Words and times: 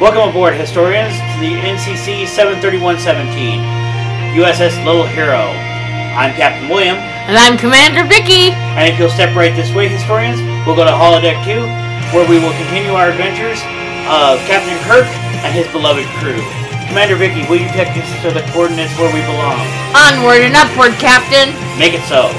Welcome 0.00 0.32
aboard, 0.32 0.56
historians, 0.56 1.12
to 1.12 1.36
the 1.44 1.52
NCC 1.60 2.24
73117, 2.24 3.60
USS 4.32 4.80
Little 4.88 5.04
Hero. 5.04 5.52
I'm 6.16 6.32
Captain 6.32 6.72
William, 6.72 6.96
And 7.28 7.36
I'm 7.36 7.60
Commander 7.60 8.08
Vicky. 8.08 8.56
and 8.80 8.88
if 8.88 8.96
you'll 8.98 9.12
step 9.12 9.36
right 9.36 9.52
this 9.52 9.68
way, 9.76 9.92
historians, 9.92 10.40
we'll 10.64 10.74
go 10.76 10.88
to 10.88 10.90
Holodeck 10.96 11.36
2, 11.44 11.60
where 12.16 12.24
we 12.24 12.40
will 12.40 12.56
continue 12.56 12.96
our 12.96 13.12
adventures 13.12 13.60
of 14.08 14.40
Captain 14.48 14.80
Kirk 14.88 15.04
and 15.44 15.52
his 15.52 15.68
beloved 15.68 16.08
crew. 16.24 16.40
Commander 16.88 17.20
Vicky, 17.20 17.44
will 17.46 17.60
you 17.60 17.68
take 17.76 17.92
us 17.92 18.08
to 18.24 18.32
the 18.32 18.42
coordinates 18.56 18.96
where 18.96 19.12
we 19.12 19.20
belong? 19.28 19.60
Onward 19.92 20.40
and 20.40 20.56
upward, 20.56 20.96
Captain. 20.96 21.52
Make 21.76 21.92
it 21.92 22.02
so. 22.08 22.32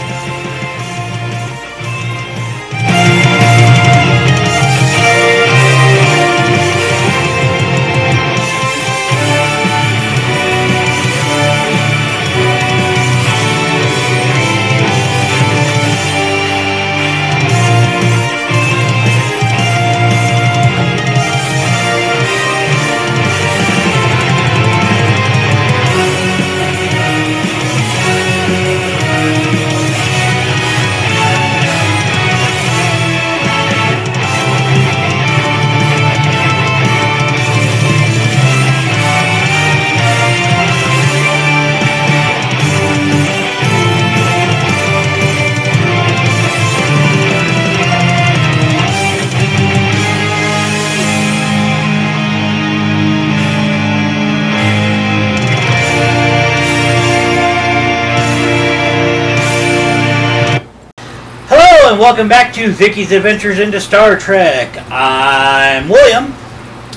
Welcome 62.01 62.27
back 62.27 62.51
to 62.51 62.71
Vicky's 62.71 63.11
Adventures 63.11 63.59
into 63.59 63.79
Star 63.79 64.17
Trek. 64.17 64.75
I'm 64.89 65.87
William, 65.87 66.33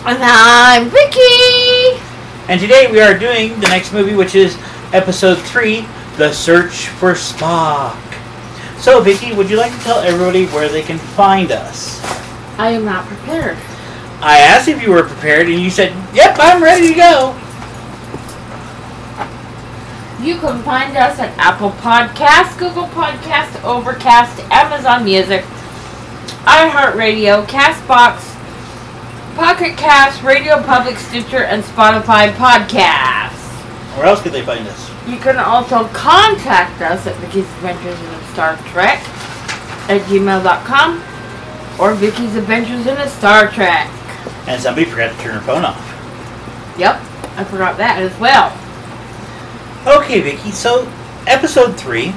And 0.06 0.16
I'm 0.22 0.88
Vicky. 0.88 2.00
and 2.48 2.58
today 2.58 2.90
we 2.90 3.02
are 3.02 3.12
doing 3.12 3.60
the 3.60 3.68
next 3.68 3.92
movie, 3.92 4.14
which 4.14 4.34
is 4.34 4.56
Episode 4.94 5.34
3 5.36 5.86
The 6.16 6.32
Search 6.32 6.88
for 6.88 7.12
Spock. 7.12 8.00
So, 8.78 9.02
Vicky, 9.02 9.34
would 9.34 9.50
you 9.50 9.58
like 9.58 9.72
to 9.72 9.78
tell 9.80 9.98
everybody 9.98 10.46
where 10.46 10.70
they 10.70 10.80
can 10.80 10.96
find 10.96 11.52
us? 11.52 12.02
I 12.56 12.70
am 12.70 12.86
not 12.86 13.04
prepared. 13.04 13.58
I 14.22 14.38
asked 14.38 14.68
if 14.68 14.80
you 14.80 14.90
were 14.90 15.02
prepared, 15.02 15.48
and 15.50 15.60
you 15.60 15.68
said, 15.68 15.92
Yep, 16.14 16.36
I'm 16.38 16.62
ready 16.62 16.88
to 16.88 16.94
go. 16.94 17.38
You 20.24 20.38
can 20.38 20.62
find 20.62 20.96
us 20.96 21.18
at 21.18 21.36
Apple 21.36 21.68
Podcasts, 21.84 22.58
Google 22.58 22.86
Podcasts, 22.86 23.62
Overcast, 23.62 24.40
Amazon 24.50 25.04
Music, 25.04 25.42
iHeartRadio, 26.48 27.44
Castbox, 27.44 28.34
Pocket 29.36 29.76
Cast, 29.76 30.22
Radio 30.22 30.62
Public, 30.62 30.96
Stitcher, 30.96 31.44
and 31.44 31.62
Spotify 31.62 32.32
Podcasts. 32.32 33.36
Where 33.98 34.06
else 34.06 34.22
could 34.22 34.32
they 34.32 34.40
find 34.40 34.66
us? 34.66 34.90
You 35.06 35.18
can 35.18 35.36
also 35.36 35.88
contact 35.88 36.80
us 36.80 37.06
at 37.06 37.14
Vicky's 37.16 37.44
Adventures 37.56 38.00
in 38.00 38.32
Star 38.32 38.56
Trek 38.72 39.00
at 39.90 40.00
gmail.com 40.08 41.02
or 41.78 41.92
Vicky's 41.92 42.34
Adventures 42.36 42.86
in 42.86 42.96
a 42.96 43.08
Star 43.10 43.50
Trek. 43.50 43.90
And 44.48 44.58
somebody 44.58 44.86
forgot 44.86 45.14
to 45.14 45.22
turn 45.22 45.34
her 45.34 45.42
phone 45.42 45.66
off. 45.66 45.84
Yep, 46.78 46.94
I 47.36 47.44
forgot 47.44 47.76
that 47.76 48.00
as 48.00 48.18
well. 48.18 48.58
Okay, 49.86 50.22
Vicky, 50.22 50.50
so 50.50 50.90
Episode 51.26 51.78
3 51.78 52.14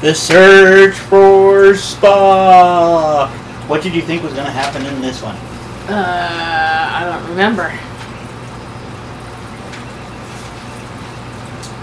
The 0.00 0.14
Search 0.14 0.94
for 0.94 1.74
Spock. 1.74 3.28
What 3.68 3.82
did 3.82 3.94
you 3.94 4.00
think 4.00 4.22
was 4.22 4.32
going 4.32 4.46
to 4.46 4.50
happen 4.50 4.86
in 4.86 5.02
this 5.02 5.20
one? 5.20 5.36
Uh, 5.90 6.88
I 6.94 7.04
don't 7.04 7.28
remember. 7.28 7.64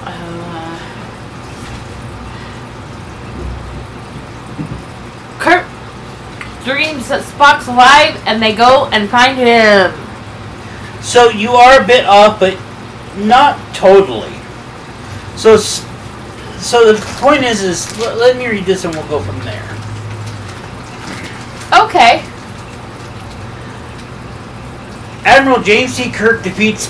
Uh, 0.02 0.80
Kirk 5.38 5.68
dreams 6.66 7.08
that 7.10 7.22
Spock's 7.22 7.68
alive, 7.68 8.20
and 8.26 8.42
they 8.42 8.56
go 8.56 8.90
and 8.92 9.08
find 9.12 9.38
him. 9.38 9.94
So 11.04 11.30
you 11.30 11.52
are 11.52 11.84
a 11.84 11.86
bit 11.86 12.06
off, 12.08 12.40
but 12.40 12.58
not 13.16 13.60
totally. 13.76 14.43
So, 15.36 15.58
so 15.58 16.94
the 16.94 17.00
point 17.20 17.44
is, 17.44 17.62
is 17.62 18.00
let, 18.00 18.18
let 18.18 18.38
me 18.38 18.48
read 18.48 18.66
this 18.66 18.86
and 18.86 18.94
we'll 18.94 19.08
go 19.08 19.20
from 19.20 19.40
there. 19.40 19.64
Okay. 21.74 22.24
Admiral 25.26 25.62
James 25.62 25.96
T. 25.98 26.12
Kirk 26.12 26.44
defeats 26.44 26.88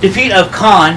defeat 0.00 0.32
of 0.32 0.52
Khan 0.52 0.96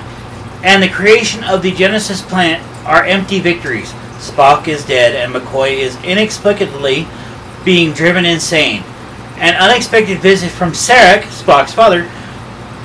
and 0.63 0.81
the 0.81 0.89
creation 0.89 1.43
of 1.43 1.61
the 1.61 1.71
Genesis 1.71 2.21
planet 2.21 2.61
are 2.85 3.03
empty 3.03 3.39
victories. 3.39 3.91
Spock 4.19 4.67
is 4.67 4.85
dead 4.85 5.15
and 5.15 5.33
McCoy 5.33 5.71
is 5.79 6.01
inexplicably 6.03 7.07
being 7.65 7.93
driven 7.93 8.25
insane. 8.25 8.83
An 9.37 9.55
unexpected 9.55 10.19
visit 10.19 10.51
from 10.51 10.71
Sarek, 10.71 11.23
Spock's 11.23 11.73
father, 11.73 12.09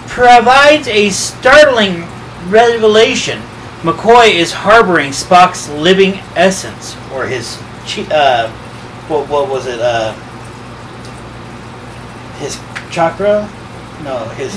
provides 0.09 0.89
a 0.89 1.11
startling 1.11 2.07
revelation. 2.49 3.43
McCoy 3.83 4.35
is 4.35 4.53
harboring 4.53 5.11
Spock's 5.11 5.69
living 5.69 6.15
essence, 6.35 6.97
or 7.13 7.27
his, 7.27 7.59
uh, 8.11 8.51
what, 9.09 9.29
what 9.29 9.49
was 9.49 9.67
it, 9.67 9.81
uh, 9.81 10.13
his 12.39 12.59
chakra? 12.91 13.49
No, 14.03 14.29
his, 14.31 14.55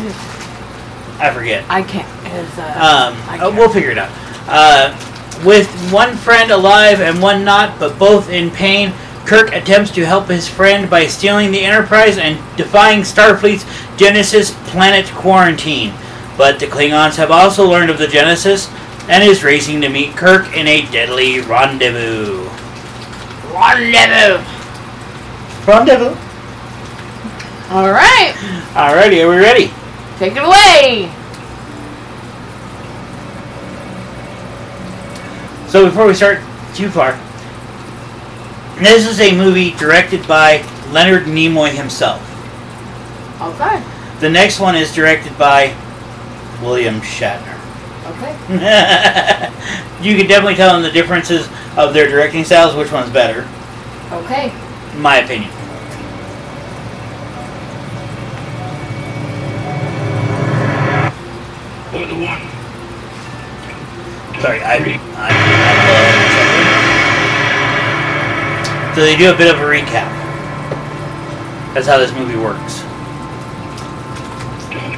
I 1.19 1.31
forget. 1.33 1.65
I 1.69 1.83
can't. 1.83 2.07
Is, 2.33 2.57
uh, 2.57 2.63
Um, 2.63 3.29
I 3.29 3.35
uh, 3.35 3.39
can't. 3.39 3.55
we'll 3.55 3.69
figure 3.69 3.91
it 3.91 3.97
out. 3.97 4.11
Uh, 4.47 4.95
with 5.45 5.69
one 5.91 6.15
friend 6.15 6.51
alive 6.51 7.01
and 7.01 7.21
one 7.21 7.43
not, 7.45 7.79
but 7.79 7.97
both 7.99 8.29
in 8.29 8.49
pain, 8.51 8.93
Kirk 9.25 9.53
attempts 9.53 9.91
to 9.91 10.05
help 10.05 10.27
his 10.27 10.47
friend 10.47 10.89
by 10.89 11.05
stealing 11.05 11.51
the 11.51 11.59
Enterprise 11.59 12.17
and 12.17 12.37
defying 12.57 13.01
Starfleet's 13.01 13.65
Genesis 13.97 14.51
planet 14.69 15.05
quarantine. 15.07 15.93
But 16.37 16.59
the 16.59 16.65
Klingons 16.65 17.17
have 17.17 17.31
also 17.31 17.69
learned 17.69 17.89
of 17.89 17.97
the 17.97 18.07
Genesis 18.07 18.69
and 19.09 19.23
is 19.23 19.43
racing 19.43 19.81
to 19.81 19.89
meet 19.89 20.15
Kirk 20.15 20.55
in 20.55 20.67
a 20.67 20.83
deadly 20.91 21.41
rendezvous. 21.41 22.47
Rendezvous. 23.51 24.37
Rendezvous. 25.65 26.15
All 27.71 27.91
right. 27.91 28.33
Alrighty, 28.73 29.25
are 29.25 29.29
we 29.29 29.37
ready? 29.37 29.71
Take 30.19 30.35
it 30.35 30.43
away. 30.43 31.11
So 35.67 35.85
before 35.85 36.05
we 36.05 36.13
start 36.13 36.39
too 36.75 36.89
far, 36.89 37.19
this 38.77 39.07
is 39.07 39.19
a 39.19 39.35
movie 39.35 39.71
directed 39.71 40.27
by 40.27 40.63
Leonard 40.91 41.23
Nimoy 41.23 41.71
himself. 41.71 42.21
Okay. 43.41 43.83
The 44.19 44.29
next 44.29 44.59
one 44.59 44.75
is 44.75 44.93
directed 44.93 45.37
by 45.37 45.75
William 46.61 47.01
Shatner. 47.01 47.58
Okay. 48.21 48.35
you 50.01 50.17
can 50.17 50.27
definitely 50.27 50.55
tell 50.55 50.75
in 50.75 50.83
the 50.83 50.91
differences 50.91 51.47
of 51.77 51.93
their 51.93 52.07
directing 52.09 52.43
styles 52.43 52.75
which 52.75 52.91
one's 52.91 53.09
better, 53.11 53.47
Okay. 54.11 54.51
in 54.93 55.01
my 55.01 55.17
opinion. 55.17 55.49
Or 61.93 62.05
the 62.05 62.13
one. 62.13 62.41
Sorry, 64.41 64.61
I, 64.61 64.75
I, 64.75 64.99
I 65.17 65.29
So 68.95 69.01
they 69.01 69.15
do 69.15 69.31
a 69.31 69.37
bit 69.37 69.53
of 69.53 69.59
a 69.59 69.63
recap. 69.63 70.09
That's 71.73 71.87
how 71.87 71.97
this 71.97 72.11
movie 72.13 72.35
works. 72.35 72.81
Don't 74.71 74.93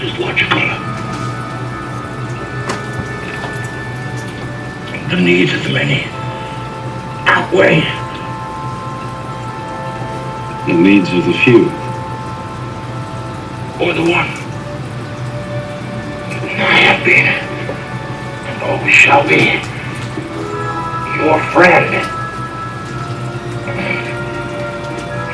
Is 0.00 0.16
logical. 0.18 0.60
The 5.10 5.20
needs 5.20 5.52
of 5.54 5.64
the 5.64 5.70
many 5.70 6.04
outweigh 7.26 7.82
the 10.68 10.74
needs 10.74 11.08
of 11.14 11.24
the 11.24 11.32
few. 11.32 11.64
Or 13.80 13.94
the 13.94 14.02
one. 14.02 14.28
I 16.60 16.76
have 16.84 17.02
been, 17.06 17.24
and 17.24 18.62
always 18.62 18.92
shall 18.92 19.26
be, 19.26 19.56
your 21.24 21.40
friend. 21.52 21.88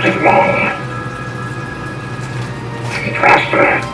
Live 0.04 0.22
long 0.22 0.54
and 3.02 3.14
prosper. 3.16 3.93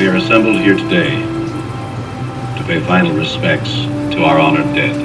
We 0.00 0.08
are 0.08 0.16
assembled 0.16 0.56
here 0.56 0.78
today 0.78 1.20
to 1.20 2.64
pay 2.64 2.80
final 2.80 3.12
respects 3.12 3.68
to 4.14 4.24
our 4.24 4.38
honored 4.38 4.74
dead. 4.74 4.96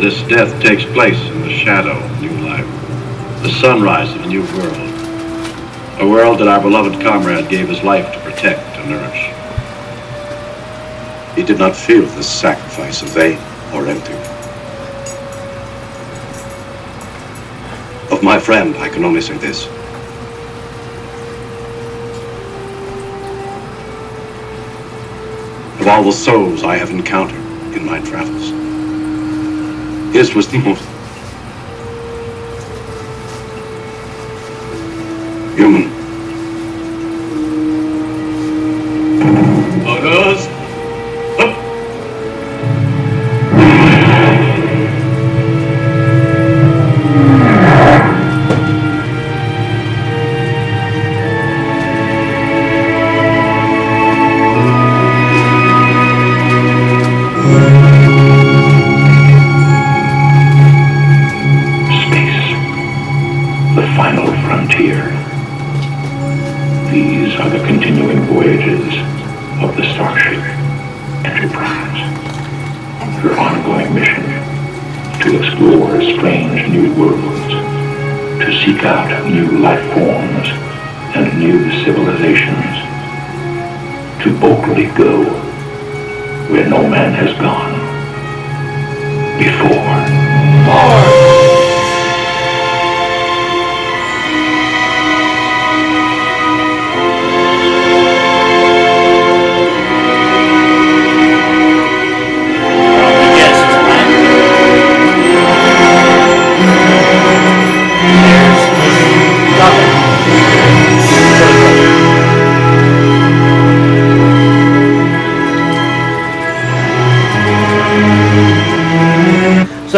This 0.00 0.20
death 0.24 0.60
takes 0.60 0.84
place 0.86 1.20
in 1.20 1.42
the 1.42 1.56
shadow 1.56 1.96
of 1.96 2.20
new 2.20 2.32
life, 2.44 2.66
the 3.44 3.48
sunrise 3.60 4.12
of 4.16 4.22
a 4.22 4.26
new 4.26 4.42
world, 4.42 6.00
a 6.00 6.08
world 6.08 6.40
that 6.40 6.48
our 6.48 6.60
beloved 6.60 7.00
comrade 7.00 7.48
gave 7.48 7.68
his 7.68 7.84
life 7.84 8.12
to 8.12 8.18
protect 8.22 8.76
and 8.76 8.90
nourish. 8.90 9.30
He 11.36 11.44
did 11.44 11.60
not 11.60 11.76
feel 11.76 12.02
this 12.06 12.28
sacrifice 12.28 13.02
of 13.02 13.10
vain 13.10 13.38
or 13.72 13.86
empty. 13.86 14.14
Of 18.12 18.24
my 18.24 18.40
friend, 18.40 18.74
I 18.78 18.88
can 18.88 19.04
only 19.04 19.20
say 19.20 19.38
this. 19.38 19.68
Of 25.82 25.88
all 25.88 26.04
the 26.04 26.12
souls 26.12 26.62
I 26.62 26.76
have 26.76 26.90
encountered 26.90 27.42
in 27.74 27.84
my 27.84 27.98
travels, 28.02 28.50
his 30.14 30.32
was 30.32 30.46
the 30.46 30.58
most 30.58 30.91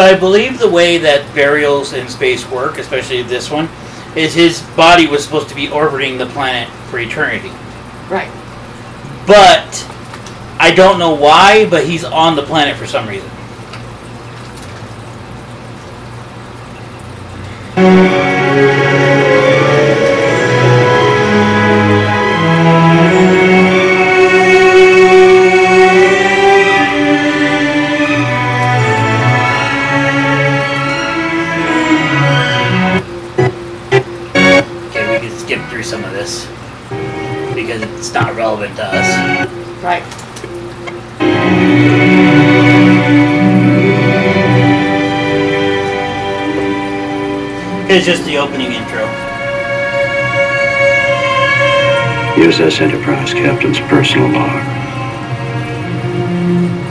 I 0.05 0.19
believe 0.19 0.59
the 0.59 0.69
way 0.69 0.99
that 0.99 1.35
burials 1.35 1.93
in 1.93 2.09
space 2.09 2.49
work, 2.51 2.79
especially 2.79 3.23
this 3.23 3.51
one, 3.51 3.69
is 4.17 4.35
his 4.35 4.63
body 4.77 5.07
was 5.07 5.25
supposed 5.25 5.49
to 5.49 5.55
be 5.55 5.69
orbiting 5.69 6.19
the 6.19 6.27
planet 6.27 6.69
for 6.91 6.99
eternity. 6.99 7.51
Right. 8.09 8.31
But 9.27 9.87
I 10.59 10.73
don't 10.75 10.99
know 10.99 11.15
why, 11.15 11.69
but 11.69 11.87
he's 11.87 12.05
on 12.05 12.37
the 12.37 12.43
planet 12.43 12.77
for 12.77 12.87
some 12.87 13.09
reason. 13.09 13.31
It's 48.07 48.19
just 48.19 48.27
the 48.27 48.37
opening 48.37 48.73
intro. 48.73 49.07
USS 52.37 52.83
Enterprise 52.83 53.33
Captain's 53.33 53.81
personal 53.81 54.29
log. 54.29 54.63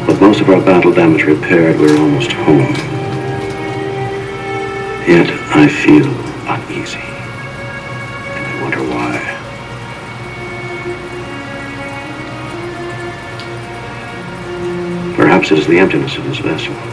With 0.08 0.20
most 0.20 0.42
of 0.42 0.50
our 0.50 0.60
battle 0.60 0.92
damage 0.92 1.22
repaired, 1.22 1.80
we're 1.80 2.00
almost 2.00 2.32
home. 2.32 2.74
Yet 5.08 5.30
I 5.56 5.68
feel 5.68 6.08
uneasy. 6.50 6.98
And 8.34 8.48
I 8.48 8.62
wonder 8.64 8.82
why. 8.82 9.20
Perhaps 15.16 15.52
it 15.52 15.60
is 15.60 15.68
the 15.68 15.78
emptiness 15.78 16.18
of 16.18 16.24
this 16.24 16.40
vessel. 16.40 16.93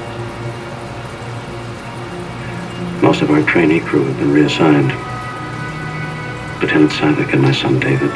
Our 3.31 3.45
trainee 3.45 3.79
crew 3.79 4.05
have 4.07 4.19
been 4.19 4.33
reassigned. 4.33 4.91
Lieutenant 6.61 6.91
Saavik 6.91 7.33
and 7.33 7.41
my 7.41 7.53
son 7.53 7.79
David 7.79 8.11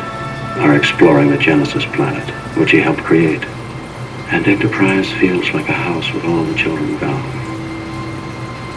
are 0.59 0.75
exploring 0.75 1.31
the 1.31 1.39
Genesis 1.39 1.85
planet, 1.95 2.29
which 2.59 2.73
he 2.73 2.79
helped 2.79 3.05
create. 3.05 3.45
And 4.35 4.45
Enterprise 4.45 5.09
feels 5.13 5.49
like 5.55 5.69
a 5.69 5.73
house 5.73 6.13
with 6.13 6.25
all 6.25 6.43
the 6.43 6.57
children 6.57 6.99
gone. 6.99 7.23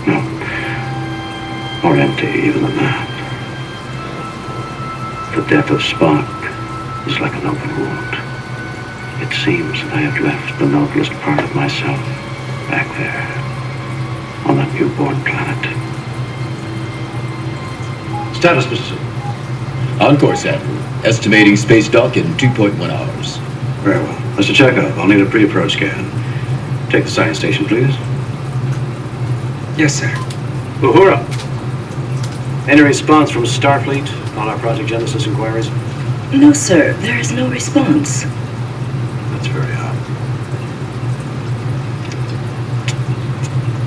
No. 0.06 0.22
More 1.82 1.98
empty 1.98 2.28
even 2.28 2.62
than 2.62 2.76
that. 2.78 3.08
The 5.36 5.42
death 5.50 5.72
of 5.72 5.82
Spock 5.82 6.30
is 7.08 7.20
like 7.20 7.34
an 7.34 7.48
open 7.48 7.70
wound. 7.82 8.14
It 9.26 9.34
seems 9.44 9.82
that 9.82 9.94
I 9.94 10.02
have 10.02 10.24
left 10.24 10.60
the 10.60 10.68
noblest 10.68 11.14
part 11.14 11.44
of 11.44 11.56
myself 11.56 11.98
back 12.70 12.88
there 12.96 13.26
on 14.48 14.58
that 14.58 14.72
newborn 14.80 15.20
planet. 15.24 15.77
Status, 18.38 18.66
Mr. 18.68 20.00
On 20.00 20.16
course, 20.16 20.46
Admiral. 20.46 20.78
Estimating 21.04 21.56
space 21.58 21.90
dock 21.90 22.18
in 22.18 22.26
2.1 22.36 22.90
hours. 22.92 23.38
Very 23.84 23.98
well. 23.98 24.16
Mr. 24.38 24.54
Chekov, 24.54 24.96
I'll 24.98 25.08
need 25.08 25.22
a 25.22 25.26
pre-approach 25.26 25.74
scan. 25.74 26.06
Take 26.92 27.06
the 27.06 27.10
science 27.10 27.40
station, 27.40 27.66
please. 27.66 27.96
Yes, 29.76 29.96
sir. 29.96 30.08
Uhura. 30.82 31.18
Any 32.70 32.82
response 32.82 33.32
from 33.32 33.44
Starfleet 33.44 34.08
on 34.38 34.48
our 34.48 34.58
Project 34.60 34.88
Genesis 34.88 35.26
inquiries? 35.26 35.70
No, 36.32 36.54
sir. 36.54 36.94
There 36.94 37.18
is 37.18 37.32
no 37.32 37.50
response. 37.50 38.22
That's 39.32 39.48
very 39.48 39.74
odd. 39.74 39.96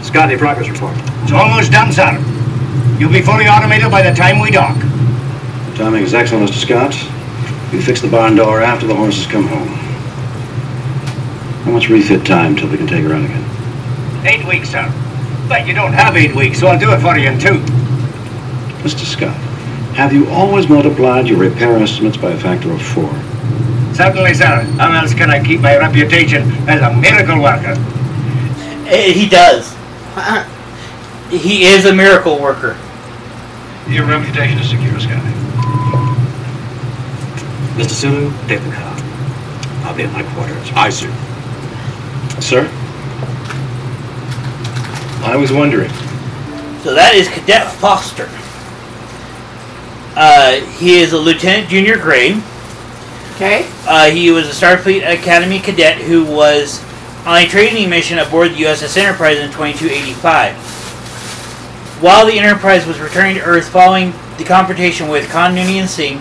Scott, 0.05 0.29
any 0.29 0.37
progress 0.37 0.69
report? 0.69 0.97
It's 1.23 1.31
almost 1.33 1.71
done, 1.71 1.93
sir. 1.93 2.19
You'll 3.01 3.11
be 3.11 3.23
fully 3.23 3.47
automated 3.49 3.91
by 3.91 4.03
the 4.03 4.15
time 4.15 4.41
we 4.41 4.51
dock. 4.51 4.77
The 4.77 5.75
timing 5.77 6.03
is 6.03 6.13
excellent, 6.13 6.51
Mr. 6.51 6.61
Scott. 6.61 6.93
We 7.73 7.81
fix 7.81 8.03
the 8.03 8.09
barn 8.11 8.35
door 8.37 8.61
after 8.61 8.87
the 8.87 8.95
horses 8.95 9.27
come 9.27 9.47
home. 9.47 9.69
How 11.65 11.71
much 11.71 11.89
refit 11.89 12.27
time 12.27 12.55
till 12.57 12.69
we 12.69 12.77
can 12.77 12.87
take 12.87 13.03
her 13.05 13.15
out 13.15 13.25
again? 13.25 14.27
Eight 14.27 14.47
weeks, 14.47 14.69
sir. 14.71 14.85
But 15.49 15.67
you 15.67 15.73
don't 15.73 15.95
have 15.95 16.15
eight 16.17 16.35
weeks, 16.35 16.61
so 16.61 16.67
I'll 16.67 16.79
do 16.79 16.93
it 16.93 17.01
for 17.01 17.17
you 17.17 17.31
in 17.31 17.39
two. 17.41 17.59
Mr. 18.85 19.07
Scott, 19.07 19.35
have 19.95 20.13
you 20.13 20.29
always 20.29 20.69
multiplied 20.69 21.27
your 21.27 21.39
repair 21.39 21.77
estimates 21.79 22.19
by 22.19 22.33
a 22.33 22.39
factor 22.39 22.71
of 22.71 22.83
four? 22.83 23.11
Certainly, 23.95 24.35
sir. 24.35 24.63
How 24.79 24.93
else 24.93 25.15
can 25.15 25.31
I 25.31 25.43
keep 25.43 25.61
my 25.61 25.79
reputation 25.79 26.51
as 26.69 26.83
a 26.83 26.95
miracle 27.01 27.41
worker? 27.43 27.75
Eh, 28.89 29.13
He 29.13 29.27
does. 29.27 29.75
He 31.31 31.65
is 31.65 31.87
a 31.87 31.95
miracle 31.95 32.39
worker. 32.39 32.77
Your 33.89 34.07
reputation 34.07 34.59
is 34.59 34.71
secure, 34.71 34.99
Scotty. 35.01 35.31
Mr. 37.77 37.91
Sulu, 37.91 38.31
take 38.47 38.63
the 38.63 38.71
conn. 38.71 39.01
I'll 39.85 39.97
be 39.97 40.05
at 40.05 40.13
my 40.13 40.23
quarters. 40.35 40.71
I 40.75 40.91
see. 40.91 41.09
Sir? 42.41 42.69
I 45.25 45.37
was 45.37 45.53
wondering. 45.53 45.91
So 46.83 46.95
that 46.95 47.13
is 47.15 47.29
Cadet 47.29 47.71
Foster. 47.73 48.29
Uh, 50.17 50.61
he 50.79 50.99
is 51.01 51.13
a 51.13 51.19
lieutenant 51.19 51.69
junior 51.69 51.97
grade. 51.97 52.43
Okay. 53.35 53.67
Uh, 53.87 54.11
he 54.11 54.31
was 54.31 54.49
a 54.49 54.53
Starfleet 54.53 55.03
Academy 55.11 55.59
cadet 55.61 55.99
who 55.99 56.25
was 56.25 56.85
on 57.27 57.39
a 57.39 57.47
training 57.47 57.89
mission 57.89 58.19
aboard 58.19 58.51
the 58.51 58.63
USS 58.63 58.97
Enterprise 58.97 59.39
in 59.39 59.51
2285. 59.51 60.80
While 62.01 62.25
the 62.25 62.39
Enterprise 62.39 62.87
was 62.87 62.99
returning 62.99 63.35
to 63.35 63.43
Earth 63.43 63.69
following 63.69 64.15
the 64.39 64.45
confrontation 64.45 65.09
with 65.09 65.29
Khan 65.29 65.55
Noonien 65.55 65.87
Singh, 65.87 66.19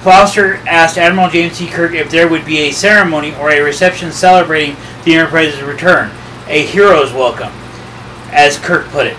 Foster 0.00 0.54
asked 0.66 0.96
Admiral 0.96 1.28
James 1.28 1.58
T. 1.58 1.66
Kirk 1.66 1.92
if 1.92 2.10
there 2.10 2.28
would 2.28 2.46
be 2.46 2.60
a 2.60 2.70
ceremony 2.70 3.34
or 3.34 3.50
a 3.50 3.60
reception 3.60 4.10
celebrating 4.10 4.74
the 5.04 5.16
Enterprise's 5.16 5.62
return, 5.62 6.10
a 6.48 6.64
hero's 6.64 7.12
welcome, 7.12 7.52
as 8.32 8.58
Kirk 8.58 8.86
put 8.88 9.06
it. 9.06 9.18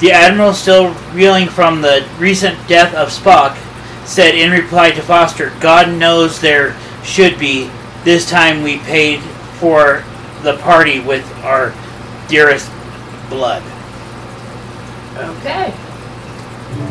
The 0.00 0.12
Admiral, 0.12 0.54
still 0.54 0.94
reeling 1.12 1.48
from 1.50 1.82
the 1.82 2.08
recent 2.18 2.56
death 2.66 2.94
of 2.94 3.08
Spock, 3.08 3.54
said 4.06 4.34
in 4.34 4.50
reply 4.50 4.92
to 4.92 5.02
Foster, 5.02 5.52
God 5.60 5.92
knows 5.92 6.40
there 6.40 6.74
should 7.04 7.38
be. 7.38 7.70
This 8.02 8.30
time 8.30 8.62
we 8.62 8.78
paid 8.78 9.20
for 9.60 10.02
the 10.42 10.56
party 10.56 11.00
with 11.00 11.30
our 11.44 11.74
dearest 12.28 12.70
blood. 13.28 13.62
Okay. 15.16 15.72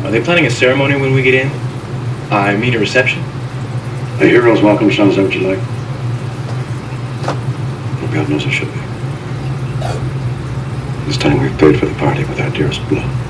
Are 0.04 0.10
they 0.10 0.20
planning 0.20 0.46
a 0.46 0.50
ceremony 0.50 1.00
when 1.00 1.14
we 1.14 1.22
get 1.22 1.34
in? 1.34 1.48
I 2.32 2.56
mean 2.56 2.74
a 2.74 2.78
reception? 2.78 3.20
A 4.18 4.26
hero's 4.26 4.62
welcome 4.62 4.90
sounds 4.90 5.16
like 5.16 5.26
what 5.26 5.34
you 5.34 5.46
like. 5.46 5.58
Well, 8.00 8.12
God 8.12 8.28
knows 8.28 8.44
it 8.44 8.50
should 8.50 8.72
be. 8.72 8.80
This 11.06 11.16
time 11.16 11.40
we've 11.40 11.56
paid 11.56 11.78
for 11.78 11.86
the 11.86 11.94
party 11.94 12.24
with 12.24 12.40
our 12.40 12.50
dearest 12.50 12.86
blood. 12.88 13.25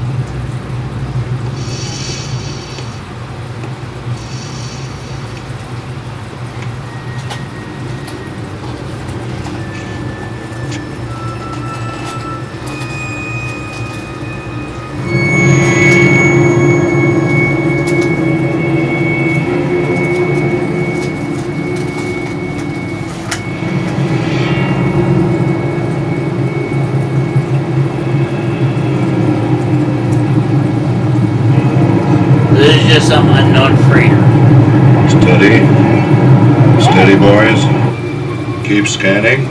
Keep 39.06 39.14
scanning. 39.14 39.46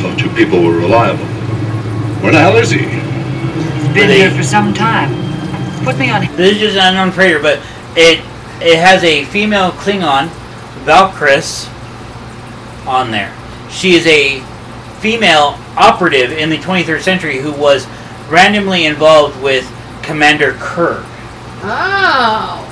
Thought 0.00 0.20
you 0.20 0.28
people 0.34 0.62
were 0.62 0.76
reliable. 0.76 1.24
Where 2.22 2.32
the 2.32 2.38
hell 2.38 2.56
is 2.56 2.70
he? 2.70 2.80
Been 3.94 4.10
here 4.10 4.30
for 4.30 4.42
some 4.42 4.74
time. 4.74 5.08
Put 5.84 5.96
me 5.96 6.10
on. 6.10 6.26
This 6.36 6.60
is 6.60 6.76
an 6.76 6.88
unknown 6.88 7.12
freighter, 7.12 7.40
but 7.40 7.60
it 7.96 8.18
it 8.60 8.78
has 8.78 9.02
a 9.04 9.24
female 9.24 9.70
Klingon, 9.70 10.28
Valkris, 10.84 11.66
on 12.86 13.10
there. 13.10 13.34
She 13.70 13.94
is 13.94 14.06
a 14.06 14.40
female 15.00 15.58
operative 15.78 16.30
in 16.30 16.50
the 16.50 16.58
23rd 16.58 17.00
century 17.00 17.38
who 17.38 17.52
was 17.52 17.86
randomly 18.28 18.84
involved 18.84 19.42
with 19.42 19.64
Commander 20.02 20.52
Kirk. 20.60 21.06
Oh. 21.62 22.66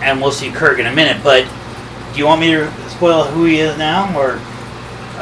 And 0.00 0.18
we'll 0.18 0.32
see 0.32 0.50
Kirk 0.50 0.78
in 0.78 0.86
a 0.86 0.94
minute, 0.94 1.22
but 1.22 1.46
do 2.12 2.18
you 2.18 2.26
want 2.26 2.40
me 2.40 2.52
to 2.52 2.70
spoil 2.90 3.24
who 3.24 3.44
he 3.44 3.60
is 3.60 3.76
now, 3.78 4.16
or 4.18 4.40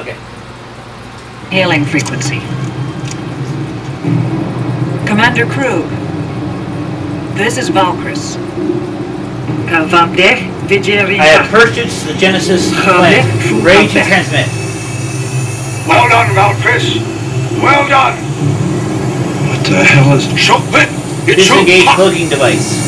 okay? 0.00 0.16
Hailing 1.50 1.84
frequency. 1.84 2.40
Commander 5.06 5.46
Kruge. 5.46 5.88
This 7.36 7.58
is 7.58 7.70
Valkris. 7.70 8.36
Uh, 9.68 9.86
Vam 9.86 10.16
der 10.16 10.34
I 10.68 11.26
have 11.26 11.50
purchased 11.50 12.06
the 12.06 12.14
Genesis 12.14 12.70
planet, 12.82 13.24
ready 13.62 13.86
to 13.88 14.04
transmit. 14.04 14.46
Well 15.86 16.08
done, 16.08 16.34
Valkris. 16.34 16.96
Well 17.62 17.88
done. 17.88 18.16
What 19.48 19.64
the 19.66 19.84
hell 19.84 20.16
is... 20.16 20.24
Shoot 20.38 20.60
it. 20.74 20.88
It 21.28 21.36
Disengage 21.36 21.84
shoot. 21.84 21.94
cloaking 21.94 22.28
device. 22.28 22.87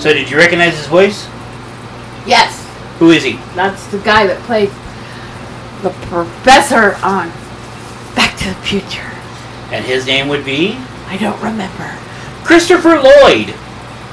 So 0.00 0.14
did 0.14 0.30
you 0.30 0.38
recognize 0.38 0.78
his 0.78 0.86
voice? 0.86 1.26
Yes. 2.26 2.66
Who 2.98 3.10
is 3.10 3.22
he? 3.22 3.32
That's 3.54 3.86
the 3.88 3.98
guy 3.98 4.26
that 4.26 4.40
played 4.44 4.70
the 5.82 5.90
professor 6.08 6.96
on 7.04 7.28
Back 8.16 8.38
to 8.38 8.48
the 8.48 8.54
Future. 8.62 9.10
And 9.70 9.84
his 9.84 10.06
name 10.06 10.28
would 10.28 10.42
be 10.44 10.78
I 11.06 11.18
don't 11.18 11.40
remember. 11.42 11.90
Christopher 12.44 12.98
Lloyd. 12.98 13.54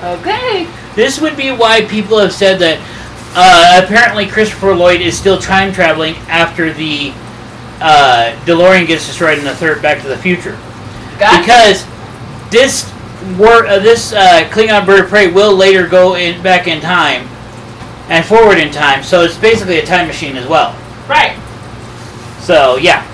Okay. 0.03 0.67
This 0.93 1.21
would 1.21 1.37
be 1.37 1.51
why 1.51 1.85
people 1.85 2.19
have 2.19 2.33
said 2.33 2.59
that 2.59 2.79
uh, 3.33 3.81
apparently 3.85 4.27
Christopher 4.27 4.75
Lloyd 4.75 4.99
is 4.99 5.17
still 5.17 5.37
time 5.37 5.71
traveling 5.71 6.15
after 6.27 6.73
the 6.73 7.13
uh, 7.79 8.37
DeLorean 8.45 8.87
gets 8.87 9.07
destroyed 9.07 9.37
in 9.37 9.45
the 9.45 9.55
third 9.55 9.81
Back 9.81 10.01
to 10.01 10.09
the 10.09 10.17
Future. 10.17 10.59
Gotcha. 11.17 11.39
Because 11.39 11.87
this 12.51 12.91
wor- 13.37 13.65
uh, 13.65 13.79
this 13.79 14.13
uh, 14.13 14.47
Klingon 14.51 14.85
bird 14.85 15.03
of 15.05 15.09
prey 15.09 15.31
will 15.31 15.55
later 15.55 15.87
go 15.87 16.15
in 16.15 16.41
back 16.41 16.67
in 16.67 16.81
time 16.81 17.27
and 18.09 18.25
forward 18.25 18.57
in 18.57 18.71
time, 18.71 19.03
so 19.03 19.21
it's 19.21 19.37
basically 19.37 19.79
a 19.79 19.85
time 19.85 20.07
machine 20.07 20.37
as 20.37 20.47
well. 20.47 20.71
Right. 21.09 21.37
So 22.39 22.77
yeah. 22.77 23.05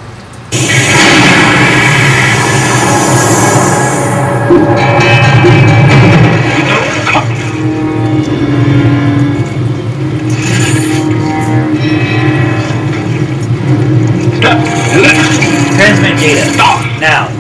Transmit 15.76 16.20
data. 16.20 17.00
Now. 17.00 17.33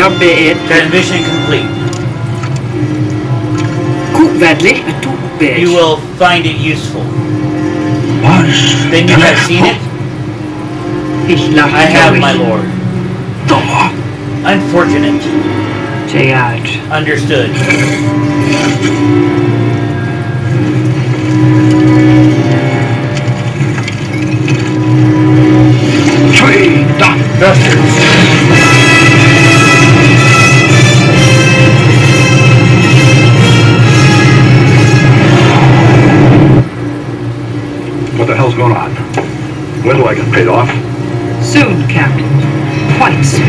Jump 0.00 0.22
in. 0.22 0.56
Transmission 0.66 1.20
complete. 1.24 1.68
Koekvedlich 4.16 4.80
betoekbeest. 4.86 5.60
You 5.60 5.74
will 5.76 5.96
find 6.16 6.46
it 6.46 6.56
useful. 6.56 7.04
Was 8.24 8.48
Then 8.90 9.08
you 9.08 9.16
have 9.20 9.36
seen 9.44 9.66
it? 9.66 9.76
Ich 11.28 11.52
I 11.52 11.84
have, 11.84 12.16
my 12.18 12.32
lord. 12.32 12.64
Dummer. 13.46 13.92
Unfortunate. 14.48 15.20
Stay 16.08 16.32
out. 16.32 16.64
Understood. 16.90 17.50
I 40.10 40.14
get 40.16 40.34
paid 40.34 40.48
off? 40.48 40.66
Soon, 41.40 41.86
Captain. 41.88 42.26
Quite 42.98 43.22
soon. 43.22 43.46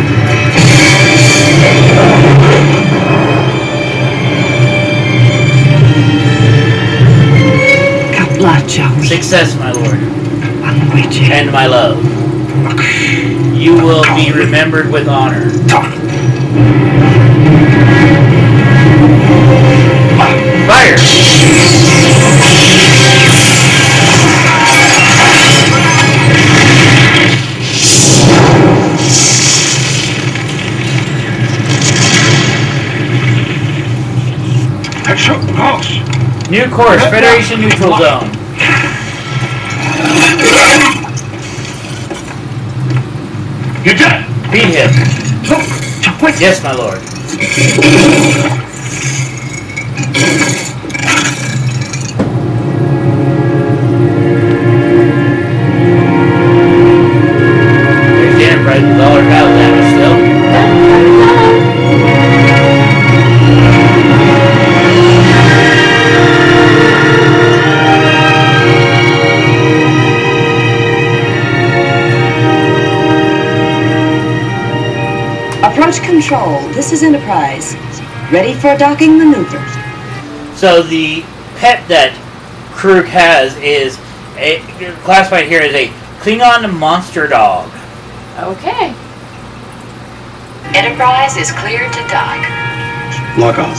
Kaplacha, 8.14 9.04
Success, 9.04 9.58
my 9.58 9.72
lord, 9.72 9.98
Angweche. 10.62 11.32
and 11.32 11.52
my 11.52 11.66
love. 11.66 11.98
You 13.60 13.74
will 13.74 14.04
be 14.16 14.32
remembered 14.32 14.92
with 14.92 15.08
honor. 15.08 15.50
Fire! 20.68 20.98
New 36.50 36.68
course, 36.70 37.02
Federation 37.04 37.62
neutral 37.62 37.98
zone. 37.98 38.30
Beat 44.52 44.66
him. 44.66 44.90
Yes, 46.40 46.62
my 46.64 46.74
lord. 46.74 47.00
Approach 75.92 76.08
control. 76.08 76.62
This 76.70 76.94
is 76.94 77.04
Enterprise. 77.04 77.76
Ready 78.32 78.54
for 78.54 78.78
docking 78.78 79.18
maneuver. 79.18 79.60
So 80.56 80.82
the 80.82 81.22
pet 81.58 81.86
that 81.90 82.16
Kruge 82.72 83.08
has 83.08 83.58
is 83.58 84.00
a, 84.38 84.62
classified 85.04 85.48
here 85.48 85.60
as 85.60 85.74
a 85.74 85.88
Klingon 86.22 86.80
monster 86.80 87.28
dog. 87.28 87.68
Okay. 88.40 88.96
Enterprise 90.78 91.36
is 91.36 91.52
cleared 91.52 91.92
to 91.92 92.00
dock. 92.08 92.40
Lock 93.38 93.60
on. 93.60 93.76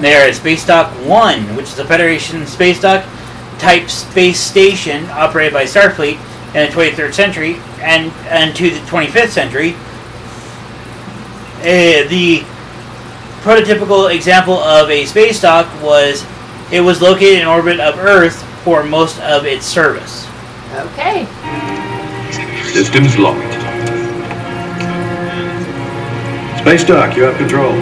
They 0.00 0.14
are 0.14 0.28
at 0.28 0.34
Space 0.34 0.64
Dock 0.64 0.90
1, 1.06 1.56
which 1.56 1.66
is 1.66 1.78
a 1.78 1.84
Federation 1.84 2.46
space 2.46 2.80
dock 2.80 3.04
type 3.58 3.90
space 3.90 4.40
station 4.40 5.04
operated 5.10 5.52
by 5.52 5.64
Starfleet 5.64 6.16
in 6.54 6.70
the 6.70 6.74
23rd 6.74 7.12
century 7.12 7.60
and, 7.82 8.12
and 8.28 8.54
to 8.56 8.70
the 8.70 8.78
25th 8.80 9.28
century. 9.28 9.74
Uh, 11.60 12.08
the 12.08 12.44
prototypical 13.42 14.14
example 14.14 14.58
of 14.58 14.88
a 14.90 15.04
space 15.04 15.40
dock 15.40 15.66
was 15.82 16.24
it 16.72 16.80
was 16.80 17.02
located 17.02 17.40
in 17.40 17.46
orbit 17.46 17.80
of 17.80 17.98
Earth 17.98 18.42
for 18.64 18.82
most 18.82 19.20
of 19.20 19.44
its 19.44 19.66
service. 19.66 20.26
Okay. 20.72 21.26
Systems 22.72 23.18
locked. 23.18 23.52
Space 26.60 26.84
Dock, 26.84 27.16
you 27.16 27.24
have 27.24 27.36
control. 27.36 27.72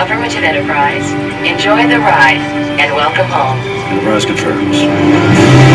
Affirmative 0.00 0.42
Enterprise. 0.42 1.10
Enjoy 1.46 1.88
the 1.88 1.98
ride 2.00 2.38
and 2.78 2.94
welcome 2.94 3.26
home. 3.26 3.58
Enterprise 3.90 4.24
confirms. 4.24 5.67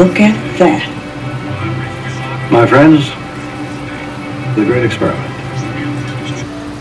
Look 0.00 0.18
at 0.18 0.32
that? 0.58 0.80
My 2.50 2.64
friends, 2.66 3.10
the 4.56 4.64
great 4.64 4.82
experiment. 4.82 5.28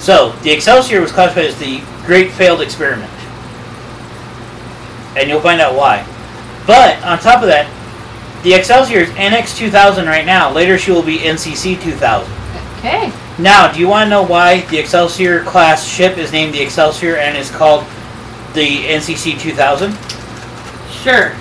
So, 0.02 0.32
the 0.42 0.52
Excelsior 0.52 1.02
was 1.02 1.12
classified 1.12 1.48
as 1.48 1.60
the 1.60 1.84
Great 2.06 2.32
Failed 2.32 2.62
Experiment. 2.62 3.12
And 5.18 5.30
you'll 5.30 5.42
find 5.42 5.60
out 5.60 5.76
why. 5.76 6.08
But, 6.66 7.04
on 7.04 7.20
top 7.20 7.42
of 7.42 7.50
that, 7.50 7.70
the 8.44 8.54
Excelsior 8.54 9.00
is 9.00 9.10
NX 9.10 9.58
2000 9.58 10.06
right 10.06 10.26
now. 10.26 10.50
Later, 10.50 10.78
she 10.78 10.92
will 10.92 11.04
be 11.04 11.18
NCC 11.18 11.82
2000. 11.82 12.32
Okay. 12.78 13.12
Now, 13.38 13.70
do 13.70 13.82
you 13.82 13.90
want 13.90 14.06
to 14.06 14.10
know 14.10 14.24
why 14.24 14.62
the 14.68 14.78
Excelsior 14.78 15.44
class 15.44 15.86
ship 15.86 16.18
is 16.18 16.32
named 16.32 16.54
the 16.54 16.62
Excelsior 16.62 17.18
and 17.18 17.38
is 17.38 17.52
called 17.52 17.84
the 18.54 18.86
NCC 18.86 19.38
2000? 19.38 19.92
Sure. 21.04 21.36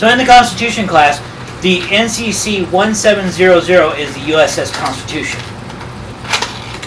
So, 0.00 0.08
in 0.08 0.16
the 0.16 0.24
Constitution 0.24 0.86
class, 0.86 1.18
the 1.60 1.80
NCC 1.80 2.66
1700 2.72 3.98
is 3.98 4.14
the 4.14 4.20
USS 4.32 4.72
Constitution. 4.72 5.38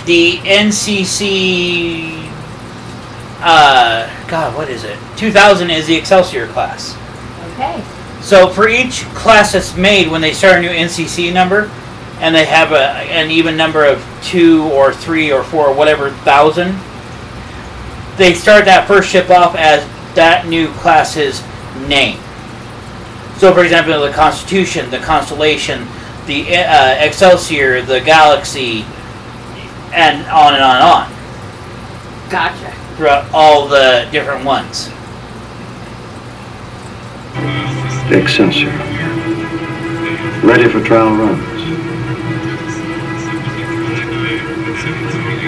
The 0.08 0.38
NCC. 0.38 2.28
Uh, 3.40 4.10
God, 4.28 4.56
what 4.56 4.68
is 4.68 4.84
it? 4.84 4.98
2000 5.16 5.70
is 5.70 5.86
the 5.86 5.96
Excelsior 5.96 6.48
class. 6.48 6.98
Okay. 7.52 7.84
So 8.24 8.50
for 8.50 8.68
each 8.68 9.04
class 9.14 9.52
that's 9.52 9.78
made, 9.78 10.10
when 10.10 10.22
they 10.22 10.34
start 10.34 10.58
a 10.58 10.62
new 10.62 10.70
NCC 10.70 11.32
number, 11.32 11.70
and 12.20 12.34
they 12.34 12.46
have 12.46 12.72
a, 12.72 12.82
an 13.12 13.30
even 13.30 13.56
number 13.56 13.86
of 13.86 14.04
two 14.24 14.64
or 14.72 14.92
three 14.92 15.32
or 15.32 15.44
four, 15.44 15.68
or 15.68 15.76
whatever 15.76 16.10
thousand, 16.10 16.76
they 18.18 18.34
start 18.34 18.66
that 18.66 18.88
first 18.88 19.08
ship 19.08 19.30
off 19.30 19.56
as 19.56 19.88
that 20.16 20.48
new 20.48 20.70
class's 20.80 21.44
name. 21.88 22.18
So, 23.38 23.54
for 23.54 23.64
example, 23.64 24.00
the 24.02 24.12
Constitution, 24.12 24.90
the 24.90 25.00
Constellation, 25.00 25.88
the 26.28 26.56
uh, 26.56 26.96
Excelsior, 27.00 27.82
the 27.82 28.00
Galaxy, 28.00 28.86
and 29.92 30.26
on 30.28 30.54
and 30.54 30.64
on 30.64 30.76
and 30.76 30.84
on 30.84 32.30
Gotcha. 32.30 32.72
throughout 32.96 33.30
all 33.34 33.68
the 33.68 34.08
different 34.12 34.46
ones. 34.46 34.90
Excelsior. 38.12 38.70
Ready 40.44 40.68
for 40.70 40.84
trial 40.84 41.16
runs. 41.16 41.44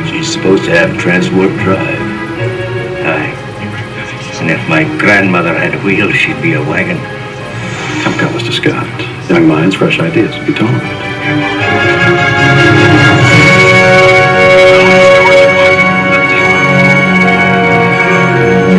She's 0.10 0.32
supposed 0.32 0.66
to 0.66 0.72
have 0.72 0.92
transwarp 0.98 1.58
drive. 1.64 2.00
Aye. 3.06 3.42
And 4.42 4.52
if 4.52 4.68
my 4.70 4.84
grandmother 5.00 5.54
had 5.54 5.84
wheels, 5.84 6.14
she'd 6.16 6.42
be 6.42 6.54
a 6.54 6.62
wagon. 6.62 7.15
Come, 8.16 8.30
come, 8.30 8.40
Mr. 8.40 8.54
Scott. 8.54 8.88
Young 9.30 9.46
minds, 9.46 9.76
fresh 9.76 10.00
ideas. 10.00 10.34
Be 10.46 10.54
tolerant. 10.54 10.82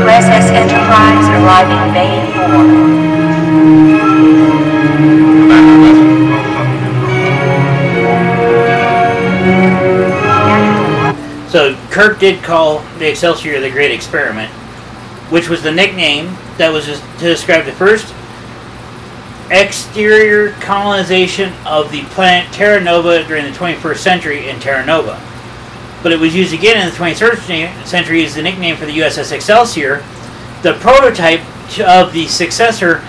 USS 0.00 0.48
Enterprise 0.52 1.28
arriving 1.36 1.92
Bay 1.92 2.32
4. 2.32 2.40
So 11.50 11.76
Kirk 11.90 12.18
did 12.20 12.42
call 12.42 12.78
the 12.98 13.10
Excelsior 13.10 13.60
the 13.60 13.70
Great 13.70 13.90
Experiment, 13.90 14.50
which 15.30 15.50
was 15.50 15.62
the 15.62 15.72
nickname 15.72 16.34
that 16.56 16.72
was 16.72 16.86
to 16.86 16.98
describe 17.18 17.66
the 17.66 17.72
first 17.72 18.14
exterior 19.50 20.50
colonization 20.60 21.52
of 21.64 21.90
the 21.92 22.02
planet 22.04 22.52
Terra 22.52 22.80
Nova 22.80 23.24
during 23.26 23.44
the 23.44 23.56
21st 23.56 23.98
century 23.98 24.48
in 24.48 24.58
Terra 24.58 24.84
Nova. 24.84 25.20
but 26.02 26.12
it 26.12 26.18
was 26.20 26.34
used 26.34 26.52
again 26.54 26.76
in 26.78 26.92
the 26.92 26.96
23rd 26.96 27.86
century 27.86 28.24
as 28.24 28.34
the 28.34 28.42
nickname 28.42 28.76
for 28.76 28.86
the 28.86 28.98
USS 28.98 29.32
Excelsior. 29.32 30.04
The 30.62 30.74
prototype 30.74 31.40
of 31.80 32.12
the 32.12 32.26
successor 32.26 33.02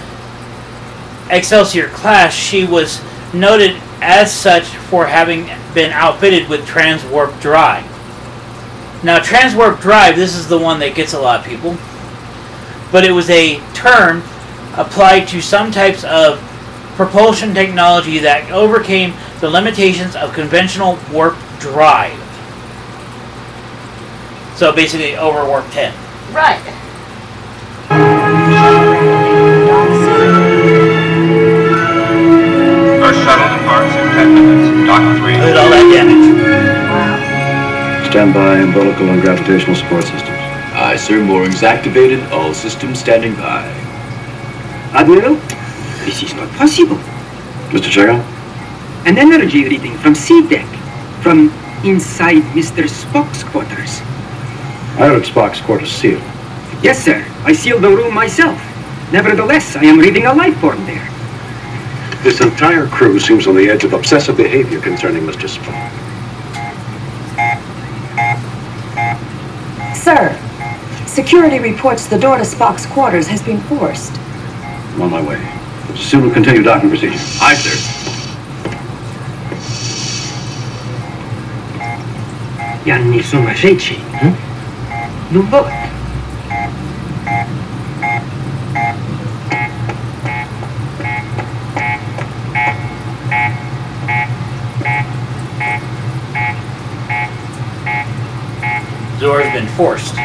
Excelsior 1.30 1.90
class, 1.90 2.34
she 2.34 2.66
was 2.66 3.02
noted 3.34 3.80
as 4.02 4.34
such 4.34 4.64
for 4.64 5.06
having 5.06 5.50
been 5.74 5.92
outfitted 5.92 6.48
with 6.50 6.66
transwarp 6.66 7.40
drive. 7.42 7.84
Now, 9.04 9.20
transwarp 9.20 9.82
drive, 9.82 10.16
this 10.16 10.36
is 10.36 10.48
the 10.48 10.58
one 10.58 10.80
that 10.80 10.96
gets 10.96 11.14
a 11.14 11.20
lot 11.20 11.42
of 11.42 11.46
people, 11.46 11.78
but 12.92 13.04
it 13.04 13.12
was 13.12 13.30
a 13.30 13.60
term 13.74 14.24
applied 14.78 15.28
to 15.28 15.42
some 15.42 15.72
types 15.72 16.04
of 16.04 16.40
propulsion 16.96 17.54
technology 17.54 18.20
that 18.20 18.50
overcame 18.52 19.14
the 19.42 19.50
limitations 19.50 20.16
of 20.16 20.34
conventional 20.34 20.98
warp 21.12 21.36
drive. 21.60 22.18
So 24.56 24.74
basically, 24.74 25.16
over 25.16 25.46
warp 25.46 25.70
10. 25.70 25.94
Right. 26.34 26.60
First 33.00 33.20
shuttle 33.22 33.58
departs 33.58 33.94
in 33.94 34.08
10 34.18 34.34
minutes. 34.34 34.88
Dock 34.88 35.18
3. 35.18 35.34
Look 35.38 35.54
at 35.54 35.58
all 35.58 35.70
that 35.70 35.86
damage. 35.94 36.26
Stand 38.10 38.34
by 38.34 38.58
umbilical 38.58 39.10
and 39.10 39.22
gravitational 39.22 39.76
support 39.76 40.04
systems. 40.04 40.40
Aye, 40.74 40.96
sir. 40.98 41.24
Moorings 41.24 41.62
activated. 41.62 42.24
All 42.32 42.54
systems 42.56 43.00
standing 43.00 43.36
by. 43.36 43.87
Admiral, 44.98 45.36
this 46.06 46.24
is 46.24 46.34
not 46.34 46.50
possible. 46.54 46.98
Mr. 47.70 47.86
Chekov? 47.86 48.20
An 49.06 49.20
energy 49.20 49.64
reading 49.64 49.96
from 50.00 50.16
C 50.16 50.48
deck, 50.50 50.66
from 51.22 51.54
inside 51.86 52.42
Mr. 52.58 52.90
Spock's 52.90 53.44
quarters. 53.44 54.02
I 54.98 55.06
heard 55.06 55.22
Spock's 55.22 55.62
quarters 55.62 55.92
sealed. 55.92 56.24
Yes, 56.82 56.98
sir. 57.06 57.24
I 57.44 57.54
sealed 57.54 57.84
the 57.84 57.92
room 57.92 58.12
myself. 58.12 58.58
Nevertheless, 59.14 59.76
I 59.76 59.84
am 59.84 60.00
reading 60.00 60.26
a 60.26 60.34
life 60.34 60.58
form 60.58 60.84
there. 60.88 61.08
This 62.24 62.42
entire 62.42 62.88
crew 62.88 63.20
seems 63.20 63.46
on 63.46 63.56
the 63.56 63.70
edge 63.70 63.84
of 63.84 63.94
obsessive 63.94 64.36
behavior 64.36 64.82
concerning 64.82 65.22
Mr. 65.28 65.48
Spock. 65.48 65.94
Sir, 69.96 70.36
security 71.06 71.60
reports 71.60 72.08
the 72.08 72.18
door 72.18 72.38
to 72.38 72.44
Spock's 72.44 72.88
quarters 72.88 73.28
has 73.28 73.44
been 73.44 73.62
forced. 73.70 74.18
I'm 74.98 75.04
on 75.04 75.12
my 75.12 75.22
way. 75.22 75.38
Soon 75.96 76.24
we'll 76.24 76.34
continue 76.34 76.64
docking 76.64 76.90
procedure. 76.90 77.20
Aye, 77.40 77.56
sir. 77.56 77.78
Jan 82.86 83.12
nie 83.12 83.24
są 83.24 83.56
rzeczy, 83.56 83.94
hm? 84.22 84.34
No 85.32 85.42
what? 85.42 85.72
Zora's 99.20 99.54
been 99.54 99.68
forced. 99.68 100.16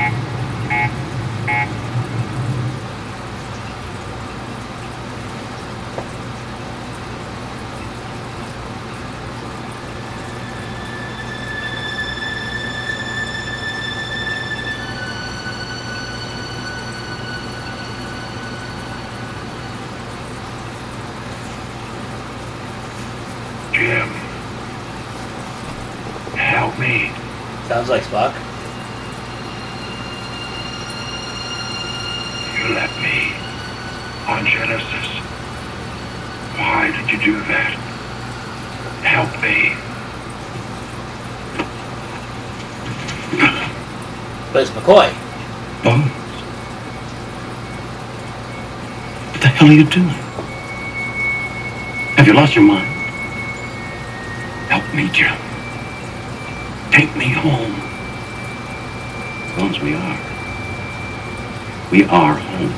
Jim. 23.83 24.09
Help 26.38 26.79
me. 26.79 27.11
Sounds 27.66 27.88
like 27.88 28.05
Spock. 28.05 28.33
You 32.55 32.75
left 32.77 32.97
me 33.03 33.35
on 34.29 34.47
Genesis. 34.47 35.09
Why 36.55 36.92
did 36.97 37.11
you 37.11 37.18
do 37.25 37.40
that? 37.49 37.73
Help 39.03 39.33
me. 39.42 39.75
But 44.53 44.62
it's 44.62 44.71
McCoy. 44.71 45.11
Bones. 45.83 46.12
What 49.33 49.40
the 49.40 49.49
hell 49.49 49.68
are 49.68 49.73
you 49.73 49.85
doing? 49.90 50.09
Have 52.14 52.29
you 52.29 52.35
lost 52.35 52.55
your 52.55 52.62
mind? 52.62 52.92
Help 54.93 55.05
me, 55.05 55.11
Jim. 55.11 55.39
Take 56.91 57.17
me 57.17 57.33
home. 57.33 57.73
Bones, 59.57 59.81
we 59.81 59.95
are. 59.95 60.21
We 61.91 62.05
are 62.05 62.35
home. 62.35 62.75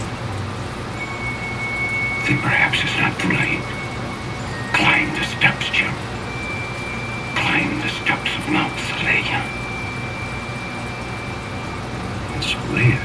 Then 2.22 2.38
perhaps 2.38 2.84
it's 2.84 2.96
not 2.98 3.18
too 3.18 3.30
late. 3.30 3.58
Climb 4.74 5.10
the 5.18 5.24
steps, 5.24 5.68
Jim. 5.70 5.92
Climb 7.34 7.80
the 7.80 7.88
steps 7.88 8.30
of 8.38 8.48
Mount 8.48 8.72
Seleya. 8.86 9.42
Seleya? 12.38 13.00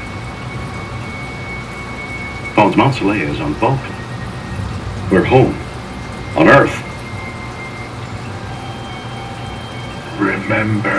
Bones, 2.54 2.76
Mount 2.76 2.94
Seleya 2.94 3.28
is 3.28 3.40
on 3.40 3.54
Vulcan. 3.54 3.92
We're 5.10 5.24
home. 5.24 5.56
On 6.36 6.46
Earth. 6.46 6.79
Remember. 10.60 10.90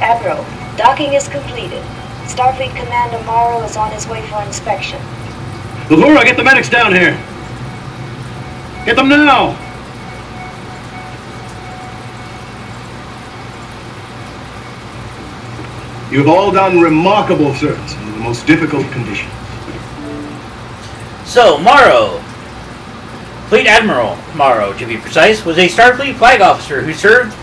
Admiral, 0.00 0.44
docking 0.76 1.12
is 1.12 1.28
completed. 1.28 1.84
Starfleet 2.26 2.74
Commander 2.74 3.22
Morrow 3.26 3.62
is 3.62 3.76
on 3.76 3.92
his 3.92 4.08
way 4.08 4.26
for 4.26 4.42
inspection. 4.42 4.98
Uhura, 5.86 6.24
get 6.24 6.36
the 6.36 6.42
medics 6.42 6.68
down 6.68 6.92
here. 6.92 7.12
Get 8.84 8.96
them 8.96 9.08
now. 9.08 9.56
You've 16.10 16.26
all 16.26 16.50
done 16.50 16.80
remarkable 16.80 17.54
service 17.54 17.94
under 17.94 18.12
the 18.12 18.18
most 18.18 18.48
difficult 18.48 18.90
conditions. 18.90 19.32
So, 21.24 21.58
Morrow, 21.58 22.17
Fleet 23.48 23.66
Admiral 23.66 24.18
Morrow, 24.34 24.76
to 24.76 24.86
be 24.86 24.98
precise, 24.98 25.42
was 25.42 25.56
a 25.56 25.68
Starfleet 25.68 26.16
flag 26.16 26.42
officer 26.42 26.82
who 26.82 26.92
served 26.92 27.34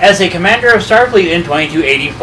as 0.00 0.20
a 0.20 0.28
commander 0.28 0.68
of 0.68 0.82
Starfleet 0.82 1.32
in 1.32 1.42
2285. 1.42 2.22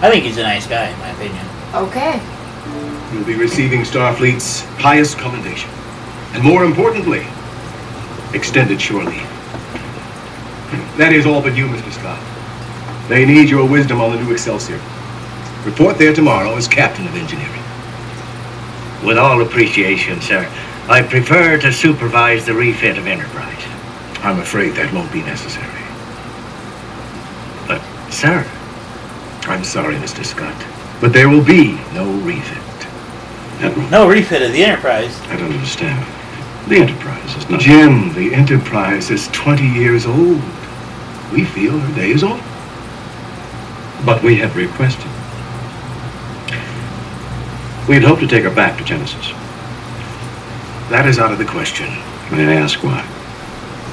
I 0.00 0.10
think 0.10 0.24
he's 0.24 0.38
a 0.38 0.42
nice 0.42 0.66
guy, 0.68 0.88
in 0.88 0.98
my 1.00 1.10
opinion. 1.10 1.44
Okay. 1.74 2.20
You'll 3.12 3.24
be 3.24 3.34
receiving 3.34 3.80
Starfleet's 3.80 4.60
highest 4.80 5.18
commendation. 5.18 5.70
And 6.34 6.44
more 6.44 6.64
importantly, 6.64 7.26
extended 8.34 8.80
shore 8.80 9.04
leave. 9.04 9.28
That 10.98 11.12
is 11.12 11.26
all 11.26 11.42
but 11.42 11.56
you, 11.56 11.66
Mr. 11.66 11.92
Scott. 11.92 12.20
They 13.08 13.26
need 13.26 13.50
your 13.50 13.68
wisdom 13.68 14.00
on 14.00 14.12
the 14.12 14.22
new 14.22 14.32
Excelsior. 14.32 14.80
Report 15.64 15.98
there 15.98 16.14
tomorrow 16.14 16.54
as 16.56 16.68
captain 16.68 17.06
of 17.08 17.16
engineering. 17.16 17.61
With 19.04 19.18
all 19.18 19.42
appreciation, 19.42 20.20
sir, 20.20 20.48
I 20.88 21.02
prefer 21.02 21.58
to 21.58 21.72
supervise 21.72 22.46
the 22.46 22.54
refit 22.54 22.98
of 22.98 23.06
Enterprise. 23.06 23.62
I'm 24.22 24.38
afraid 24.38 24.74
that 24.74 24.92
won't 24.92 25.12
be 25.12 25.22
necessary. 25.22 25.66
But, 27.66 27.82
sir, 28.12 28.46
I'm 29.50 29.64
sorry, 29.64 29.96
Mr. 29.96 30.24
Scott, 30.24 30.54
but 31.00 31.12
there 31.12 31.28
will 31.28 31.44
be 31.44 31.72
no 31.94 32.10
refit. 32.22 32.58
Admiral, 33.60 33.90
No 33.90 34.08
refit 34.08 34.42
of 34.42 34.52
the 34.52 34.64
Enterprise. 34.64 35.20
I 35.22 35.36
don't 35.36 35.52
understand. 35.52 36.06
The 36.68 36.76
Enterprise 36.76 37.36
is 37.36 37.50
not... 37.50 37.60
Jim, 37.60 38.12
the 38.14 38.32
Enterprise 38.34 39.10
is 39.10 39.26
20 39.28 39.66
years 39.66 40.06
old. 40.06 40.40
We 41.32 41.44
feel 41.44 41.76
her 41.76 41.94
day 41.96 42.10
is 42.10 42.22
over. 42.22 42.42
But 44.06 44.22
we 44.22 44.36
have 44.36 44.54
requested. 44.54 45.10
We'd 47.88 48.04
hoped 48.04 48.20
to 48.20 48.28
take 48.28 48.44
her 48.44 48.54
back 48.54 48.78
to 48.78 48.84
Genesis. 48.84 49.30
That 50.88 51.04
is 51.06 51.18
out 51.18 51.32
of 51.32 51.38
the 51.38 51.44
question. 51.44 51.88
May 52.30 52.46
I 52.46 52.54
ask 52.54 52.82
why? 52.84 53.04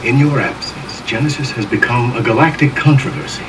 In 0.03 0.19
your 0.19 0.39
absence, 0.39 1.01
Genesis 1.09 1.49
has 1.51 1.65
become 1.65 2.15
a 2.15 2.21
galactic 2.21 2.75
controversy. 2.75 3.45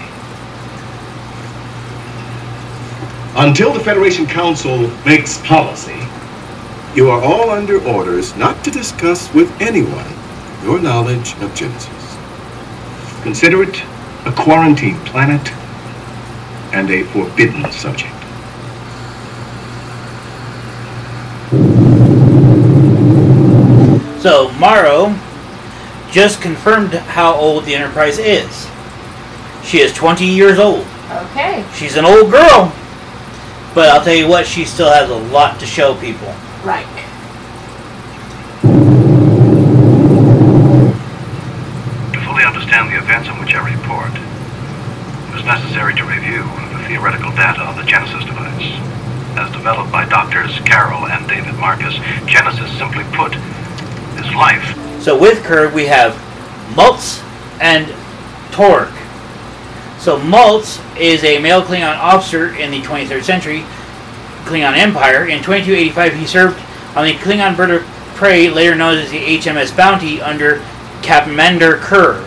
Until 3.36 3.72
the 3.72 3.80
Federation 3.80 4.26
Council 4.26 4.88
makes 5.04 5.38
policy, 5.46 5.98
you 6.94 7.10
are 7.10 7.22
all 7.22 7.50
under 7.50 7.80
orders 7.86 8.34
not 8.36 8.64
to 8.64 8.70
discuss 8.70 9.32
with 9.34 9.50
anyone 9.60 10.10
your 10.62 10.80
knowledge 10.80 11.34
of 11.42 11.54
Genesis. 11.54 12.16
Consider 13.22 13.62
it 13.62 13.82
a 14.24 14.32
quarantine 14.32 14.98
planet 15.00 15.52
and 16.72 16.90
a 16.90 17.04
forbidden 17.04 17.70
subject. 17.70 18.19
So 24.20 24.50
Morrow 24.58 25.18
just 26.10 26.42
confirmed 26.42 26.92
how 26.92 27.34
old 27.34 27.64
the 27.64 27.74
Enterprise 27.74 28.18
is. 28.18 28.68
She 29.64 29.78
is 29.78 29.94
20 29.94 30.26
years 30.26 30.58
old. 30.58 30.86
Okay. 31.10 31.64
She's 31.72 31.96
an 31.96 32.04
old 32.04 32.30
girl, 32.30 32.70
but 33.74 33.88
I'll 33.88 34.04
tell 34.04 34.14
you 34.14 34.28
what, 34.28 34.46
she 34.46 34.66
still 34.66 34.92
has 34.92 35.08
a 35.08 35.16
lot 35.32 35.58
to 35.60 35.66
show 35.66 35.94
people. 35.94 36.28
Right. 36.62 36.84
To 42.12 42.20
fully 42.20 42.44
understand 42.44 42.92
the 42.92 42.98
events 42.98 43.30
on 43.30 43.40
which 43.40 43.54
I 43.54 43.64
report, 43.72 44.12
it 44.12 45.34
was 45.34 45.44
necessary 45.46 45.94
to 45.94 46.04
review 46.04 46.44
the 46.76 46.84
theoretical 46.86 47.30
data 47.30 47.62
of 47.62 47.76
the 47.76 47.84
Genesis 47.84 48.26
device. 48.26 48.68
As 49.40 49.50
developed 49.52 49.90
by 49.90 50.04
doctors 50.04 50.58
Carol 50.66 51.06
and 51.06 51.26
David 51.26 51.54
Marcus, 51.54 51.94
Genesis, 52.26 52.70
simply 52.76 53.04
put, 53.16 53.32
life. 54.26 55.02
So 55.02 55.18
with 55.18 55.42
Kruge, 55.44 55.72
we 55.72 55.86
have 55.86 56.12
Maltz 56.74 57.22
and 57.60 57.86
Torg. 58.52 58.88
So 59.98 60.18
Maltz 60.18 60.80
is 60.98 61.24
a 61.24 61.38
male 61.38 61.62
Klingon 61.62 61.96
officer 61.98 62.54
in 62.54 62.70
the 62.70 62.80
23rd 62.80 63.22
century 63.22 63.64
Klingon 64.44 64.76
Empire. 64.76 65.26
In 65.26 65.42
2285, 65.42 66.14
he 66.14 66.26
served 66.26 66.60
on 66.96 67.06
the 67.06 67.12
Klingon 67.14 67.56
bird 67.56 67.70
of 67.70 67.82
prey, 68.14 68.50
later 68.50 68.74
known 68.74 68.98
as 68.98 69.10
the 69.10 69.18
HMS 69.18 69.76
Bounty, 69.76 70.20
under 70.20 70.56
Commander 71.02 71.76
Kruge. 71.78 72.26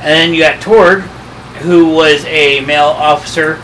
And 0.00 0.08
then 0.08 0.34
you 0.34 0.40
got 0.40 0.60
Torg, 0.60 1.00
who 1.62 1.90
was 1.90 2.24
a 2.26 2.60
male 2.60 2.84
officer 2.84 3.62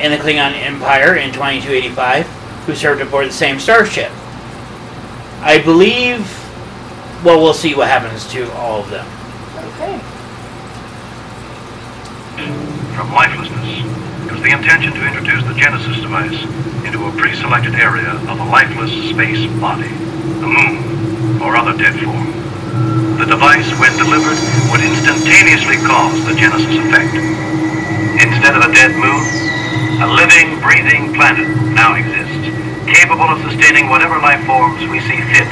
in 0.00 0.12
the 0.12 0.18
Klingon 0.18 0.52
Empire 0.52 1.16
in 1.16 1.32
2285, 1.32 2.26
who 2.66 2.74
served 2.74 3.00
aboard 3.00 3.28
the 3.28 3.32
same 3.32 3.58
starship. 3.58 4.12
I 5.46 5.62
believe, 5.62 6.26
well, 7.22 7.38
we'll 7.38 7.54
see 7.54 7.78
what 7.78 7.86
happens 7.86 8.26
to 8.34 8.50
all 8.58 8.82
of 8.82 8.90
them. 8.90 9.06
Okay. 9.78 9.94
From 12.98 13.14
lifelessness, 13.14 13.86
it 14.26 14.32
was 14.34 14.42
the 14.42 14.50
intention 14.50 14.90
to 14.90 15.06
introduce 15.06 15.46
the 15.46 15.54
Genesis 15.54 16.02
device 16.02 16.34
into 16.82 17.06
a 17.06 17.14
pre-selected 17.14 17.78
area 17.78 18.10
of 18.26 18.42
a 18.42 18.46
lifeless 18.50 18.90
space 18.90 19.46
body, 19.62 19.86
the 20.42 20.50
moon, 20.50 21.38
or 21.38 21.54
other 21.54 21.78
dead 21.78 21.94
form. 22.02 22.26
The 23.22 23.30
device, 23.30 23.70
when 23.78 23.94
delivered, 24.02 24.42
would 24.74 24.82
instantaneously 24.82 25.78
cause 25.86 26.26
the 26.26 26.34
Genesis 26.34 26.74
effect. 26.74 27.14
Instead 28.18 28.58
of 28.58 28.66
a 28.66 28.74
dead 28.74 28.98
moon, 28.98 29.22
a 30.02 30.10
living, 30.10 30.58
breathing 30.58 31.14
planet 31.14 31.46
now 31.70 31.94
exists, 31.94 32.15
capable 32.86 33.24
of 33.24 33.42
sustaining 33.50 33.88
whatever 33.88 34.18
life 34.18 34.44
forms 34.46 34.80
we 34.88 35.00
see 35.00 35.20
fit 35.34 35.48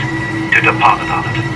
to 0.55 0.61
deposit 0.63 1.11
on 1.11 1.25
it. 1.27 1.55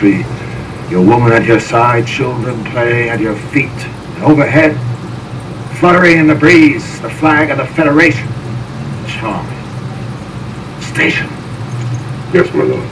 Country. 0.00 0.24
Your 0.90 1.06
woman 1.06 1.32
at 1.32 1.44
your 1.44 1.60
side, 1.60 2.06
children 2.06 2.64
playing 2.64 3.10
at 3.10 3.20
your 3.20 3.36
feet. 3.36 3.68
And 3.68 4.24
overhead, 4.24 4.74
fluttering 5.78 6.18
in 6.18 6.26
the 6.26 6.34
breeze, 6.34 7.00
the 7.00 7.10
flag 7.10 7.50
of 7.50 7.58
the 7.58 7.66
Federation. 7.66 8.26
Charming. 9.06 9.56
Station. 10.80 11.28
Yes, 12.32 12.52
my 12.54 12.64
lord. 12.64 12.88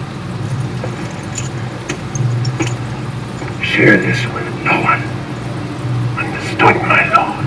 Share 3.64 3.96
this 3.96 4.24
with 4.26 4.44
no 4.64 4.80
one. 4.82 5.02
Understood, 6.18 6.76
my 6.82 7.02
lord. 7.14 7.46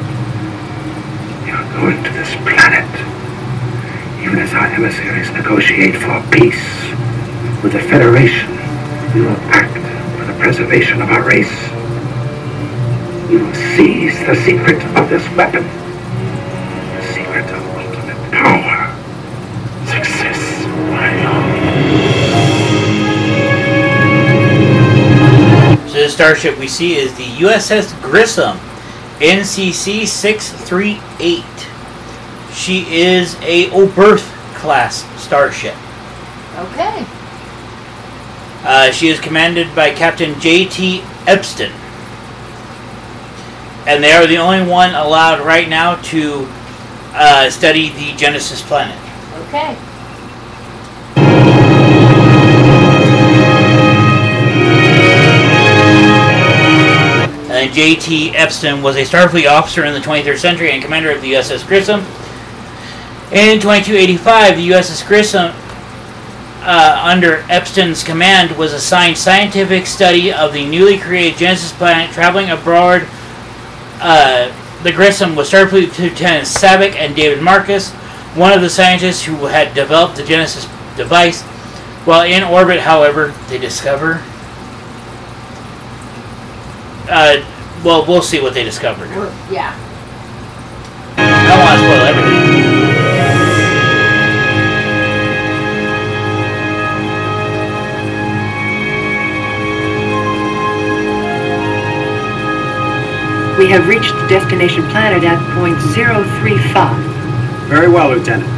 You're 1.47 1.73
going 1.79 2.03
to 2.03 2.09
this 2.11 2.33
planet. 2.43 2.89
Even 4.21 4.39
as 4.39 4.53
our 4.53 4.67
emissaries 4.67 5.31
negotiate 5.31 5.95
for 5.95 6.21
peace 6.31 6.91
with 7.63 7.73
the 7.73 7.79
Federation, 7.79 8.60
preservation 10.61 11.01
of 11.01 11.09
our 11.09 11.27
race. 11.27 11.49
Will 13.31 13.51
seize 13.75 14.19
the 14.27 14.35
secret 14.35 14.83
of 14.95 15.09
this 15.09 15.27
weapon. 15.35 15.63
The 15.63 17.01
secret 17.13 17.45
of 17.45 17.65
ultimate 17.77 18.31
power. 18.31 18.95
Success, 19.87 20.65
my 20.91 21.09
lord. 21.23 21.49
So 25.89 25.97
the 26.03 26.09
starship 26.09 26.59
we 26.59 26.67
see 26.67 26.95
is 26.95 27.11
the 27.17 27.23
USS 27.23 27.99
Grissom, 28.03 28.59
NCC 29.19 30.05
638. 30.05 31.43
She 32.53 32.85
is 32.93 33.35
a 33.41 33.67
Oberth 33.71 34.29
class 34.53 35.05
starship. 35.19 35.75
Uh, 38.81 38.91
she 38.91 39.09
is 39.09 39.19
commanded 39.19 39.67
by 39.75 39.91
Captain 39.91 40.39
J.T. 40.39 41.03
Esteban. 41.27 41.71
And 43.85 44.03
they 44.03 44.11
are 44.11 44.25
the 44.25 44.37
only 44.37 44.67
one 44.67 44.95
allowed 44.95 45.45
right 45.45 45.69
now 45.69 46.01
to 46.01 46.47
uh, 47.13 47.51
study 47.51 47.89
the 47.89 48.17
Genesis 48.17 48.59
planet. 48.63 48.97
Okay. 49.45 49.77
And 57.51 57.71
J.T. 57.71 58.35
Esteban 58.35 58.81
was 58.81 58.95
a 58.95 59.03
Starfleet 59.03 59.47
officer 59.47 59.85
in 59.85 59.93
the 59.93 59.99
23rd 59.99 60.39
century 60.39 60.71
and 60.71 60.81
commander 60.81 61.11
of 61.11 61.21
the 61.21 61.33
USS 61.33 61.67
Grissom. 61.67 61.99
In 63.31 63.59
2285, 63.59 64.57
the 64.57 64.69
USS 64.71 65.07
Grissom, 65.07 65.53
uh, 66.61 67.01
under 67.03 67.37
Esteban's 67.49 68.03
command, 68.03 68.55
was 68.57 68.73
assigned 68.73 69.17
scientific 69.17 69.85
study 69.85 70.31
of 70.31 70.53
the 70.53 70.65
newly 70.65 70.97
created 70.97 71.37
Genesis 71.37 71.71
planet, 71.73 72.11
traveling 72.11 72.49
abroad. 72.51 73.07
Uh, 73.99 74.51
the 74.83 74.91
Grissom 74.91 75.35
was 75.35 75.51
Starfleet 75.51 75.97
Lieutenants 75.99 76.55
Saavik 76.55 76.95
and 76.95 77.15
David 77.15 77.43
Marcus, 77.43 77.91
one 78.35 78.53
of 78.53 78.61
the 78.61 78.69
scientists 78.69 79.23
who 79.23 79.45
had 79.45 79.73
developed 79.73 80.17
the 80.17 80.23
Genesis 80.23 80.65
device. 80.95 81.41
While 82.03 82.23
in 82.25 82.43
orbit, 82.43 82.79
however, 82.79 83.33
they 83.47 83.59
discover. 83.59 84.23
Uh, 87.09 87.43
well, 87.83 88.05
we'll 88.07 88.21
see 88.21 88.41
what 88.41 88.53
they 88.53 88.63
discovered. 88.63 89.09
Yeah. 89.51 89.77
We 103.61 103.69
have 103.69 103.87
reached 103.87 104.15
the 104.15 104.27
destination 104.27 104.81
planet 104.89 105.23
at 105.23 105.37
point 105.55 105.77
035. 105.93 106.97
Very 107.69 107.87
well, 107.87 108.09
Lieutenant. 108.09 108.49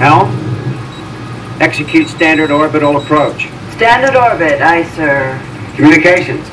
Helm, 0.00 0.28
execute 1.62 2.08
standard 2.08 2.50
orbital 2.50 2.96
approach. 2.96 3.46
Standard 3.76 4.16
orbit, 4.16 4.60
aye, 4.60 4.82
sir. 4.96 5.40
Communications. 5.76 6.44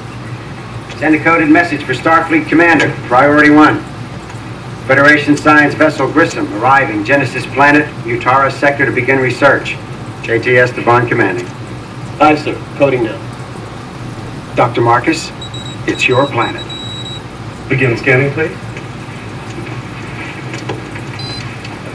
Send 1.00 1.16
a 1.16 1.24
coded 1.24 1.50
message 1.50 1.84
for 1.84 1.96
Starfleet 1.96 2.48
Commander, 2.48 2.94
Priority 3.08 3.50
1. 3.50 3.80
Federation 4.86 5.36
Science 5.36 5.74
Vessel 5.74 6.08
Grissom 6.12 6.54
arriving 6.62 7.04
Genesis 7.04 7.48
Planet, 7.48 7.88
Mutara 8.04 8.52
Sector 8.52 8.86
to 8.86 8.92
begin 8.92 9.18
research. 9.18 9.76
J.T. 10.22 10.56
Esteban 10.56 11.08
commanding. 11.08 11.48
Aye, 12.22 12.36
sir. 12.36 12.54
Coding 12.78 13.06
now. 13.06 13.18
Dr. 14.54 14.82
Marcus, 14.82 15.32
it's 15.88 16.08
your 16.08 16.28
planet. 16.28 16.73
Begin 17.70 17.98
scanning, 17.98 18.32
please. 18.34 18.56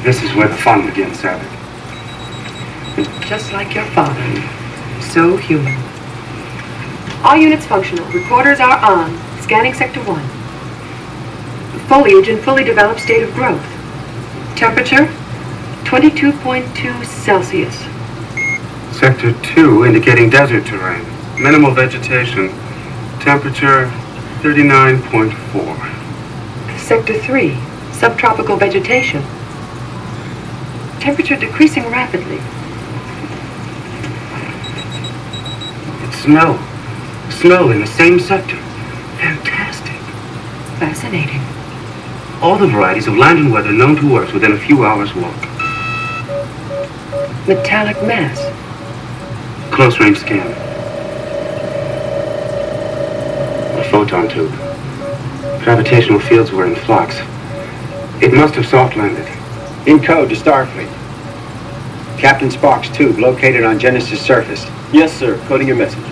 This 0.02 0.22
is 0.22 0.34
where 0.34 0.48
the 0.48 0.56
fun 0.56 0.86
begins, 0.86 1.18
Saavik. 1.18 1.46
Just 3.28 3.52
like 3.52 3.74
your 3.74 3.84
father. 3.86 4.24
So 5.00 5.36
human. 5.36 5.76
All 7.22 7.36
units 7.36 7.66
functional. 7.66 8.06
Recorders 8.12 8.60
are 8.60 8.78
on. 8.78 9.18
Scanning 9.42 9.74
Sector 9.74 10.00
1. 10.04 10.22
Foliage 11.88 12.28
in 12.28 12.38
fully 12.38 12.64
developed 12.64 13.00
state 13.00 13.22
of 13.22 13.32
growth. 13.34 13.62
Temperature 14.56 15.06
22.2 15.84 17.04
Celsius. 17.04 17.76
Sector 18.98 19.32
2 19.54 19.84
indicating 19.84 20.30
desert 20.30 20.66
terrain. 20.66 21.04
Minimal 21.40 21.72
vegetation. 21.72 22.48
Temperature 23.20 23.90
39.4. 24.42 26.78
Sector 26.78 27.18
3 27.18 27.56
Subtropical 27.92 28.56
vegetation. 28.56 29.22
Temperature 31.00 31.36
decreasing 31.36 31.82
rapidly. 31.90 32.38
It's 36.06 36.18
snow. 36.18 36.56
Snow 37.30 37.70
in 37.70 37.80
the 37.80 37.86
same 37.86 38.20
sector. 38.20 38.56
Fantastic. 39.18 39.96
Fascinating. 40.78 41.42
All 42.40 42.56
the 42.56 42.68
varieties 42.68 43.08
of 43.08 43.16
land 43.16 43.40
and 43.40 43.52
weather 43.52 43.72
known 43.72 43.96
to 43.96 44.16
Earth 44.16 44.32
within 44.32 44.52
a 44.52 44.58
few 44.58 44.84
hours' 44.84 45.12
walk. 45.16 45.34
Metallic 47.48 48.00
mass. 48.04 48.38
Close 49.72 49.98
range 49.98 50.18
scan. 50.18 50.46
A 53.77 53.77
photon 53.90 54.28
tube. 54.28 54.52
Gravitational 55.62 56.20
fields 56.20 56.52
were 56.52 56.66
in 56.66 56.74
flux. 56.74 57.16
It 58.22 58.32
must 58.32 58.54
have 58.54 58.66
soft 58.66 58.96
landed. 58.96 59.26
In 59.86 60.02
code 60.02 60.28
to 60.30 60.34
Starfleet. 60.34 60.88
Captain 62.18 62.48
Spock's 62.48 62.88
tube 62.96 63.18
located 63.18 63.64
on 63.64 63.78
Genesis 63.78 64.20
surface. 64.20 64.64
Yes, 64.92 65.12
sir. 65.16 65.38
Coding 65.46 65.68
your 65.68 65.76
message. 65.76 66.02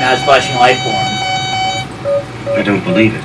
Now 0.00 0.12
it's 0.12 0.24
flashing 0.24 0.56
light 0.56 0.76
form. 0.84 2.56
I 2.56 2.62
don't 2.62 2.84
believe 2.84 3.14
it. 3.14 3.22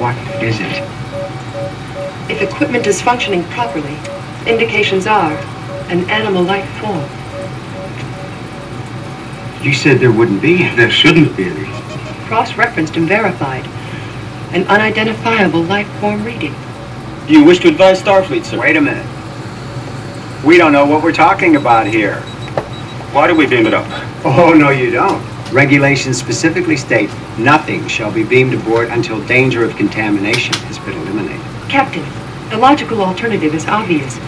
What 0.00 0.16
is 0.42 0.58
it? 0.60 0.82
If 2.30 2.42
equipment 2.42 2.86
is 2.86 3.00
functioning 3.00 3.44
properly, 3.44 3.96
indications 4.46 5.06
are 5.06 5.32
an 5.88 6.08
animal 6.10 6.42
life 6.42 6.68
form. 6.80 7.08
You 9.62 9.72
said 9.72 9.98
there 9.98 10.12
wouldn't 10.12 10.42
be. 10.42 10.68
There 10.76 10.90
shouldn't 10.90 11.36
be 11.36 11.44
any. 11.44 11.64
Cross-referenced 12.26 12.96
and 12.96 13.08
verified. 13.08 13.66
An 14.52 14.66
unidentifiable 14.68 15.62
life 15.62 15.88
form 16.00 16.24
reading. 16.24 16.54
Do 17.26 17.32
you 17.32 17.44
wish 17.44 17.58
to 17.60 17.68
advise 17.68 18.00
Starfleet, 18.02 18.44
sir? 18.44 18.58
Wait 18.58 18.76
a 18.76 18.80
minute. 18.80 19.06
We 20.44 20.58
don't 20.58 20.72
know 20.72 20.86
what 20.86 21.02
we're 21.02 21.12
talking 21.12 21.56
about 21.56 21.86
here. 21.86 22.20
Why 23.12 23.26
do 23.26 23.34
we 23.34 23.46
beam 23.46 23.66
it 23.66 23.74
up? 23.74 23.86
Oh, 24.24 24.52
no, 24.56 24.70
you 24.70 24.90
don't. 24.90 25.22
Regulations 25.52 26.18
specifically 26.18 26.76
state 26.76 27.10
nothing 27.38 27.86
shall 27.88 28.12
be 28.12 28.24
beamed 28.24 28.54
aboard 28.54 28.88
until 28.88 29.24
danger 29.26 29.64
of 29.64 29.76
contamination 29.76 30.54
has 30.54 30.78
been 30.80 30.96
eliminated. 30.98 31.40
Captain, 31.68 32.04
the 32.50 32.58
logical 32.58 33.02
alternative 33.02 33.54
is 33.54 33.66
obvious. 33.66 34.18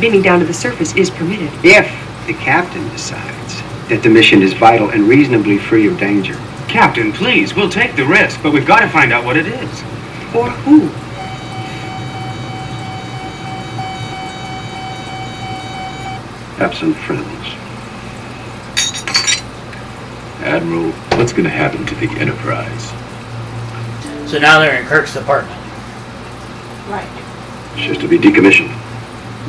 Beaming 0.00 0.22
down 0.22 0.40
to 0.40 0.44
the 0.44 0.54
surface 0.54 0.94
is 0.96 1.10
permitted. 1.10 1.50
If 1.64 1.86
the 2.26 2.34
captain 2.34 2.88
decides 2.90 3.53
that 3.88 4.02
the 4.02 4.08
mission 4.08 4.42
is 4.42 4.52
vital 4.54 4.90
and 4.90 5.04
reasonably 5.04 5.58
free 5.58 5.86
of 5.86 5.98
danger. 5.98 6.34
Captain, 6.68 7.12
please, 7.12 7.54
we'll 7.54 7.68
take 7.68 7.94
the 7.96 8.04
risk, 8.04 8.42
but 8.42 8.52
we've 8.52 8.66
got 8.66 8.80
to 8.80 8.88
find 8.88 9.12
out 9.12 9.24
what 9.24 9.36
it 9.36 9.46
is. 9.46 9.82
Or 10.34 10.50
who? 10.50 10.88
Absent 16.62 16.96
friends. 16.96 17.24
Admiral, 20.44 20.90
what's 21.18 21.32
going 21.32 21.44
to 21.44 21.50
happen 21.50 21.86
to 21.86 21.94
the 21.96 22.08
Enterprise? 22.18 22.90
So 24.30 24.38
now 24.38 24.58
they're 24.58 24.80
in 24.80 24.86
Kirk's 24.86 25.16
apartment. 25.16 25.60
Right. 26.88 27.08
It's 27.74 27.86
just 27.86 28.00
to 28.00 28.08
be 28.08 28.18
decommissioned. 28.18 28.72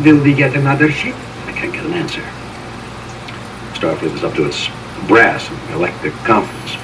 Will 0.03 0.21
we 0.21 0.33
get 0.33 0.55
another 0.55 0.91
ship? 0.91 1.15
I 1.45 1.53
can't 1.53 1.73
get 1.73 1.85
an 1.85 1.93
answer. 1.93 2.23
Starfleet 3.75 4.15
is 4.15 4.23
up 4.23 4.33
to 4.35 4.45
its 4.45 4.67
brass 5.07 5.49
in 5.49 5.57
galactic 5.67 6.13
conference. 6.23 6.75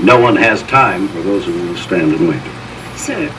No 0.00 0.18
one 0.18 0.36
has 0.36 0.62
time 0.64 1.08
for 1.08 1.22
those 1.22 1.44
who 1.46 1.52
will 1.52 1.76
stand 1.76 2.12
and 2.12 2.28
wait. 2.28 2.42
Sir, 2.96 3.32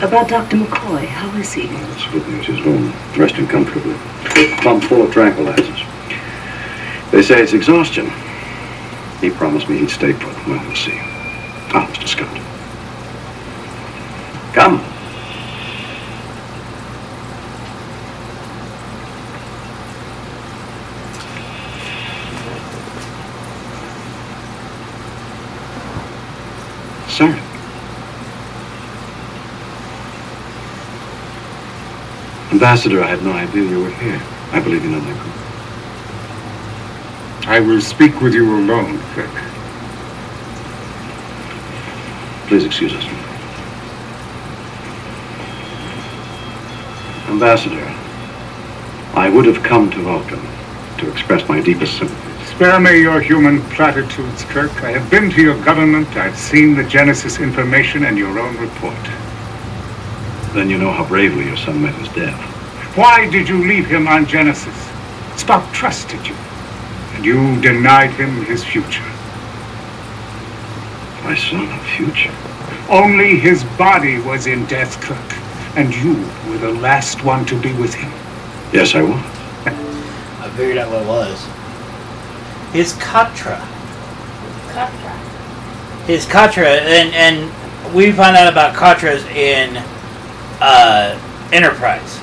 about 0.00 0.28
Dr. 0.28 0.56
McCoy, 0.56 1.04
how 1.06 1.36
is 1.38 1.52
he? 1.52 1.66
Well, 1.66 1.78
That's 1.90 2.10
good 2.10 2.26
news. 2.28 2.46
He's 2.46 2.58
home, 2.64 2.92
resting 3.16 3.46
comfortably. 3.46 3.94
Pump 4.62 4.82
full 4.84 5.02
of 5.02 5.10
tranquilizers. 5.12 5.88
They 7.10 7.22
say 7.22 7.42
it's 7.42 7.52
exhaustion. 7.52 8.10
He 9.20 9.30
promised 9.30 9.68
me 9.68 9.78
he'd 9.78 9.90
stay 9.90 10.12
put. 10.12 10.34
Well, 10.46 10.60
we'll 10.66 10.74
see. 10.74 10.98
Ah, 11.74 11.86
Mr. 11.92 12.08
Scott. 12.08 12.40
Come. 14.54 14.91
Ambassador, 32.52 33.02
I 33.02 33.08
had 33.08 33.22
no 33.22 33.32
idea 33.32 33.62
you 33.62 33.82
were 33.82 33.90
here. 33.90 34.20
I 34.52 34.60
believe 34.60 34.84
you 34.84 34.90
know 34.90 35.00
my 35.00 35.12
group. 35.12 35.34
I 37.48 37.60
will 37.60 37.80
speak 37.80 38.20
with 38.20 38.34
you 38.34 38.56
alone, 38.56 38.98
Kirk. 39.14 39.30
Please 42.48 42.64
excuse 42.64 42.92
us. 42.92 43.04
Ambassador, 47.28 47.84
I 49.14 49.28
would 49.28 49.46
have 49.46 49.62
come 49.62 49.90
to 49.90 50.02
Vulcan 50.02 50.40
to 50.98 51.10
express 51.10 51.48
my 51.48 51.60
deepest 51.60 51.98
sympathy. 51.98 52.31
Spare 52.54 52.78
me 52.80 53.00
your 53.00 53.18
human 53.18 53.62
platitudes, 53.70 54.44
Kirk. 54.44 54.70
I 54.84 54.90
have 54.90 55.10
been 55.10 55.30
to 55.30 55.40
your 55.40 55.60
government, 55.64 56.06
I've 56.16 56.36
seen 56.36 56.74
the 56.74 56.84
Genesis 56.84 57.40
information 57.40 58.04
and 58.04 58.18
your 58.18 58.38
own 58.38 58.54
report. 58.58 59.02
Then 60.52 60.68
you 60.68 60.76
know 60.76 60.92
how 60.92 61.08
bravely 61.08 61.46
your 61.46 61.56
son 61.56 61.80
met 61.82 61.94
his 61.94 62.08
death. 62.10 62.38
Why 62.94 63.28
did 63.30 63.48
you 63.48 63.66
leave 63.66 63.86
him 63.86 64.06
on 64.06 64.26
Genesis? 64.26 64.74
Spock 65.34 65.72
trusted 65.72 66.24
you, 66.26 66.34
and 67.14 67.24
you 67.24 67.58
denied 67.62 68.10
him 68.10 68.44
his 68.44 68.62
future. 68.62 69.02
My 71.24 71.34
son, 71.34 71.66
a 71.66 71.78
future? 71.96 72.34
Only 72.90 73.38
his 73.38 73.64
body 73.78 74.20
was 74.20 74.46
in 74.46 74.66
death, 74.66 75.00
Kirk, 75.00 75.76
and 75.76 75.92
you 75.96 76.14
were 76.50 76.58
the 76.58 76.72
last 76.80 77.24
one 77.24 77.46
to 77.46 77.58
be 77.60 77.72
with 77.72 77.94
him. 77.94 78.12
Yes, 78.74 78.94
I 78.94 79.00
was. 79.00 79.24
I 79.64 80.50
figured 80.54 80.76
out 80.76 80.90
what 80.90 81.02
it 81.02 81.08
was. 81.08 81.61
His 82.72 82.94
Katra. 82.94 83.60
Katra. 84.72 86.06
His 86.06 86.26
Katra, 86.26 86.80
and 86.80 87.14
and 87.14 87.94
we 87.94 88.10
find 88.12 88.36
out 88.36 88.50
about 88.50 88.74
Katras 88.74 89.24
in 89.30 89.76
uh, 90.60 91.18
Enterprise. 91.52 92.18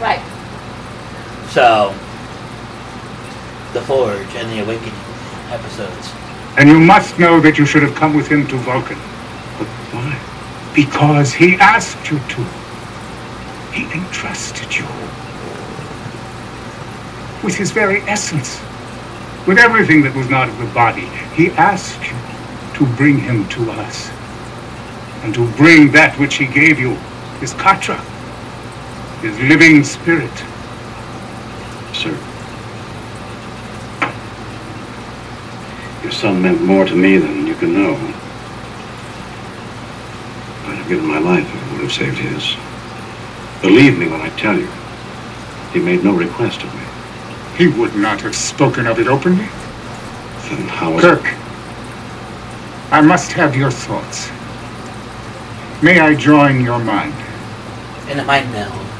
Right. 0.00 0.20
So, 1.48 1.94
the 3.72 3.80
Forge 3.82 4.34
and 4.36 4.50
the 4.52 4.62
Awakening 4.62 4.94
episodes. 5.48 6.12
And 6.58 6.68
you 6.68 6.78
must 6.78 7.18
know 7.18 7.40
that 7.40 7.58
you 7.58 7.64
should 7.64 7.82
have 7.82 7.94
come 7.94 8.14
with 8.14 8.28
him 8.28 8.46
to 8.48 8.56
Vulcan. 8.56 8.98
But 9.58 9.66
why? 9.92 10.18
Because 10.74 11.32
he 11.32 11.54
asked 11.56 12.10
you 12.10 12.18
to. 12.18 12.44
He 13.72 13.84
entrusted 13.96 14.76
you. 14.76 14.84
With 17.42 17.56
his 17.56 17.70
very 17.70 18.00
essence. 18.02 18.60
With 19.46 19.58
everything 19.58 20.02
that 20.02 20.14
was 20.14 20.28
not 20.28 20.48
of 20.48 20.58
the 20.58 20.66
body. 20.66 21.08
He 21.34 21.50
asked 21.52 22.02
you 22.02 22.16
to 22.78 22.96
bring 22.96 23.18
him 23.18 23.48
to 23.48 23.70
us. 23.70 24.10
And 25.22 25.34
to 25.34 25.50
bring 25.52 25.90
that 25.92 26.18
which 26.18 26.36
he 26.36 26.46
gave 26.46 26.78
you, 26.78 26.94
his 27.40 27.54
Katra, 27.54 27.98
his 29.20 29.38
living 29.40 29.84
spirit. 29.84 30.32
Sir. 31.94 32.16
Your 36.02 36.12
son 36.12 36.40
meant 36.40 36.62
more 36.62 36.86
to 36.86 36.94
me 36.94 37.18
than 37.18 37.46
you 37.46 37.54
can 37.54 37.74
know. 37.74 37.94
I'd 40.66 40.76
have 40.78 40.88
given 40.88 41.06
my 41.06 41.18
life 41.18 41.46
if 41.46 41.66
it 41.66 41.72
would 41.72 41.82
have 41.82 41.92
saved 41.92 42.18
his. 42.18 42.56
Believe 43.60 43.98
me 43.98 44.08
when 44.08 44.20
I 44.22 44.30
tell 44.30 44.58
you, 44.58 44.68
he 45.72 45.78
made 45.78 46.02
no 46.02 46.14
request 46.14 46.62
of 46.62 46.74
me. 46.74 46.79
He 47.60 47.68
would 47.68 47.94
not 47.94 48.22
have 48.22 48.34
spoken 48.34 48.86
of 48.86 48.98
it 48.98 49.06
openly. 49.06 49.44
Then 50.48 50.66
how 50.66 50.98
Kirk, 50.98 51.22
I 52.90 53.02
must 53.02 53.32
have 53.32 53.54
your 53.54 53.70
thoughts. 53.70 54.30
May 55.82 56.00
I 56.00 56.14
join 56.14 56.62
your 56.62 56.78
mind? 56.78 57.12
In 58.08 58.16
the 58.16 58.24
mind 58.24 58.50
meld. 58.50 58.90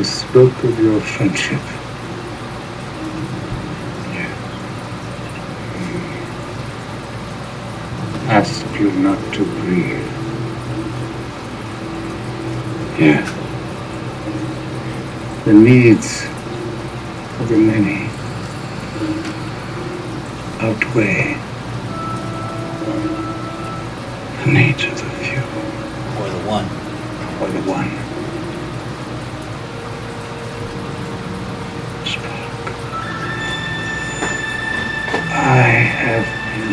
I 0.00 0.02
spoke 0.02 0.64
of 0.64 0.69
your 0.82 1.00
friendship. 1.00 1.60
Ask 8.30 8.64
you 8.78 8.90
not 8.92 9.18
to 9.34 9.44
breathe. 9.44 10.06
Yeah. 12.98 13.24
The 15.44 15.52
needs 15.52 16.24
of 17.40 17.48
the 17.48 17.58
many 17.58 18.08
outweigh 20.60 21.36
The 24.44 24.52
needs 24.52 24.84
of 24.84 24.94
the 24.96 25.10
few. 25.24 25.40
Or 26.20 26.28
the 26.30 26.48
one. 26.48 26.64
or 27.42 27.48
the 27.48 27.70
one. 27.70 27.99
Have 36.00 36.24
been 36.48 36.72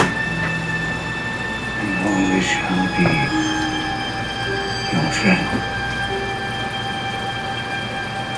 and 1.83 1.93
always 2.07 2.47
shall 2.47 2.87
be 2.95 3.11
your 4.93 5.07
friend. 5.11 5.47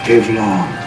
Live 0.07 0.27
long 0.33 0.78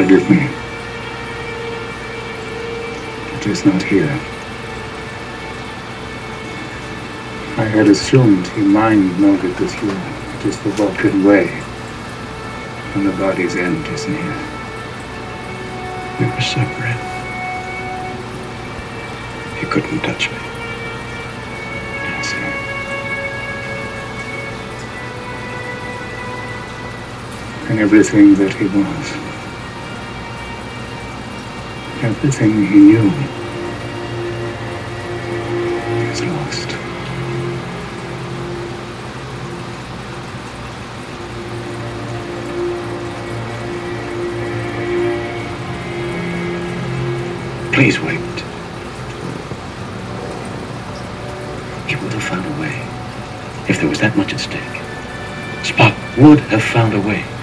Forgive 0.00 0.30
me. 0.30 0.38
It 3.36 3.46
is 3.48 3.66
not 3.66 3.82
here. 3.82 4.08
I 7.58 7.68
had 7.68 7.86
assumed 7.86 8.46
he 8.48 8.62
mind 8.62 9.20
melted 9.20 9.60
with 9.60 9.74
you. 9.82 9.90
It 9.90 10.46
is 10.46 10.58
the 10.62 10.70
Vulcan 10.70 11.22
way, 11.22 11.48
and 12.94 13.06
the 13.06 13.12
body's 13.18 13.56
end 13.56 13.86
is 13.88 14.08
near. 14.08 14.34
We 16.18 16.24
were 16.32 16.40
separate. 16.40 17.02
He 19.60 19.66
couldn't 19.66 20.00
touch 20.00 20.30
me. 20.30 20.38
And 27.68 27.78
everything 27.78 28.34
that 28.36 28.54
he 28.54 28.64
was, 28.64 29.30
everything 32.02 32.66
he 32.66 32.76
knew, 32.76 33.10
is 36.10 36.22
lost. 36.22 36.68
Please 47.74 48.00
wait. 48.00 48.18
He 51.86 51.96
would 51.96 52.12
have 52.12 52.22
found 52.22 52.46
a 52.46 52.60
way. 52.60 52.86
If 53.68 53.78
there 53.78 53.88
was 53.88 54.00
that 54.00 54.16
much 54.16 54.32
at 54.32 54.40
stake. 54.40 54.60
Spock 55.62 55.94
would 56.16 56.40
have 56.40 56.62
found 56.62 56.94
a 56.94 57.00
way. 57.00 57.39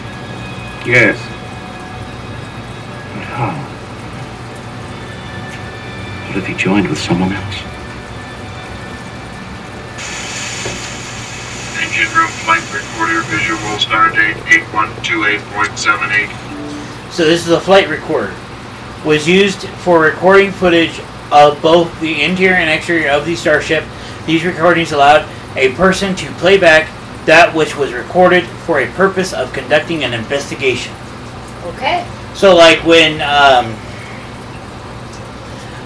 Someone 7.08 7.32
else? 7.32 7.56
Engine 11.80 12.12
room 12.14 12.28
flight 12.44 12.60
recorder 12.74 13.22
visual 13.32 13.80
stardate 13.80 14.36
8128.78. 14.74 16.28
So 17.12 17.24
this 17.24 17.48
is 17.48 17.54
a 17.54 17.62
flight 17.62 17.88
recorder. 17.88 18.36
Was 19.06 19.26
used 19.26 19.70
for 19.86 20.02
recording 20.02 20.52
footage 20.52 21.00
of 21.32 21.62
both 21.62 21.98
the 22.02 22.24
interior 22.24 22.56
and 22.56 22.70
exterior 22.70 23.12
of 23.12 23.26
the 23.26 23.38
starship. 23.38 23.86
These 24.26 24.44
recordings 24.44 24.92
allowed 24.92 25.26
a 25.56 25.72
person 25.76 26.14
to 26.16 26.30
play 26.34 26.58
back 26.58 26.90
that 27.26 27.56
which 27.56 27.78
was 27.78 27.94
recorded 27.94 28.44
for 28.66 28.82
a 28.82 28.88
purpose 28.92 29.32
of 29.34 29.54
conducting 29.54 30.04
an 30.04 30.14
investigation. 30.14 30.94
Okay. 31.64 32.06
So, 32.34 32.54
like 32.56 32.84
when 32.86 33.22
um, 33.22 33.74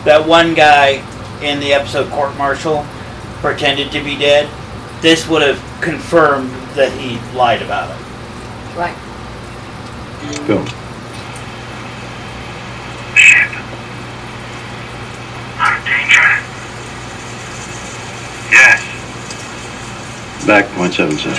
that 0.04 0.26
one 0.26 0.56
guy 0.56 1.04
in 1.42 1.60
the 1.60 1.74
episode 1.74 2.10
Court 2.12 2.36
Martial 2.38 2.86
pretended 3.42 3.92
to 3.92 4.02
be 4.04 4.16
dead, 4.18 4.50
this 5.02 5.28
would 5.28 5.42
have 5.42 5.60
confirmed 5.82 6.50
that 6.76 6.92
he 6.94 7.18
lied 7.36 7.62
about 7.62 7.90
it. 7.90 7.98
Right. 8.78 8.96
Go. 10.48 10.64
Ship. 13.16 13.50
Out 15.58 15.78
of 15.78 15.84
danger. 15.86 16.30
Yes. 18.54 18.80
Back 20.46 20.68
point 20.76 20.94
seven 20.94 21.18
seven. 21.18 21.38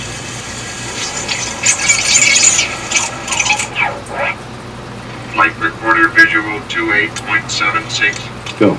Flight 5.34 5.58
recorder 5.58 6.08
visual 6.08 6.60
28.76. 6.70 8.58
Go. 8.60 8.78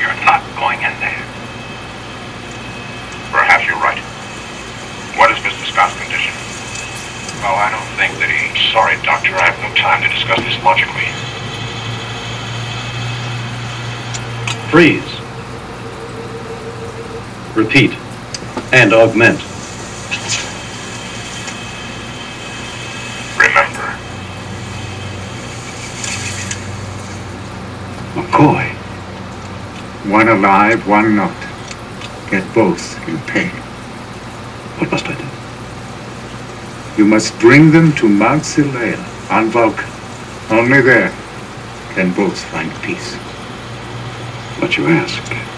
You're 0.00 0.16
not 0.24 0.40
going 0.56 0.78
in 0.80 0.96
there. 0.98 1.22
Perhaps 3.30 3.66
you're 3.68 3.76
right. 3.76 4.00
What 5.18 5.30
is 5.30 5.36
Mr. 5.44 5.68
Scott's 5.70 5.92
condition? 6.00 6.32
Oh, 7.44 7.52
I 7.52 7.68
don't 7.70 7.84
think 8.00 8.16
that 8.18 8.30
he... 8.32 8.48
Sorry, 8.72 8.96
Doctor. 9.04 9.36
I 9.36 9.50
have 9.50 9.60
no 9.60 9.68
time 9.76 10.00
to 10.00 10.08
discuss 10.08 10.40
this 10.40 10.56
logically. 10.64 11.04
Freeze. 14.70 15.21
Repeat. 17.54 17.92
And 18.72 18.94
augment. 18.94 19.38
Remember, 23.36 23.98
McCoy. 28.14 28.64
One 30.10 30.28
alive, 30.28 30.88
one 30.88 31.14
not. 31.14 31.36
Get 32.30 32.54
both 32.54 32.96
in 33.06 33.18
pain. 33.26 33.50
What 34.78 34.90
must 34.90 35.06
I 35.06 35.14
do? 35.14 37.02
You 37.02 37.06
must 37.06 37.38
bring 37.38 37.70
them 37.70 37.92
to 37.96 38.08
Mount 38.08 38.44
Seleya 38.44 38.98
on 39.30 39.50
Vulcan. 39.50 39.90
Only 40.50 40.80
there 40.80 41.10
can 41.94 42.14
both 42.14 42.42
find 42.46 42.72
peace. 42.82 43.14
What 44.58 44.78
you 44.78 44.86
ask 44.88 45.51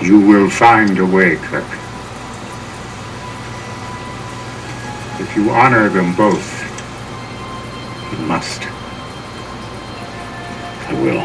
You 0.00 0.20
will 0.20 0.48
find 0.48 0.96
a 1.00 1.04
way, 1.04 1.36
Kirk. 1.36 1.66
If 5.20 5.34
you 5.34 5.50
honor 5.50 5.88
them 5.88 6.14
both, 6.14 6.62
you 8.12 8.18
must. 8.26 8.62
I 10.86 10.92
will. 11.02 11.18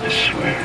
I 0.00 0.08
swear. 0.08 0.58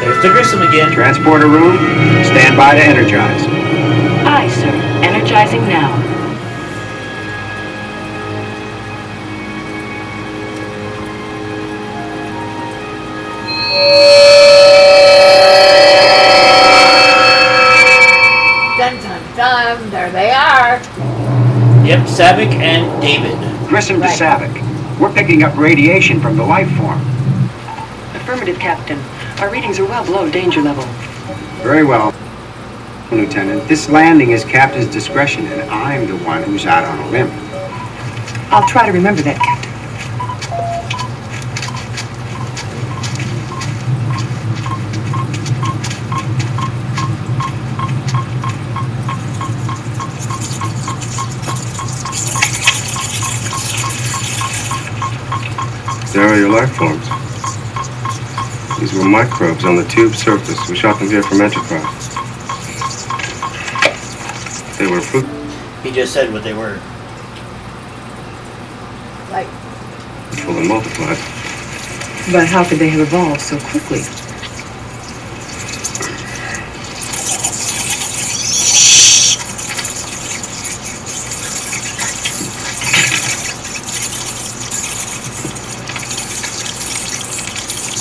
There's 0.00 0.22
the 0.22 0.30
Grissom 0.30 0.62
again. 0.62 0.90
Transporter 0.92 1.46
room, 1.46 1.76
stand 2.24 2.56
by 2.56 2.74
to 2.74 2.82
energize. 2.82 3.44
Aye, 4.26 4.48
sir. 4.48 4.70
Energizing 5.04 5.68
now. 5.68 6.19
Yep, 21.90 22.06
Saavik 22.06 22.52
and 22.52 23.02
David. 23.02 23.36
Grissom 23.68 24.00
to 24.00 24.06
Saavik. 24.06 25.00
We're 25.00 25.12
picking 25.12 25.42
up 25.42 25.56
radiation 25.56 26.20
from 26.20 26.36
the 26.36 26.44
life 26.44 26.70
form. 26.76 27.00
Affirmative, 28.14 28.60
Captain. 28.60 28.96
Our 29.40 29.50
readings 29.50 29.80
are 29.80 29.84
well 29.84 30.04
below 30.04 30.30
danger 30.30 30.62
level. 30.62 30.84
Very 31.64 31.82
well. 31.82 32.14
Lieutenant, 33.10 33.66
this 33.66 33.88
landing 33.88 34.30
is 34.30 34.44
captain's 34.44 34.86
discretion, 34.86 35.46
and 35.46 35.68
I'm 35.68 36.06
the 36.06 36.16
one 36.18 36.44
who's 36.44 36.64
out 36.64 36.84
on 36.84 36.96
a 37.00 37.10
limb. 37.10 37.28
I'll 38.52 38.68
try 38.68 38.86
to 38.86 38.92
remember 38.92 39.22
that, 39.22 39.40
Captain. 39.40 39.59
There 56.60 56.68
life 56.68 56.76
forms. 56.76 57.08
These 58.78 58.92
were 58.92 59.08
microbes 59.08 59.64
on 59.64 59.76
the 59.76 59.84
tube 59.84 60.14
surface. 60.14 60.68
We 60.68 60.76
shot 60.76 60.98
them 60.98 61.08
here 61.08 61.22
from 61.22 61.40
Enterprise. 61.40 62.14
They 64.76 64.86
were 64.86 65.00
fruit. 65.00 65.24
He 65.82 65.90
just 65.90 66.12
said 66.12 66.30
what 66.30 66.44
they 66.44 66.52
were. 66.52 66.78
Like, 69.30 69.46
Full 70.44 70.58
and 70.58 70.68
multiplied. 70.68 71.16
But 72.30 72.46
how 72.46 72.68
could 72.68 72.78
they 72.78 72.90
have 72.90 73.00
evolved 73.00 73.40
so 73.40 73.58
quickly? 73.58 74.19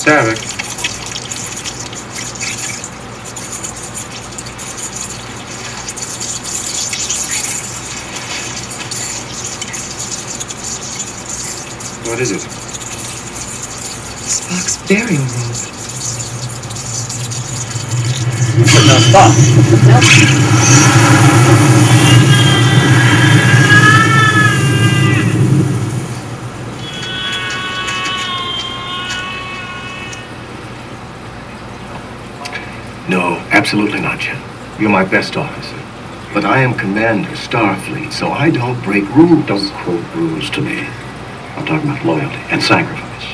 Saavik. 0.09 0.39
What 12.07 12.19
is 12.19 12.31
it? 12.31 12.41
Spock's 14.25 14.77
burial 14.87 15.21
robe. 15.21 15.69
No 18.87 18.97
Spock. 19.05 19.33
No, 33.09 33.37
absolutely 33.49 34.01
not, 34.01 34.19
Jim. 34.19 34.37
You're 34.79 34.91
my 34.91 34.98
best 35.09 35.35
officer. 35.35 35.75
But 36.33 36.45
I 36.45 36.61
am 36.61 36.75
Commander 36.75 37.29
Starfleet, 37.29 38.11
so 38.11 38.29
I 38.31 38.51
don't 38.51 38.81
break 38.83 39.03
rules. 39.15 39.45
Don't 39.47 39.71
quote 39.73 40.15
rules 40.15 40.49
to 40.51 40.61
me. 40.61 40.85
I'm 41.57 41.65
talking 41.65 41.89
about 41.89 42.05
loyalty 42.05 42.37
and 42.51 42.61
sacrifice. 42.61 43.25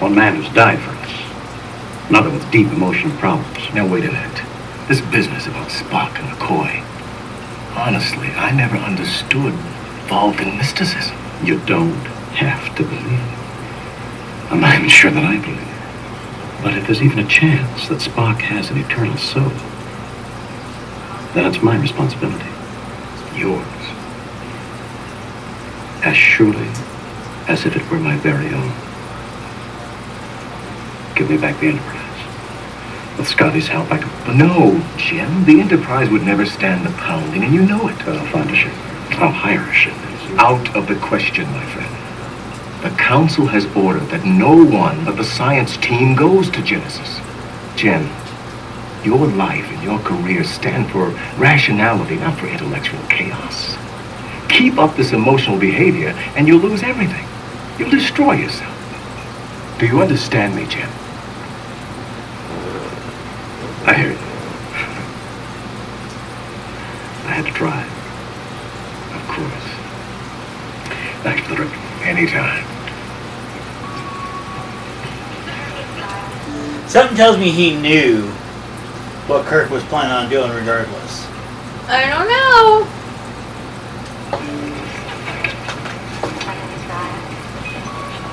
One 0.00 0.14
man 0.14 0.36
who's 0.36 0.52
died 0.52 0.78
for 0.78 0.90
us. 0.90 2.10
Another 2.10 2.30
with 2.30 2.50
deep 2.50 2.68
emotional 2.68 3.16
problems. 3.18 3.72
Now 3.72 3.86
wait 3.86 4.04
a 4.04 4.12
minute. 4.12 4.42
This 4.88 5.00
business 5.00 5.46
about 5.46 5.68
Spock 5.68 6.18
and 6.18 6.28
McCoy. 6.28 6.84
Honestly, 7.76 8.28
I 8.36 8.50
never 8.52 8.76
understood 8.76 9.54
Vulcan 10.08 10.58
mysticism. 10.58 11.16
You 11.42 11.60
don't 11.60 11.94
have 12.36 12.74
to 12.76 12.82
believe. 12.82 14.52
I'm 14.52 14.60
not 14.60 14.74
even 14.76 14.88
sure 14.88 15.10
that 15.10 15.24
I 15.24 15.38
believe. 15.38 16.62
But 16.62 16.76
if 16.76 16.86
there's 16.86 17.02
even 17.02 17.20
a 17.20 17.26
chance 17.26 17.88
that 17.88 18.00
Spock 18.00 18.40
has 18.40 18.70
an 18.70 18.78
eternal 18.78 19.16
soul, 19.16 19.52
then 21.34 21.46
it's 21.46 21.62
my 21.62 21.76
responsibility. 21.80 22.48
Yours. 23.34 23.66
As 26.02 26.16
surely 26.16 26.68
as 27.48 27.66
if 27.66 27.76
it 27.76 27.90
were 27.90 27.98
my 27.98 28.16
very 28.18 28.48
own. 28.54 28.72
Give 31.14 31.28
me 31.28 31.36
back 31.36 31.60
the 31.60 31.68
Enterprise. 31.68 33.18
With 33.18 33.28
Scotty's 33.28 33.68
help, 33.68 33.90
I 33.92 33.98
can... 33.98 34.38
No, 34.38 34.82
Jim, 34.96 35.44
the 35.44 35.60
Enterprise 35.60 36.08
would 36.10 36.22
never 36.22 36.46
stand 36.46 36.86
the 36.86 36.90
pounding, 36.92 37.44
and 37.44 37.52
you 37.52 37.62
know 37.62 37.88
it. 37.88 37.96
I'll 38.06 38.26
find 38.28 38.48
a 38.50 38.54
ship. 38.54 38.72
I'll 39.20 39.30
hire 39.30 39.60
a 39.68 39.74
ship. 39.74 39.94
Out 40.38 40.74
of 40.74 40.86
the 40.86 40.94
question, 40.96 41.44
my 41.50 41.64
friend. 41.66 42.00
The 42.82 42.96
Council 42.96 43.46
has 43.46 43.66
ordered 43.76 44.08
that 44.08 44.24
no 44.24 44.64
one 44.64 45.04
but 45.04 45.18
the 45.18 45.24
science 45.24 45.76
team 45.76 46.14
goes 46.14 46.48
to 46.50 46.62
Genesis. 46.62 47.20
Jim, 47.76 48.08
your 49.04 49.26
life 49.26 49.64
and 49.70 49.82
your 49.82 49.98
career 50.00 50.44
stand 50.44 50.90
for 50.90 51.10
rationality, 51.38 52.16
not 52.16 52.38
for 52.38 52.46
intellectual 52.46 53.00
chaos. 53.08 53.76
Keep 54.48 54.78
up 54.78 54.96
this 54.96 55.12
emotional 55.12 55.58
behavior, 55.58 56.10
and 56.36 56.46
you'll 56.46 56.60
lose 56.60 56.82
everything. 56.82 57.26
You'll 57.78 57.90
destroy 57.90 58.34
yourself. 58.34 58.76
Do 59.78 59.86
you 59.86 60.02
understand 60.02 60.54
me, 60.54 60.66
Jim? 60.66 60.88
I 63.86 63.94
hear 63.94 64.10
you. 64.10 64.18
I 67.26 67.32
had 67.32 67.46
to 67.46 67.52
try. 67.52 67.82
Of 69.16 69.22
course. 69.28 69.70
Thanks 71.22 71.46
drink. 71.54 71.72
Anytime. 72.02 72.66
Something 76.88 77.16
tells 77.16 77.38
me 77.38 77.50
he 77.50 77.76
knew 77.76 78.30
what 79.30 79.46
Kirk 79.46 79.70
was 79.70 79.84
planning 79.84 80.10
on 80.10 80.28
doing 80.28 80.50
regardless. 80.50 81.24
I 81.86 82.10
don't 82.10 82.26
know. 82.26 82.84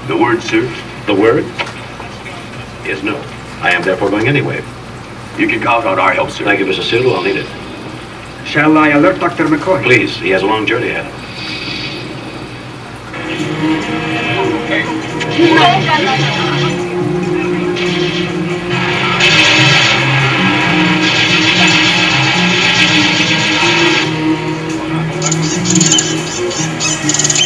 The 0.07 0.17
word, 0.17 0.41
sir? 0.41 0.61
The 1.05 1.13
word? 1.13 1.45
Is 2.87 3.03
no. 3.03 3.15
I 3.61 3.73
am 3.73 3.83
therefore 3.83 4.09
going 4.09 4.27
anyway. 4.27 4.63
You 5.37 5.47
can 5.47 5.61
count 5.61 5.85
on 5.85 5.99
our 5.99 6.13
help, 6.13 6.31
sir. 6.31 6.45
Thank 6.45 6.59
you, 6.61 6.65
Mr. 6.65 6.81
Sulu. 6.81 7.11
I'll 7.11 7.21
need 7.21 7.35
it. 7.35 7.45
Shall 8.47 8.75
I 8.75 8.89
alert 8.89 9.19
Dr. 9.19 9.45
McCoy? 9.45 9.83
Please, 9.83 10.15
he 10.15 10.31
has 10.31 10.41
a 10.41 10.47
long 10.47 10.65
journey 10.65 10.89
ahead 10.89 11.05
of 11.05 11.27
him. 25.67 26.07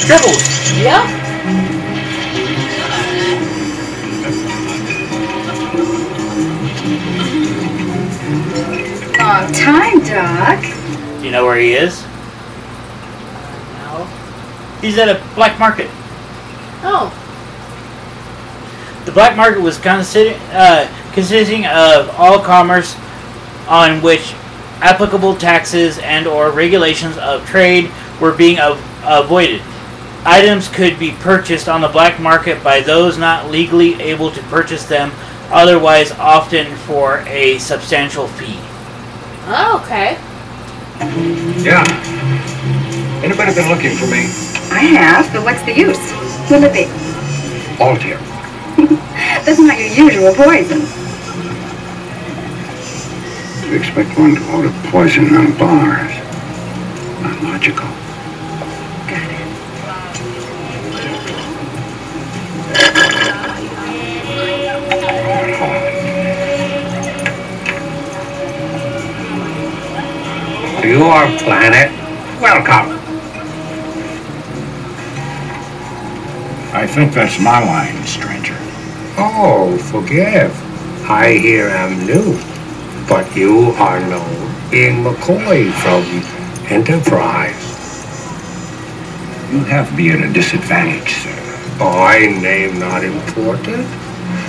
Tribbles! 0.05 0.51
Yep. 0.81 1.21
Long 9.17 9.51
time, 9.53 9.99
Doc. 10.03 10.61
Do 11.19 11.25
you 11.25 11.31
know 11.31 11.45
where 11.45 11.57
he 11.57 11.73
is? 11.73 12.03
No. 13.77 14.05
He's 14.81 14.97
at 14.97 15.07
a 15.09 15.23
black 15.35 15.59
market. 15.59 15.89
Oh. 16.83 17.13
The 19.05 19.11
black 19.11 19.35
market 19.35 19.61
was 19.61 19.77
consider, 19.77 20.39
uh, 20.51 20.87
consisting 21.13 21.65
of 21.65 22.09
all 22.17 22.39
commerce 22.39 22.95
on 23.67 24.01
which 24.01 24.33
applicable 24.81 25.35
taxes 25.35 25.99
and 25.99 26.27
or 26.27 26.51
regulations 26.51 27.17
of 27.17 27.45
trade 27.47 27.91
were 28.21 28.31
being 28.31 28.59
av- 28.59 28.79
avoided. 29.03 29.61
Items 30.23 30.67
could 30.69 30.97
be 30.99 31.11
purchased 31.11 31.67
on 31.67 31.81
the 31.81 31.87
black 31.89 32.19
market 32.19 32.63
by 32.63 32.79
those 32.79 33.17
not 33.17 33.49
legally 33.49 33.99
able 34.01 34.29
to 34.31 34.41
purchase 34.43 34.85
them, 34.85 35.11
otherwise 35.49 36.11
often 36.11 36.73
for 36.77 37.19
a 37.27 37.57
substantial 37.57 38.27
fee. 38.27 38.59
Oh, 39.47 39.81
okay. 39.83 40.17
Yeah. 41.63 41.83
Anybody 43.23 43.53
been 43.55 43.67
looking 43.69 43.97
for 43.97 44.05
me? 44.05 44.29
I 44.71 44.85
have, 44.95 45.33
but 45.33 45.43
what's 45.43 45.63
the 45.63 45.73
use? 45.75 45.99
Will 46.49 46.63
it 46.63 46.71
be? 46.73 46.85
Altair. 47.81 48.17
That's 49.43 49.59
not 49.59 49.77
your 49.79 49.87
usual 49.89 50.33
poison. 50.35 50.81
You 53.69 53.77
expect 53.77 54.17
one 54.19 54.35
to 54.35 54.51
order 54.53 54.71
poison 54.91 55.35
on 55.35 55.57
bars. 55.57 56.11
Not 57.21 57.41
logical. 57.43 57.87
To 71.01 71.07
your 71.07 71.39
planet, 71.39 71.89
welcome. 72.39 72.91
I 76.75 76.85
think 76.85 77.11
that's 77.11 77.39
my 77.39 77.59
line, 77.59 78.05
stranger. 78.05 78.55
Oh, 79.17 79.75
forgive. 79.89 80.53
I 81.09 81.39
here 81.39 81.69
am 81.69 82.05
new, 82.05 82.37
but 83.09 83.35
you 83.35 83.71
are 83.79 83.99
known 83.99 84.69
being 84.69 85.03
McCoy 85.03 85.73
from 85.81 86.03
Enterprise. 86.71 87.65
You 89.51 89.63
have 89.63 89.97
me 89.97 90.11
at 90.11 90.21
a 90.21 90.31
disadvantage, 90.31 91.13
sir. 91.13 91.77
My 91.79 92.19
name 92.19 92.77
not 92.77 93.03
important. 93.03 93.87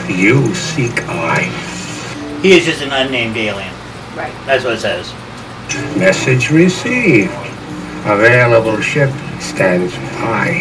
You 0.06 0.54
seek 0.54 1.08
I. 1.08 1.44
He 2.42 2.52
is 2.52 2.66
just 2.66 2.82
an 2.82 2.92
unnamed 2.92 3.38
alien. 3.38 3.72
Right. 4.14 4.34
That's 4.44 4.64
what 4.64 4.74
it 4.74 4.80
says. 4.80 5.14
Message 5.96 6.50
received. 6.50 7.32
Available 8.04 8.80
ship 8.80 9.10
stands 9.40 9.94
by. 10.20 10.52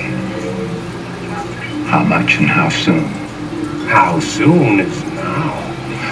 How 1.88 2.04
much 2.04 2.38
and 2.38 2.48
how 2.48 2.70
soon? 2.70 3.06
How 3.88 4.20
soon 4.20 4.80
is 4.80 5.04
now? 5.16 5.52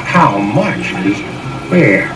How 0.06 0.38
much 0.38 0.92
is 1.06 1.18
where? 1.70 2.08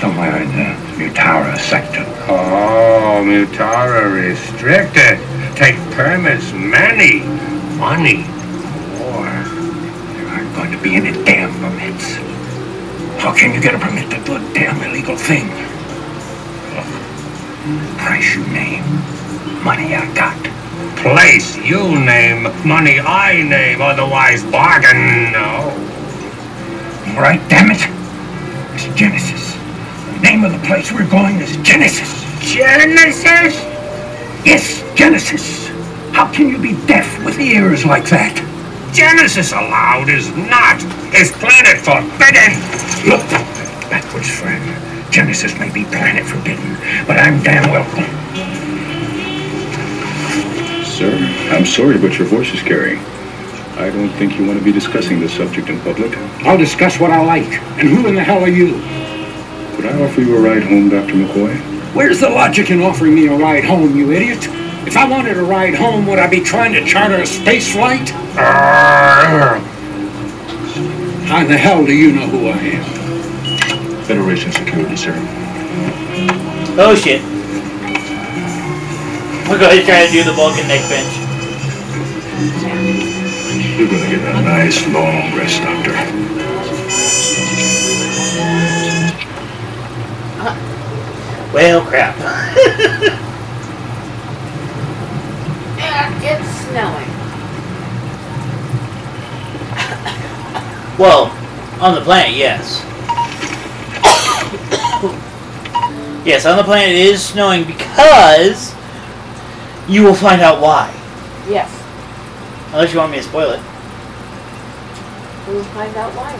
Somewhere 0.00 0.40
in 0.42 0.48
the 0.56 0.74
Mutara 0.96 1.58
sector. 1.58 2.04
Oh, 2.28 3.22
Mutara 3.24 4.10
restricted. 4.14 5.18
Take 5.56 5.76
permits 5.92 6.52
many. 6.52 7.20
Money. 7.76 8.24
More. 8.98 9.26
There 10.14 10.28
aren't 10.28 10.54
going 10.56 10.72
to 10.72 10.78
be 10.82 10.94
any 10.94 11.12
damn 11.24 11.52
permits. 11.60 12.29
How 13.20 13.34
can 13.34 13.52
you 13.52 13.60
get 13.60 13.74
a 13.74 13.78
permit 13.78 14.10
to 14.12 14.24
do 14.24 14.36
a 14.36 14.54
damn 14.54 14.80
illegal 14.82 15.14
thing? 15.14 15.46
Look, 16.74 16.88
price 17.98 18.34
you 18.34 18.46
name, 18.46 18.82
money 19.62 19.94
I 19.94 20.10
got. 20.14 20.40
Place 20.96 21.54
you 21.58 22.00
name, 22.00 22.44
money 22.66 22.98
I 22.98 23.42
name, 23.42 23.82
otherwise 23.82 24.42
bargain 24.44 25.32
no. 25.32 25.68
All 27.14 27.20
right, 27.20 27.40
damn 27.50 27.70
it. 27.70 27.82
It's 28.74 28.88
Genesis. 28.98 29.52
The 30.14 30.20
name 30.22 30.42
of 30.42 30.52
the 30.52 30.66
place 30.66 30.90
we're 30.90 31.06
going 31.10 31.36
is 31.42 31.58
Genesis. 31.58 32.24
Genesis? 32.40 33.54
Yes, 34.46 34.82
Genesis. 34.96 35.68
How 36.12 36.32
can 36.32 36.48
you 36.48 36.56
be 36.56 36.72
deaf 36.86 37.22
with 37.22 37.38
ears 37.38 37.84
like 37.84 38.06
that? 38.06 38.49
Genesis 38.92 39.52
allowed 39.52 40.08
is 40.08 40.28
not. 40.34 40.82
Is 41.14 41.30
planet 41.32 41.78
forbidden. 41.78 42.58
Look, 43.08 43.22
backwards, 43.88 44.28
friend. 44.28 44.62
Genesis 45.12 45.58
may 45.58 45.72
be 45.72 45.84
planet 45.84 46.24
forbidden, 46.26 46.74
but 47.06 47.18
I'm 47.18 47.42
damn 47.42 47.70
welcome. 47.70 48.04
Sir, 50.84 51.10
I'm 51.50 51.66
sorry, 51.66 51.98
but 51.98 52.18
your 52.18 52.28
voice 52.28 52.52
is 52.52 52.62
carrying. 52.62 52.98
I 53.78 53.90
don't 53.90 54.10
think 54.10 54.38
you 54.38 54.46
want 54.46 54.58
to 54.58 54.64
be 54.64 54.72
discussing 54.72 55.20
this 55.20 55.34
subject 55.34 55.68
in 55.68 55.80
public. 55.80 56.16
I'll 56.44 56.58
discuss 56.58 57.00
what 57.00 57.10
I 57.10 57.24
like. 57.24 57.48
And 57.78 57.88
who 57.88 58.06
in 58.06 58.14
the 58.14 58.22
hell 58.22 58.42
are 58.42 58.48
you? 58.48 58.74
Could 59.76 59.86
I 59.86 60.02
offer 60.04 60.20
you 60.20 60.36
a 60.36 60.40
ride 60.40 60.62
home, 60.62 60.90
Dr. 60.90 61.14
McCoy? 61.14 61.56
Where's 61.94 62.20
the 62.20 62.28
logic 62.28 62.70
in 62.70 62.82
offering 62.82 63.14
me 63.14 63.26
a 63.28 63.34
ride 63.36 63.64
home, 63.64 63.96
you 63.96 64.12
idiot? 64.12 64.46
If 64.86 64.96
I 64.96 65.08
wanted 65.08 65.34
to 65.34 65.42
ride 65.42 65.74
home, 65.74 66.06
would 66.06 66.18
I 66.18 66.26
be 66.26 66.40
trying 66.40 66.72
to 66.72 66.84
charter 66.84 67.16
a 67.16 67.26
space 67.26 67.72
flight? 67.72 68.08
How 71.28 71.42
in 71.42 71.48
the 71.48 71.58
hell 71.58 71.84
do 71.84 71.92
you 71.92 72.12
know 72.12 72.26
who 72.26 72.48
I 72.48 72.56
am? 72.56 74.04
Federation 74.04 74.52
security, 74.52 74.96
sir. 74.96 75.14
Oh 76.78 76.94
shit. 76.96 77.22
We're 79.48 79.58
going 79.58 79.78
to 79.78 79.84
try 79.84 80.06
to 80.06 80.12
do 80.12 80.24
the 80.24 80.32
Vulcan 80.32 80.66
neck 80.66 80.88
bench. 80.88 81.16
You're 83.78 83.88
gonna 83.88 84.08
get 84.08 84.20
a 84.34 84.42
nice 84.42 84.86
long 84.88 85.36
rest, 85.36 85.62
Doctor. 85.62 85.92
Well, 91.52 91.84
crap. 91.84 92.16
And 95.82 96.22
it's 96.22 96.59
snowing. 96.70 97.10
Well, 100.98 101.32
on 101.80 101.94
the 101.94 102.02
planet, 102.02 102.36
yes. 102.36 102.84
yes, 106.26 106.44
on 106.44 106.58
the 106.58 106.62
planet 106.62 106.90
it 106.90 106.96
is 106.96 107.24
snowing 107.24 107.64
because 107.64 108.74
you 109.88 110.02
will 110.02 110.14
find 110.14 110.42
out 110.42 110.60
why. 110.60 110.92
Yes. 111.48 111.74
Unless 112.72 112.92
you 112.92 112.98
want 112.98 113.12
me 113.12 113.18
to 113.18 113.22
spoil 113.22 113.50
it. 113.52 113.60
We'll 115.48 115.64
find 115.64 115.96
out 115.96 116.12
why. 116.14 116.36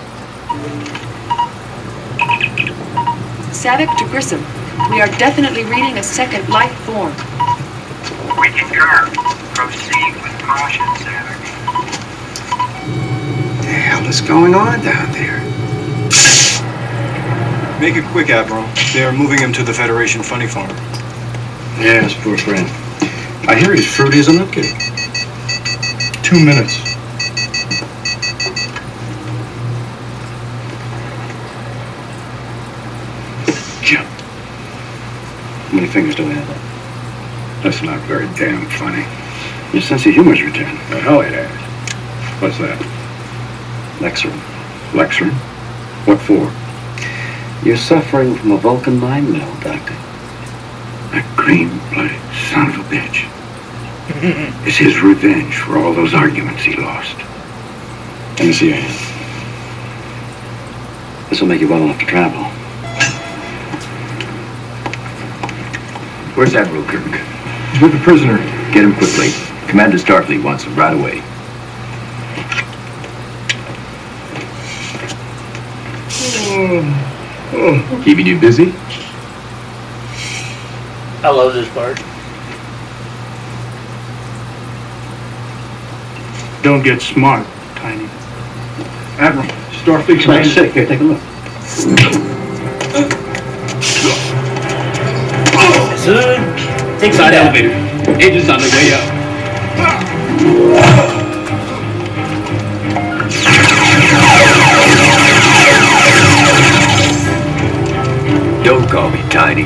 Saavik 3.50 3.96
to 3.96 4.04
Grissom. 4.08 4.44
We 4.90 5.00
are 5.00 5.08
definitely 5.18 5.64
reading 5.64 5.98
a 5.98 6.02
second 6.02 6.48
life 6.50 6.74
form. 6.80 7.12
We 8.38 8.48
concur. 8.50 9.10
Proceed 9.60 10.14
with 10.22 10.32
caution, 10.40 10.86
Saavik. 11.04 11.40
The 13.60 13.66
hell 13.66 14.06
is 14.06 14.22
going 14.22 14.54
on 14.54 14.80
down 14.82 15.12
there? 15.12 15.38
Make 17.78 17.96
it 17.96 18.04
quick, 18.10 18.30
Admiral. 18.30 18.66
They 18.94 19.04
are 19.04 19.12
moving 19.12 19.38
him 19.38 19.52
to 19.52 19.62
the 19.62 19.74
Federation 19.74 20.22
funny 20.22 20.46
farm. 20.46 20.70
Yes, 21.78 22.14
poor 22.24 22.38
friend. 22.38 22.66
I 23.48 23.54
hear 23.54 23.74
he's 23.74 23.86
fruity 23.86 24.18
as 24.20 24.28
a 24.28 24.32
nutcase. 24.32 24.72
Two 26.24 26.42
minutes. 26.42 26.80
Jim, 33.82 34.04
How 34.04 35.74
many 35.74 35.88
fingers 35.88 36.14
do 36.14 36.26
I 36.26 36.32
have? 36.32 37.62
that's 37.62 37.82
not 37.82 38.00
very 38.02 38.26
damn 38.36 38.64
funny. 38.70 39.04
Your 39.72 39.82
sense 39.82 40.04
of 40.06 40.12
humor's 40.14 40.42
returned. 40.42 40.78
The 40.90 40.96
oh, 40.96 41.00
hell 41.00 41.20
it 41.20 41.32
has. 41.32 42.42
What's 42.42 42.58
that? 42.58 42.78
Lexer, 44.00 44.32
Lecturing? 44.94 45.34
What 46.06 46.18
for? 46.20 46.50
you're 47.64 47.76
suffering 47.76 48.34
from 48.34 48.52
a 48.52 48.56
Vulcan 48.56 48.98
mind 48.98 49.30
meld, 49.30 49.60
Doctor. 49.60 49.92
That 51.12 51.30
green-blooded 51.36 52.20
son 52.50 52.70
of 52.70 52.80
a 52.80 52.94
bitch. 52.94 53.26
It's 54.66 54.76
his 54.76 55.00
revenge 55.00 55.56
for 55.56 55.78
all 55.78 55.92
those 55.92 56.14
arguments 56.14 56.62
he 56.62 56.74
lost. 56.74 57.16
Let 58.38 58.46
me 58.46 58.52
see 58.52 58.68
your 58.68 58.76
hand. 58.76 59.10
This 61.30 61.40
will 61.40 61.48
make 61.48 61.60
you 61.60 61.68
well 61.68 61.82
enough 61.82 62.00
to 62.00 62.06
travel. 62.06 62.42
Where's 66.34 66.54
Admiral 66.54 66.84
Kirk? 66.84 67.20
He's 67.72 67.82
with 67.82 67.92
the 67.92 68.00
prisoner. 68.00 68.38
Get 68.72 68.84
him 68.84 68.94
quickly. 68.94 69.49
Commander 69.70 69.98
Starfleet 69.98 70.42
wants 70.42 70.64
him 70.64 70.74
right 70.74 70.92
away. 70.92 71.22
Keeping 78.04 78.26
you 78.26 78.40
busy? 78.40 78.74
I 81.22 81.30
love 81.30 81.54
this 81.54 81.68
part. 81.72 81.98
Don't 86.64 86.82
get 86.82 87.00
smart, 87.00 87.46
Tiny. 87.76 88.06
Admiral, 89.20 89.46
Starfleet 89.70 90.24
Come 90.24 90.34
on, 90.34 90.44
sick. 90.46 90.72
Here, 90.72 90.86
take 90.86 90.98
a 90.98 91.04
look. 91.04 91.20
Soon, 96.00 96.98
take 96.98 97.12
Side 97.12 97.34
elevator. 97.34 97.70
Agents 98.20 98.48
on 98.48 98.58
the 98.58 98.68
way 98.68 98.94
up. 98.94 99.19
Don't 108.64 108.88
call 108.88 109.10
me 109.10 109.22
Tiny. 109.30 109.62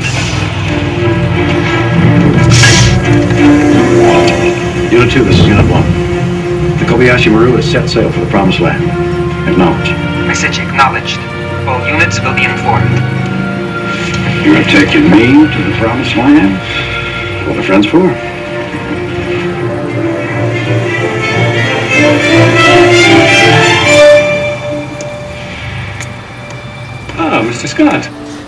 Unit 4.90 5.10
2, 5.12 5.24
this 5.24 5.38
is 5.38 5.46
Unit 5.46 5.68
1. 5.70 5.82
The 6.78 6.84
Kobayashi 6.86 7.30
Maru 7.32 7.56
has 7.56 7.70
set 7.70 7.88
sail 7.88 8.10
for 8.10 8.20
the 8.20 8.30
Promised 8.30 8.60
Land. 8.60 8.82
Acknowledge. 9.48 9.90
Message 10.26 10.58
acknowledged. 10.58 11.18
All 11.66 11.86
units 11.86 12.20
will 12.20 12.34
be 12.34 12.44
informed. 12.44 13.14
You're 14.44 14.62
taking 14.64 15.10
me 15.10 15.48
to 15.48 15.62
the 15.64 15.74
promised 15.78 16.16
land? 16.16 16.52
What 17.48 17.56
are 17.56 17.62
friends 17.62 17.86
for? 17.86 18.33
Mr. 27.64 27.68
Scott. 27.88 28.04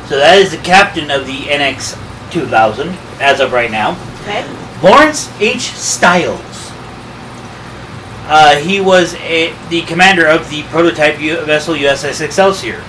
So 0.09 0.19
that 0.19 0.39
is 0.39 0.51
the 0.51 0.59
captain 0.59 1.11
of 1.11 1.27
the 1.27 1.33
NX 1.33 2.01
2000 2.33 2.89
as 3.21 3.41
of 3.41 3.53
right 3.53 3.71
now. 3.71 3.97
Okay. 4.23 4.45
Lawrence 4.83 5.31
H. 5.41 5.73
Styles. 5.73 6.41
Uh, 8.29 8.57
he 8.57 8.81
was 8.81 9.15
a, 9.15 9.55
the 9.69 9.83
commander 9.83 10.27
of 10.27 10.51
the 10.51 10.63
prototype 10.65 11.21
U- 11.21 11.41
vessel 11.45 11.75
USS 11.75 12.21
Excelsior. 12.21 12.83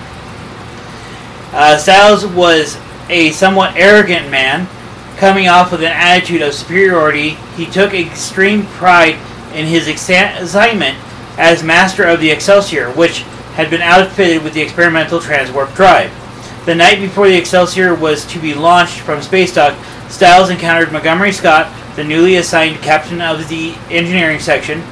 Uh, 1.52 1.78
Styles 1.78 2.26
was 2.26 2.76
a 3.08 3.30
somewhat 3.30 3.76
arrogant 3.76 4.30
man, 4.30 4.68
coming 5.16 5.48
off 5.48 5.72
with 5.72 5.80
an 5.80 5.92
attitude 5.92 6.42
of 6.42 6.52
superiority. 6.54 7.30
He 7.56 7.66
took 7.66 7.94
extreme 7.94 8.66
pride 8.66 9.14
in 9.54 9.66
his 9.66 9.86
exa- 9.86 10.40
assignment 10.40 10.96
as 11.38 11.62
master 11.62 12.04
of 12.04 12.20
the 12.20 12.30
Excelsior, 12.30 12.90
which 12.92 13.20
had 13.54 13.70
been 13.70 13.80
outfitted 13.80 14.42
with 14.44 14.54
the 14.54 14.60
experimental 14.60 15.20
transwarp 15.20 15.74
drive. 15.74 16.10
The 16.68 16.74
night 16.74 17.00
before 17.00 17.26
the 17.26 17.34
Excelsior 17.34 17.94
was 17.94 18.26
to 18.26 18.38
be 18.38 18.52
launched 18.52 19.00
from 19.00 19.22
space 19.22 19.54
dock, 19.54 19.74
Styles 20.10 20.50
encountered 20.50 20.92
Montgomery 20.92 21.32
Scott, 21.32 21.74
the 21.96 22.04
newly 22.04 22.36
assigned 22.36 22.82
captain 22.82 23.22
of 23.22 23.48
the 23.48 23.74
engineering 23.88 24.38
section, 24.38 24.82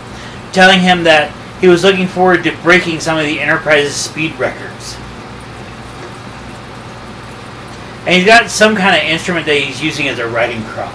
telling 0.55 0.81
him 0.81 1.05
that 1.05 1.31
he 1.61 1.69
was 1.69 1.85
looking 1.85 2.07
forward 2.07 2.45
to 2.45 2.57
breaking 2.63 3.01
some 3.01 3.19
of 3.19 3.27
the 3.27 3.39
Enterprise's 3.39 3.95
speed 3.95 4.35
records. 4.37 4.97
And 8.07 8.15
he's 8.15 8.25
got 8.25 8.49
some 8.49 8.75
kind 8.75 8.97
of 8.97 9.03
instrument 9.03 9.45
that 9.45 9.59
he's 9.61 9.83
using 9.83 10.09
as 10.09 10.19
a 10.19 10.27
writing 10.27 10.65
crop 10.65 10.95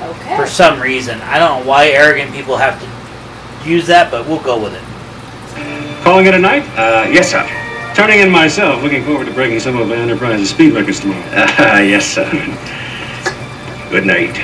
Okay. 0.00 0.34
for 0.34 0.46
some 0.46 0.80
reason. 0.80 1.20
I 1.20 1.38
don't 1.38 1.60
know 1.60 1.68
why 1.68 1.88
arrogant 1.88 2.32
people 2.32 2.56
have 2.56 2.80
to 2.80 3.68
use 3.68 3.86
that, 3.88 4.10
but 4.10 4.26
we'll 4.26 4.40
go 4.42 4.58
with 4.64 4.72
it. 4.72 6.02
Calling 6.02 6.24
it 6.24 6.32
a 6.32 6.38
night? 6.38 6.62
Uh, 6.74 7.06
yes, 7.10 7.30
sir. 7.30 7.60
Turning 7.94 8.18
in 8.18 8.30
myself, 8.30 8.82
looking 8.82 9.04
forward 9.04 9.26
to 9.26 9.32
breaking 9.32 9.60
some 9.60 9.76
of 9.76 9.88
the 9.88 9.94
Enterprise's 9.94 10.50
speed 10.50 10.74
records 10.74 11.00
tomorrow. 11.00 11.22
Ah, 11.32 11.78
yes, 11.78 12.04
sir. 12.04 12.28
Good 13.90 14.04
night. 14.04 14.34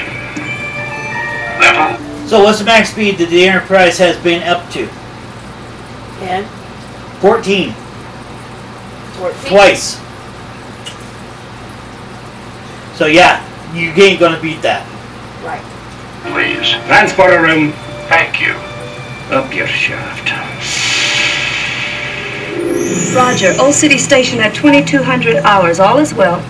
So, 2.29 2.45
what's 2.45 2.61
the 2.61 2.65
max 2.65 2.93
speed 2.93 3.19
that 3.19 3.29
the 3.29 3.49
Enterprise 3.49 3.99
has 3.99 4.17
been 4.23 4.45
up 4.45 4.71
to? 4.71 4.89
And 6.23 6.47
14. 7.19 7.73
14. 7.73 9.51
Twice. 9.51 9.97
So, 12.97 13.07
yeah, 13.07 13.43
you 13.75 13.91
ain't 14.01 14.21
gonna 14.21 14.41
beat 14.41 14.63
that. 14.63 14.87
Right. 15.43 15.65
Please. 16.33 16.71
Transporter 16.87 17.43
room. 17.43 17.73
Thank 18.07 18.41
you. 18.41 18.53
Up 19.35 19.53
your 19.53 19.67
shaft. 19.67 20.80
Roger, 23.15 23.55
Old 23.61 23.75
City 23.75 23.99
Station 23.99 24.41
at 24.41 24.55
2200 24.55 25.37
hours. 25.39 25.81
All 25.81 25.99
is 25.99 26.15
well. 26.15 26.41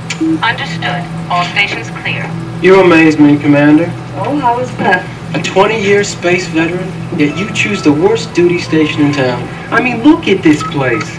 Understood. 0.42 1.04
All 1.30 1.44
stations 1.44 1.90
clear. 2.02 2.30
You 2.62 2.80
amaze 2.80 3.18
me, 3.18 3.38
Commander. 3.38 3.86
Oh, 4.16 4.38
how 4.38 4.58
is 4.60 4.70
that? 4.76 5.04
A 5.34 5.38
20-year 5.38 6.04
space 6.04 6.46
veteran, 6.48 6.86
yet 7.18 7.38
you 7.38 7.52
choose 7.54 7.82
the 7.82 7.92
worst 7.92 8.34
duty 8.34 8.58
station 8.58 9.02
in 9.02 9.12
town. 9.12 9.42
I 9.72 9.82
mean, 9.82 10.02
look 10.02 10.28
at 10.28 10.42
this 10.42 10.62
place. 10.62 11.18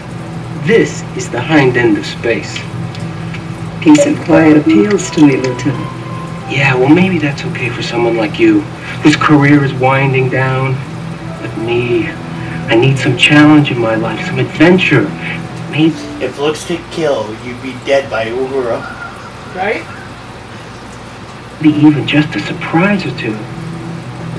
This 0.66 1.02
is 1.16 1.28
the 1.30 1.40
hind 1.40 1.76
end 1.76 1.98
of 1.98 2.06
space. 2.06 2.54
Peace 3.82 4.06
and 4.06 4.16
quiet 4.24 4.58
appeals 4.58 5.10
to 5.10 5.26
me, 5.26 5.36
Lieutenant. 5.36 5.90
Yeah, 6.50 6.74
well, 6.74 6.94
maybe 6.94 7.18
that's 7.18 7.44
okay 7.46 7.70
for 7.70 7.82
someone 7.82 8.16
like 8.16 8.38
you, 8.38 8.60
whose 9.02 9.16
career 9.16 9.64
is 9.64 9.74
winding 9.74 10.28
down. 10.28 10.74
But 11.40 11.56
me, 11.58 12.06
I 12.68 12.74
need 12.74 12.98
some 12.98 13.16
challenge 13.16 13.70
in 13.70 13.78
my 13.78 13.94
life, 13.96 14.24
some 14.26 14.38
adventure. 14.38 15.04
Maybe. 15.70 15.94
If 16.24 16.38
looks 16.38 16.64
could 16.66 16.80
kill, 16.90 17.28
you'd 17.44 17.60
be 17.62 17.72
dead 17.84 18.10
by 18.10 18.26
Uhura. 18.26 18.80
Right? 19.54 19.84
Maybe 21.60 21.78
even 21.86 22.06
just 22.06 22.34
a 22.34 22.40
surprise 22.40 23.04
or 23.04 23.16
two. 23.18 23.36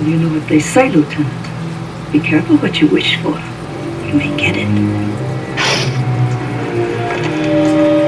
You 0.03 0.17
know 0.17 0.29
what 0.29 0.47
they 0.49 0.59
say, 0.59 0.89
Lieutenant. 0.89 2.11
Be 2.11 2.19
careful 2.19 2.57
what 2.57 2.81
you 2.81 2.87
wish 2.87 3.15
for. 3.17 3.39
You 4.07 4.13
may 4.15 4.35
get 4.37 4.55
it. 4.57 4.67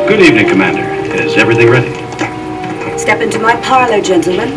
Good 0.08 0.22
evening, 0.22 0.48
Commander. 0.48 0.84
Is 1.16 1.38
everything 1.38 1.70
ready? 1.70 1.94
Step 2.98 3.22
into 3.22 3.40
my 3.40 3.56
parlor, 3.62 4.02
gentlemen. 4.02 4.50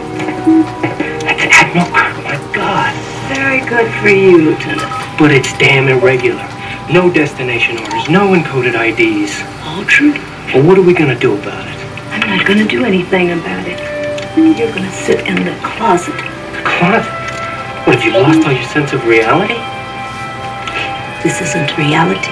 That's 1.20 1.44
Admiral 1.54 1.86
Kirk, 1.86 2.24
my 2.24 2.54
God. 2.54 2.94
Very 3.34 3.60
good 3.68 3.90
for 4.00 4.08
you, 4.08 4.50
Lieutenant. 4.50 4.97
But 5.18 5.32
it's 5.32 5.52
damn 5.58 5.88
irregular. 5.88 6.46
No 6.92 7.12
destination 7.12 7.76
orders, 7.78 8.08
no 8.08 8.32
encoded 8.38 8.78
IDs. 8.78 9.42
All 9.66 9.84
true. 9.84 10.12
Well, 10.54 10.64
what 10.64 10.78
are 10.78 10.82
we 10.82 10.94
gonna 10.94 11.18
do 11.18 11.34
about 11.36 11.66
it? 11.66 11.76
I'm 12.14 12.38
not 12.38 12.46
gonna 12.46 12.66
do 12.66 12.84
anything 12.84 13.32
about 13.32 13.66
it. 13.66 13.78
You're 14.38 14.72
gonna 14.72 14.92
sit 14.92 15.26
in 15.26 15.34
the 15.44 15.58
closet. 15.60 16.14
The 16.14 16.62
closet? 16.64 17.10
What, 17.84 17.96
have 17.96 18.04
you 18.04 18.12
lost 18.12 18.46
all 18.46 18.52
your 18.52 18.62
sense 18.64 18.92
of 18.92 19.04
reality? 19.06 19.58
This 21.22 21.42
isn't 21.42 21.76
reality. 21.76 22.30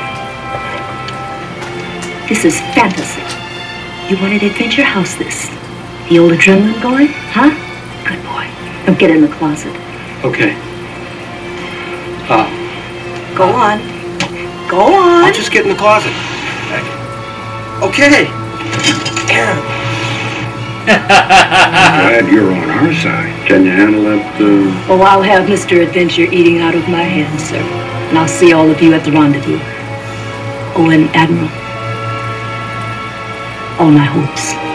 This 2.29 2.45
is 2.45 2.61
fantasy. 2.73 3.23
You 4.09 4.17
wanted 4.23 4.43
Adventure 4.45 4.85
House 4.85 5.17
this. 5.17 5.49
The 6.09 6.21
old 6.21 6.33
adrenaline 6.33 6.81
going, 6.81 7.09
huh? 7.35 7.51
Good 8.07 8.23
boy. 8.23 8.47
Now 8.87 8.97
get 8.97 9.11
in 9.11 9.23
the 9.23 9.29
closet. 9.29 9.75
Okay. 10.25 10.55
Ah, 12.29 12.47
Go 13.37 13.45
on. 13.45 13.79
Go 14.69 14.81
on. 14.81 15.25
I'll 15.25 15.33
just 15.33 15.53
get 15.53 15.65
in 15.65 15.69
the 15.71 15.77
closet. 15.77 16.13
Okay. 17.83 18.25
Glad 20.87 22.33
you're 22.33 22.51
on 22.51 22.71
our 22.71 22.95
side. 22.95 23.47
Can 23.47 23.65
you 23.67 23.73
handle 23.73 24.05
that, 24.05 24.41
uh, 24.41 24.93
Oh, 24.93 25.03
I'll 25.03 25.23
have 25.23 25.49
Mr. 25.49 25.87
Adventure 25.87 26.23
eating 26.23 26.61
out 26.61 26.75
of 26.75 26.89
my 26.89 27.03
hand, 27.03 27.39
sir. 27.41 27.57
And 28.09 28.19
I'll 28.19 28.27
see 28.27 28.53
all 28.55 28.71
of 28.71 28.81
you 28.81 28.95
at 28.95 29.05
the 29.05 29.13
rendezvous. 29.13 29.59
Oh, 30.75 30.89
and 30.91 31.11
Admiral. 31.15 31.51
All 33.79 33.91
my 33.91 34.05
hopes. 34.05 34.66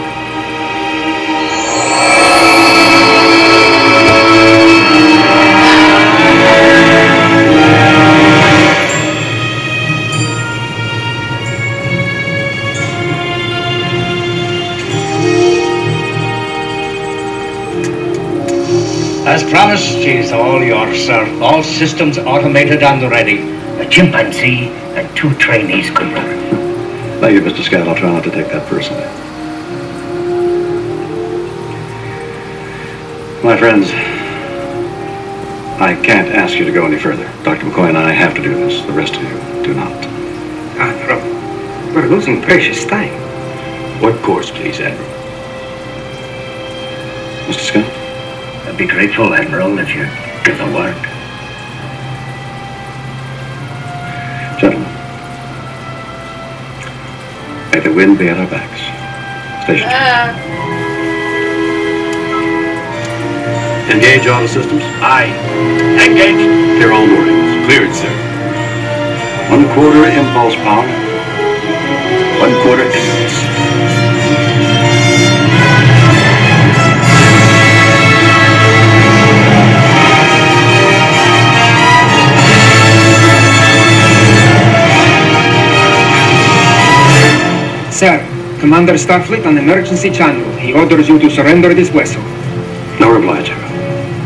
As 19.52 19.58
promised, 19.58 20.02
she's 20.02 20.32
all 20.32 20.64
yours, 20.64 21.04
sir. 21.04 21.28
All 21.42 21.62
systems 21.62 22.16
automated 22.16 22.82
and 22.82 23.02
ready. 23.10 23.40
A 23.82 23.86
chimpanzee 23.86 24.68
and 24.96 25.14
two 25.14 25.34
trainees 25.34 25.90
could 25.90 26.10
run 26.10 26.24
her. 26.24 27.20
Thank 27.20 27.34
you, 27.34 27.42
Mr. 27.42 27.62
Scott. 27.62 27.86
I'll 27.86 27.94
try 27.94 28.10
not 28.10 28.24
to 28.24 28.30
take 28.30 28.46
that 28.48 28.66
personally. 28.66 29.04
My 33.44 33.54
friends, 33.54 33.90
I 35.82 36.00
can't 36.02 36.28
ask 36.28 36.56
you 36.56 36.64
to 36.64 36.72
go 36.72 36.86
any 36.86 36.98
further. 36.98 37.30
Dr. 37.44 37.66
McCoy 37.66 37.90
and 37.90 37.98
I 37.98 38.10
have 38.10 38.34
to 38.36 38.42
do 38.42 38.54
this. 38.54 38.82
The 38.86 38.92
rest 38.92 39.16
of 39.16 39.22
you 39.22 39.62
do 39.62 39.74
not. 39.74 39.92
Admiral, 40.78 41.20
we're 41.94 42.08
losing 42.08 42.40
precious 42.40 42.86
time. 42.86 43.12
What 44.00 44.18
course, 44.22 44.50
please, 44.50 44.80
Admiral? 44.80 45.10
Mr. 47.48 47.60
Scott? 47.60 47.91
I'd 48.72 48.78
be 48.78 48.86
grateful, 48.86 49.34
Admiral, 49.34 49.78
if 49.80 49.88
you'd 49.90 50.08
give 50.48 50.56
the 50.56 50.64
word. 50.72 50.96
Gentlemen, 54.56 54.88
may 57.68 57.80
the 57.84 57.92
wind 57.92 58.16
be 58.16 58.28
at 58.30 58.40
our 58.40 58.48
backs. 58.48 58.80
Station. 59.68 59.84
Uh. 59.92 60.32
Engage 63.92 64.26
all 64.26 64.40
the 64.40 64.48
systems. 64.48 64.80
Aye. 65.04 65.28
Engage. 66.00 66.40
Clear 66.80 66.92
all 66.96 67.06
moorings. 67.06 67.66
Cleared, 67.68 67.92
sir. 67.92 68.08
One 69.52 69.68
quarter 69.76 70.08
impulse 70.08 70.56
power. 70.64 70.88
One 72.40 72.56
quarter 72.64 72.88
Sir, 88.02 88.18
Commander 88.58 88.94
Starfleet 88.94 89.46
on 89.46 89.56
emergency 89.56 90.10
channel. 90.10 90.42
He 90.58 90.72
orders 90.72 91.08
you 91.08 91.20
to 91.20 91.30
surrender 91.30 91.72
this 91.72 91.88
vessel. 91.88 92.20
No 92.98 93.14
reply, 93.14 93.44
General. 93.44 93.70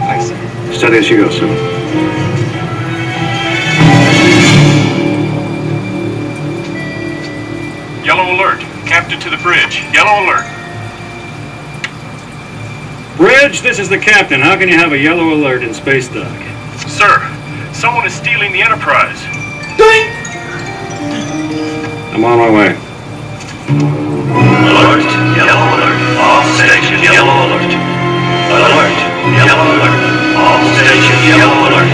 Aye, 0.00 0.18
sir. 0.18 0.72
Steady 0.72 0.96
as 0.96 1.04
she 1.04 1.16
goes, 1.18 1.36
sir. 1.36 1.46
Yellow 8.02 8.34
alert. 8.34 8.60
Captain 8.86 9.20
to 9.20 9.28
the 9.28 9.36
bridge. 9.42 9.82
Yellow 9.92 10.24
alert. 10.24 10.46
Bridge, 13.18 13.60
this 13.60 13.78
is 13.78 13.90
the 13.90 13.98
captain. 13.98 14.40
How 14.40 14.56
can 14.56 14.70
you 14.70 14.78
have 14.78 14.92
a 14.92 14.98
yellow 14.98 15.34
alert 15.34 15.62
in 15.62 15.74
space 15.74 16.08
dock? 16.08 16.40
Sir, 16.88 17.28
someone 17.74 18.06
is 18.06 18.14
stealing 18.14 18.52
the 18.52 18.62
Enterprise. 18.62 19.22
I'm 22.14 22.24
on 22.24 22.38
my 22.38 22.50
way. 22.50 22.95
Alert. 23.68 25.02
Yellow 25.34 25.58
alert. 25.74 25.98
All 26.22 26.44
stations. 26.54 27.02
Yellow 27.02 27.50
alert. 27.50 27.72
Alert. 28.54 28.94
Yellow 29.34 29.66
alert. 29.74 29.98
All 30.38 30.62
stations. 30.78 31.22
Yellow 31.26 31.66
alert. 31.66 31.90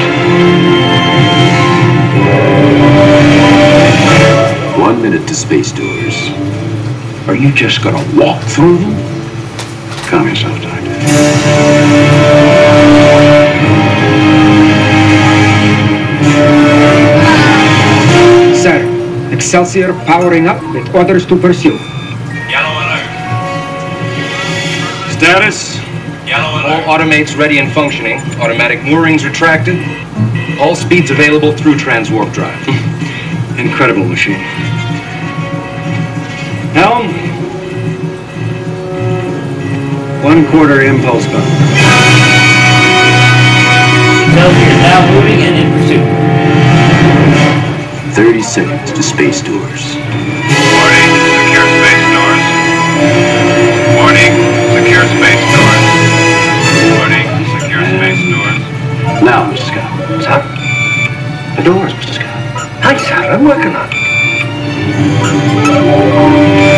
One 4.79 5.01
minute 5.01 5.27
to 5.29 5.35
space 5.35 5.73
doors. 5.73 6.31
Are 7.27 7.35
you 7.35 7.51
just 7.53 7.83
gonna 7.83 8.05
walk 8.19 8.43
through 8.43 8.77
them? 8.77 8.95
Calm 10.09 10.29
yourself, 10.29 10.61
Doctor. 10.61 12.22
Excelsior 19.43 19.93
powering 20.07 20.47
up 20.47 20.63
with 20.73 20.95
orders 20.95 21.27
to 21.27 21.37
pursue. 21.37 21.75
Yellow 22.49 22.79
alert. 22.79 23.05
Status? 25.11 25.77
Yellow 26.25 26.63
alert. 26.63 26.87
All 26.87 26.97
automates 26.97 27.37
ready 27.37 27.59
and 27.59 27.71
functioning. 27.73 28.21
Automatic 28.41 28.85
moorings 28.85 29.25
retracted. 29.25 29.77
All 30.61 30.77
speeds 30.77 31.11
available 31.11 31.51
through 31.57 31.75
transwarp 31.75 32.33
drive. 32.33 32.57
Incredible 33.59 34.05
machine. 34.05 34.39
Helm? 36.79 37.09
One 40.23 40.47
quarter 40.53 40.83
impulse 40.83 41.27
button. 41.27 41.43
Excelsior 44.23 44.77
now 44.87 45.13
moving 45.13 45.43
and 45.43 45.57
in 45.57 45.73
pursuit. 45.73 46.22
30 48.15 48.43
seconds 48.43 48.93
to 48.93 49.03
space 49.03 49.41
doors. 49.41 49.97
Warning. 49.97 51.13
Secure 51.33 51.65
space 51.81 52.05
doors. 52.13 52.45
Warning. 53.97 54.37
Secure 54.77 55.05
space 55.17 55.45
doors. 55.57 55.85
Warning. 56.93 57.25
Secure 57.57 57.85
space 57.89 58.21
doors. 58.29 58.61
Now, 59.25 59.49
Mr. 59.51 59.65
Scott. 59.65 59.89
Sir? 60.21 60.41
The 61.57 61.63
doors, 61.65 61.93
Mr. 61.95 62.15
Scott. 62.17 62.37
Hi, 62.85 62.97
sir. 62.99 63.33
I'm 63.33 63.45
working 63.45 63.75
on 63.75 63.89
it. 66.69 66.72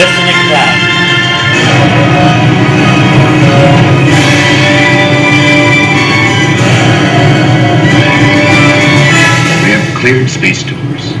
We 0.00 0.06
have 9.76 9.96
cleared 9.98 10.30
space 10.30 10.62
doors. 10.62 11.12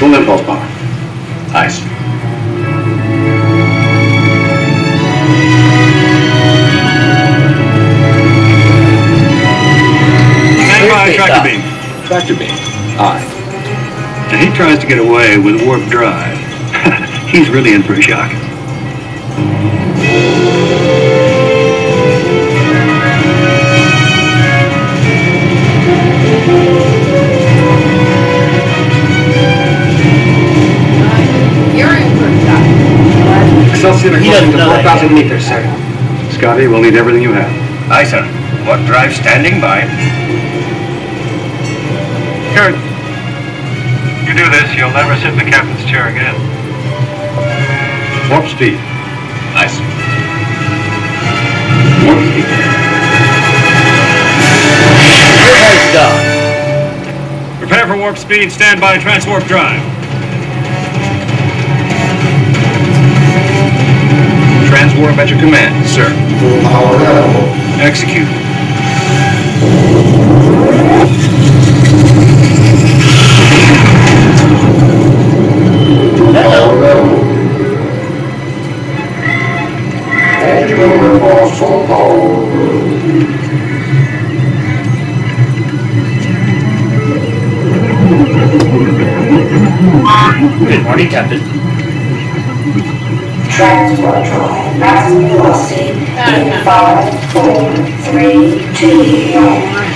Full 0.00 0.14
impulse 0.14 0.42
power. 0.42 0.65
Tractor 12.26 12.44
beam. 12.44 12.58
Aye. 12.98 13.22
Now, 14.32 14.38
he 14.38 14.56
tries 14.56 14.80
to 14.80 14.86
get 14.88 14.98
away 14.98 15.38
with 15.38 15.64
warp 15.64 15.82
drive. 15.88 16.36
He's 17.30 17.48
really 17.50 17.72
in 17.72 17.84
for 17.84 17.92
a 17.92 18.02
shock. 18.02 18.32
You're 31.76 31.94
in 31.94 32.10
for 32.18 32.26
a 32.26 32.42
shock. 32.42 33.70
Excelsior 33.70 34.18
He 34.18 34.30
closing 34.30 34.32
doesn't 34.32 34.50
to 34.50 34.56
know 34.56 34.70
that 34.70 34.82
4,000 34.82 35.14
meters, 35.14 35.46
sir. 35.46 35.62
Scotty, 36.36 36.66
we'll 36.66 36.82
need 36.82 36.96
everything 36.96 37.22
you 37.22 37.32
have. 37.34 37.52
Aye, 37.88 38.02
sir. 38.02 38.26
Warp 38.66 38.84
drive 38.84 39.14
standing 39.14 39.60
by. 39.60 40.05
Kirk, 42.56 42.72
you 44.24 44.32
do 44.32 44.48
this, 44.48 44.72
you'll 44.74 44.90
never 44.90 45.14
sit 45.20 45.28
in 45.28 45.36
the 45.36 45.44
captain's 45.44 45.84
chair 45.84 46.08
again. 46.08 46.34
Warp 48.30 48.48
speed. 48.48 48.80
Nice. 49.52 49.76
Warp 52.00 52.16
speed. 52.16 52.48
Enterprise 55.36 55.92
dock. 55.92 56.16
Prepare 57.58 57.86
for 57.86 57.96
warp 57.98 58.16
speed. 58.16 58.50
Stand 58.50 58.80
by. 58.80 58.96
Transwarp 58.96 59.46
drive. 59.46 59.82
Transwarp 64.72 65.18
at 65.18 65.28
your 65.28 65.38
command, 65.40 65.86
sir. 65.86 66.08
Execute. 67.84 68.45
Good 81.36 81.44
morning, 90.82 91.10
Captain. 91.10 91.40
Trapped 93.50 94.00
for 94.00 94.16
a 94.16 94.24
trial, 94.24 94.78
maximum 94.78 95.28
velocity. 95.28 95.90
In 95.90 96.64
5, 96.64 97.32
4, 97.32 97.42
3, 98.12 98.74
2, 98.74 99.34
1. 99.34 99.95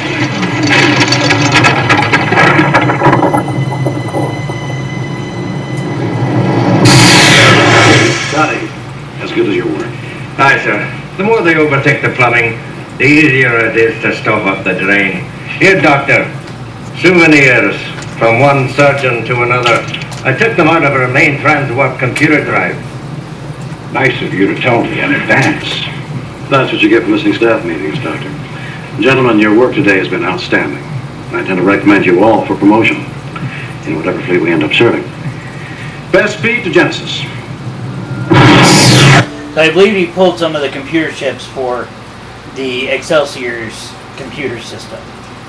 They 11.51 11.57
overtake 11.57 12.01
the 12.01 12.11
plumbing, 12.11 12.53
the 12.99 13.05
easier 13.05 13.57
it 13.59 13.77
is 13.77 14.01
to 14.03 14.15
stop 14.15 14.47
up 14.47 14.63
the 14.63 14.79
drain. 14.79 15.25
Here, 15.59 15.81
Doctor. 15.83 16.23
Souvenirs 17.03 17.75
from 18.19 18.39
one 18.39 18.69
surgeon 18.69 19.25
to 19.25 19.43
another. 19.43 19.83
I 20.23 20.37
took 20.39 20.57
them 20.57 20.69
out 20.69 20.85
of 20.85 20.93
her 20.93 21.09
main 21.09 21.39
transwarp 21.39 21.99
computer 21.99 22.45
drive. 22.45 22.77
Nice 23.93 24.23
of 24.23 24.33
you 24.33 24.55
to 24.55 24.61
tell 24.61 24.85
me 24.85 25.01
in 25.01 25.13
advance. 25.13 25.67
That's 26.49 26.73
what 26.73 26.83
you 26.83 26.89
get 26.89 27.03
for 27.03 27.09
missing 27.09 27.33
staff 27.33 27.65
meetings, 27.65 27.99
Doctor. 27.99 28.31
Gentlemen, 29.03 29.41
your 29.41 29.59
work 29.59 29.75
today 29.75 29.99
has 29.99 30.09
been 30.09 30.25
outstanding. 30.25 30.85
I 31.35 31.41
intend 31.41 31.59
to 31.59 31.65
recommend 31.65 32.07
you 32.07 32.23
all 32.23 32.47
for 32.47 32.55
promotion 32.55 32.99
in 33.87 33.97
whatever 33.97 34.23
fleet 34.23 34.41
we 34.41 34.53
end 34.53 34.63
up 34.63 34.73
serving. 34.73 35.03
Best 36.13 36.39
speed 36.39 36.63
to 36.63 36.71
Genesis. 36.71 37.30
So 39.55 39.61
I 39.61 39.71
believe 39.73 39.95
he 39.95 40.07
pulled 40.13 40.39
some 40.39 40.55
of 40.55 40.63
the 40.63 40.69
computer 40.69 41.11
chips 41.13 41.47
for 41.47 41.89
the 42.55 42.89
Excelsior's 42.89 43.93
computer 44.17 44.61
system. 44.61 45.01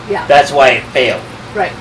Yeah. 0.10 0.26
That's 0.28 0.52
why 0.52 0.72
it 0.72 0.84
failed. 0.86 1.24
Right. 1.56 1.72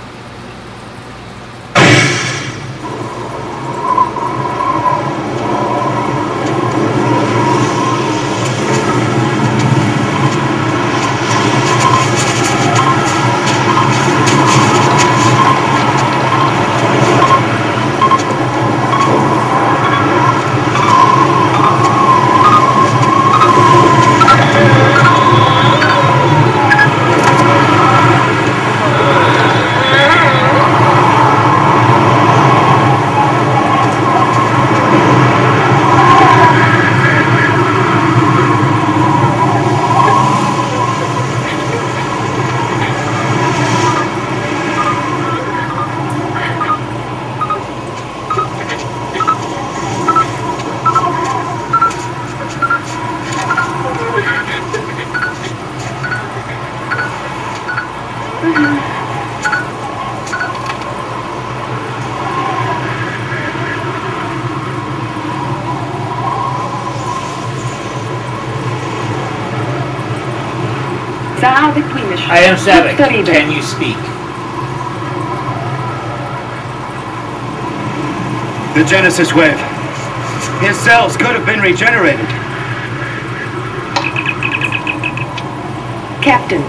Am 73.10 73.24
Saavik. 73.24 73.26
Victory 73.26 73.34
Can 73.34 73.50
you 73.52 73.62
speak? 73.62 73.96
The 78.74 78.84
Genesis 78.88 79.34
wave. 79.34 79.58
His 80.60 80.78
cells 80.78 81.16
could 81.16 81.34
have 81.34 81.44
been 81.44 81.60
regenerated. 81.60 82.26
Captain, 86.22 86.62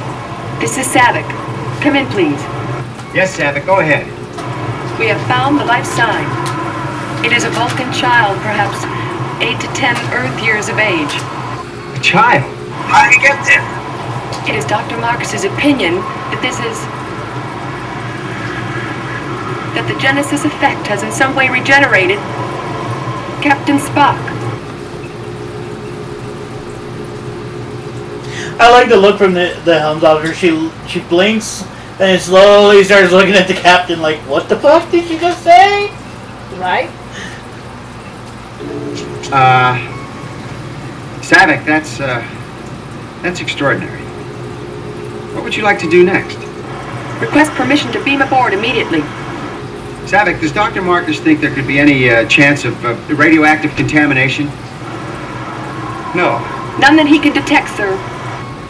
this 0.60 0.78
is 0.78 0.88
Saavik. 0.88 1.28
Come 1.82 1.96
in, 1.96 2.08
please. 2.08 2.42
Yes, 3.14 3.38
Saavik, 3.38 3.66
go 3.66 3.80
ahead. 3.80 4.06
We 5.00 5.08
have 5.08 5.22
found 5.28 5.60
the 5.60 5.66
life 5.66 5.86
sign. 5.86 6.26
It 7.26 7.34
is 7.34 7.44
a 7.44 7.50
Vulcan 7.52 7.92
child, 7.94 8.38
perhaps 8.42 8.82
eight 9.44 9.60
to 9.62 9.68
ten 9.76 9.96
Earth 10.14 10.44
years 10.44 10.70
of 10.70 10.80
age. 10.80 11.14
A 11.14 12.00
child? 12.02 12.50
How 12.88 13.06
did 13.06 13.20
he 13.20 13.22
get 13.22 13.46
there? 13.46 13.62
It 14.50 14.56
is 14.56 14.66
Dr. 14.66 14.98
Marcus's 14.98 15.44
opinion 15.44 16.02
that 16.42 16.50
this 16.50 16.58
is 16.60 16.78
that 19.76 19.88
the 19.88 20.00
Genesis 20.00 20.46
effect 20.46 20.88
has 20.88 21.04
in 21.04 21.12
some 21.12 21.36
way 21.36 21.50
regenerated 21.50 22.18
Captain 23.42 23.78
Spock. 23.78 24.18
I 28.60 28.70
like 28.70 28.90
the 28.90 28.98
look 28.98 29.18
from 29.18 29.34
the, 29.34 29.60
the 29.66 29.80
helms 29.80 30.04
officer. 30.04 30.34
She 30.34 30.70
she 30.88 31.00
blinks 31.02 31.64
and 32.00 32.22
slowly 32.22 32.84
starts 32.84 33.12
looking 33.12 33.34
at 33.34 33.48
the 33.48 33.54
captain 33.54 34.02
like, 34.02 34.20
what 34.22 34.50
the 34.50 34.58
fuck 34.58 34.90
did 34.92 35.10
you 35.10 35.20
just 35.20 35.44
say? 35.44 35.90
Right? 36.58 36.90
Uh, 39.32 39.78
Saavik, 41.22 41.66
that's, 41.66 42.00
uh, 42.00 42.22
that's 43.22 43.40
extraordinary. 43.40 44.01
What 45.52 45.58
would 45.58 45.64
you 45.64 45.66
like 45.66 45.80
to 45.80 45.90
do 45.90 46.06
next? 46.06 46.38
Request 47.20 47.52
permission 47.60 47.92
to 47.92 48.02
beam 48.06 48.22
aboard 48.22 48.54
immediately. 48.54 49.02
Saavik, 50.08 50.40
does 50.40 50.54
Dr. 50.54 50.82
Marcus 50.82 51.20
think 51.20 51.42
there 51.42 51.54
could 51.54 51.68
be 51.68 51.78
any 51.78 52.10
uh, 52.10 52.26
chance 52.30 52.64
of 52.64 52.86
uh, 52.86 52.94
radioactive 53.16 53.76
contamination? 53.76 54.46
No. 56.16 56.40
None 56.80 56.96
that 56.96 57.06
he 57.06 57.20
can 57.20 57.34
detect, 57.34 57.68
sir. 57.76 57.92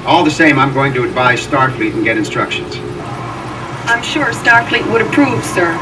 All 0.08 0.24
the 0.24 0.32
same, 0.32 0.58
I'm 0.58 0.74
going 0.74 0.92
to 0.96 1.04
advise 1.04 1.46
Starfleet 1.46 1.94
and 1.94 2.04
get 2.04 2.18
instructions. 2.18 2.78
I'm 3.86 4.02
sure 4.02 4.34
Starfleet 4.34 4.92
would 4.92 5.04
approve, 5.04 5.46
sir. 5.46 5.78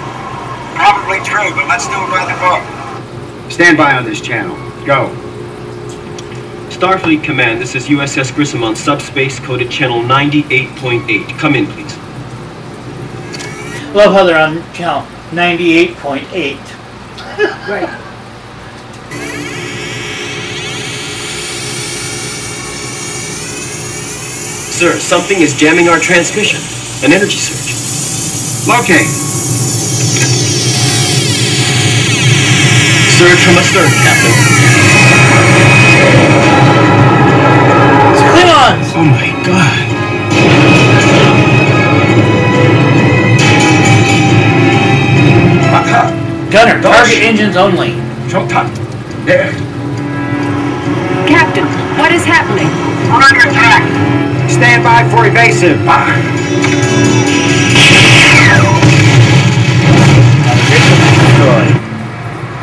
Probably 0.76 1.24
true, 1.24 1.48
but 1.56 1.66
let's 1.70 1.88
do 1.88 1.96
it 1.96 2.12
by 2.12 2.28
the 2.28 2.36
book. 2.44 3.50
Stand 3.50 3.78
by 3.78 3.96
on 3.96 4.04
this 4.04 4.20
channel. 4.20 4.58
Go. 4.86 5.08
Starfleet 6.80 7.26
Command, 7.26 7.60
this 7.60 7.76
is 7.76 7.90
USS 7.90 8.34
Grissom 8.34 8.64
on 8.64 8.74
subspace 8.74 9.38
coded 9.42 9.70
channel 9.70 10.00
98.8. 10.00 11.38
Come 11.38 11.56
in, 11.56 11.66
please. 11.66 11.98
Love 13.94 14.14
how 14.14 14.24
they're 14.24 14.40
on 14.40 14.64
channel 14.72 15.02
98.8. 15.32 16.30
Right. 17.70 17.90
Sir, 24.72 24.98
something 25.00 25.42
is 25.42 25.54
jamming 25.58 25.90
our 25.90 26.00
transmission. 26.00 26.62
An 27.06 27.12
energy 27.14 27.36
surge. 27.36 27.76
Locate. 28.70 29.06
Surge 33.20 33.44
from 33.44 33.58
astern, 33.58 33.92
Captain. 34.02 34.32
It's 39.02 39.08
Klingons! 39.08 39.80
Oh 45.62 45.72
my 45.72 45.84
god. 45.88 46.52
Gunner, 46.52 46.82
target 46.82 47.22
engines 47.24 47.56
only. 47.56 47.92
There. 49.26 49.52
Captain, 51.28 51.66
what 51.98 52.12
is 52.12 52.26
happening? 52.26 52.68
We're 53.08 53.24
under 53.24 53.48
attack. 53.48 53.84
Stand 54.50 54.84
by 54.84 55.08
for 55.10 55.28
evasive. 55.28 55.78
Ah. 55.88 56.12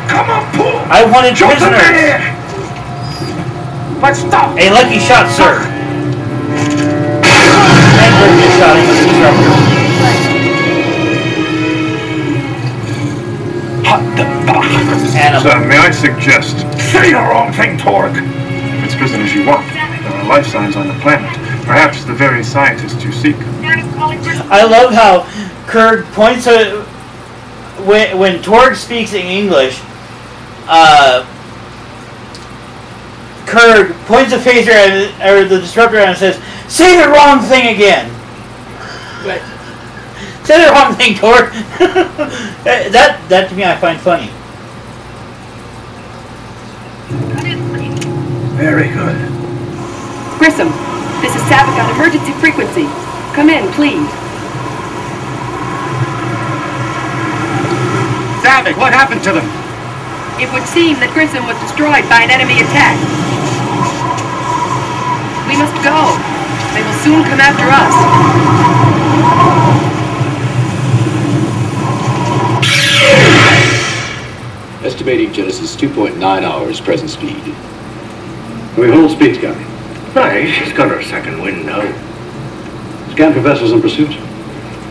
Come 0.07 0.29
on, 0.29 0.43
pull. 0.55 0.77
I 0.91 1.03
wanted 1.11 1.35
Jump 1.35 1.53
in 1.53 1.57
prisoners. 1.57 1.81
there. 1.81 2.19
Let's 4.01 4.19
stop. 4.19 4.57
A 4.57 4.69
lucky 4.69 4.99
shot, 4.99 5.29
sir. 5.31 5.61
Ah. 5.65 5.76
And 8.07 8.15
perfect 8.23 8.55
shot 8.55 8.71
with 8.79 8.87
the 8.87 9.03
disruptor. 9.11 9.51
Animal. 15.17 15.41
Sir, 15.41 15.67
may 15.67 15.77
I 15.77 15.91
suggest? 15.91 16.55
Say 16.91 17.11
the 17.11 17.19
wrong 17.19 17.51
thing, 17.51 17.77
Torg. 17.77 18.13
If 18.15 18.83
it's 18.85 18.95
prisoners 18.95 19.33
you 19.33 19.45
want, 19.45 19.67
there 19.67 20.13
are 20.13 20.27
life 20.27 20.47
signs 20.47 20.75
on 20.75 20.87
the 20.87 20.93
planet. 20.95 21.33
Perhaps 21.65 22.05
the 22.05 22.13
very 22.13 22.43
scientists 22.43 23.03
you 23.03 23.11
seek. 23.11 23.35
I 24.49 24.63
love 24.63 24.93
how 24.93 25.27
Kirk 25.67 26.05
points 26.13 26.47
a 26.47 26.83
when 27.83 28.17
when 28.17 28.41
Torg 28.41 28.75
speaks 28.75 29.13
in 29.13 29.25
English. 29.25 29.81
Uh, 30.67 31.25
Kirk 33.47 33.95
points 34.05 34.33
a 34.33 34.37
phaser 34.37 34.75
at 34.75 35.25
or 35.25 35.47
the 35.47 35.59
disruptor 35.59 35.97
and 35.97 36.17
says, 36.17 36.35
"Say 36.67 37.01
the 37.01 37.09
wrong 37.09 37.39
thing 37.39 37.73
again." 37.73 38.11
Right. 39.23 39.41
Say 40.43 40.63
the 40.65 40.71
wrong 40.71 40.93
thing, 40.95 41.15
Torg. 41.15 41.51
that 42.67 43.19
that 43.29 43.49
to 43.49 43.55
me 43.55 43.63
I 43.63 43.77
find 43.77 43.99
funny. 43.99 44.29
Very 48.57 48.89
good. 48.89 49.15
Grissom, 50.37 50.67
this 51.21 51.31
is 51.33 51.41
Saavik 51.47 51.77
on 51.79 51.95
emergency 51.95 52.33
frequency. 52.41 52.83
Come 53.33 53.49
in, 53.49 53.71
please. 53.73 54.09
Saavik, 58.43 58.75
what 58.77 58.91
happened 58.91 59.23
to 59.23 59.31
them? 59.31 59.47
It 60.41 60.51
would 60.53 60.67
seem 60.67 60.97
that 61.01 61.13
Grissom 61.13 61.45
was 61.45 61.57
destroyed 61.61 62.05
by 62.09 62.21
an 62.25 62.29
enemy 62.29 62.61
attack. 62.61 62.97
We 65.57 65.63
must 65.63 65.83
go. 65.83 66.13
They 66.75 66.83
will 66.83 66.93
soon 67.01 67.23
come 67.23 67.39
after 67.39 67.63
us. 67.65 67.93
Estimating 74.85 75.33
Genesis 75.33 75.75
2.9 75.75 76.21
hours 76.21 76.79
present 76.79 77.09
speed. 77.09 77.43
We 78.77 78.91
hold 78.91 79.09
speed, 79.09 79.37
Scotty. 79.37 79.63
Hey, 80.13 80.51
she's 80.51 80.73
got 80.73 80.91
her 80.91 81.01
second 81.01 81.41
wind 81.41 81.65
now. 81.65 81.81
Scan 83.13 83.33
for 83.33 83.39
vessels 83.39 83.71
in 83.71 83.81
pursuit. 83.81 84.15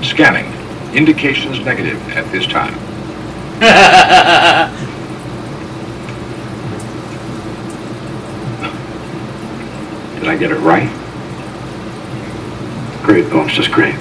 Scanning. 0.03 0.53
Indications 0.97 1.61
negative 1.61 2.03
at 2.09 2.29
this 2.33 2.45
time. 2.45 2.75
Did 10.26 10.26
I 10.37 10.39
get 10.39 10.51
it 10.51 10.57
right? 10.57 10.87
Great, 13.07 13.31
boss, 13.31 13.51
just 13.53 13.73
great. 13.73 13.95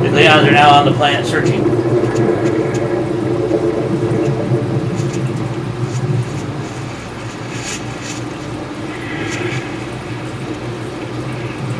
The 0.00 0.08
Klingons 0.08 0.48
are 0.48 0.52
now 0.52 0.70
on 0.70 0.86
the 0.86 0.92
planet 0.92 1.26
searching. 1.26 1.76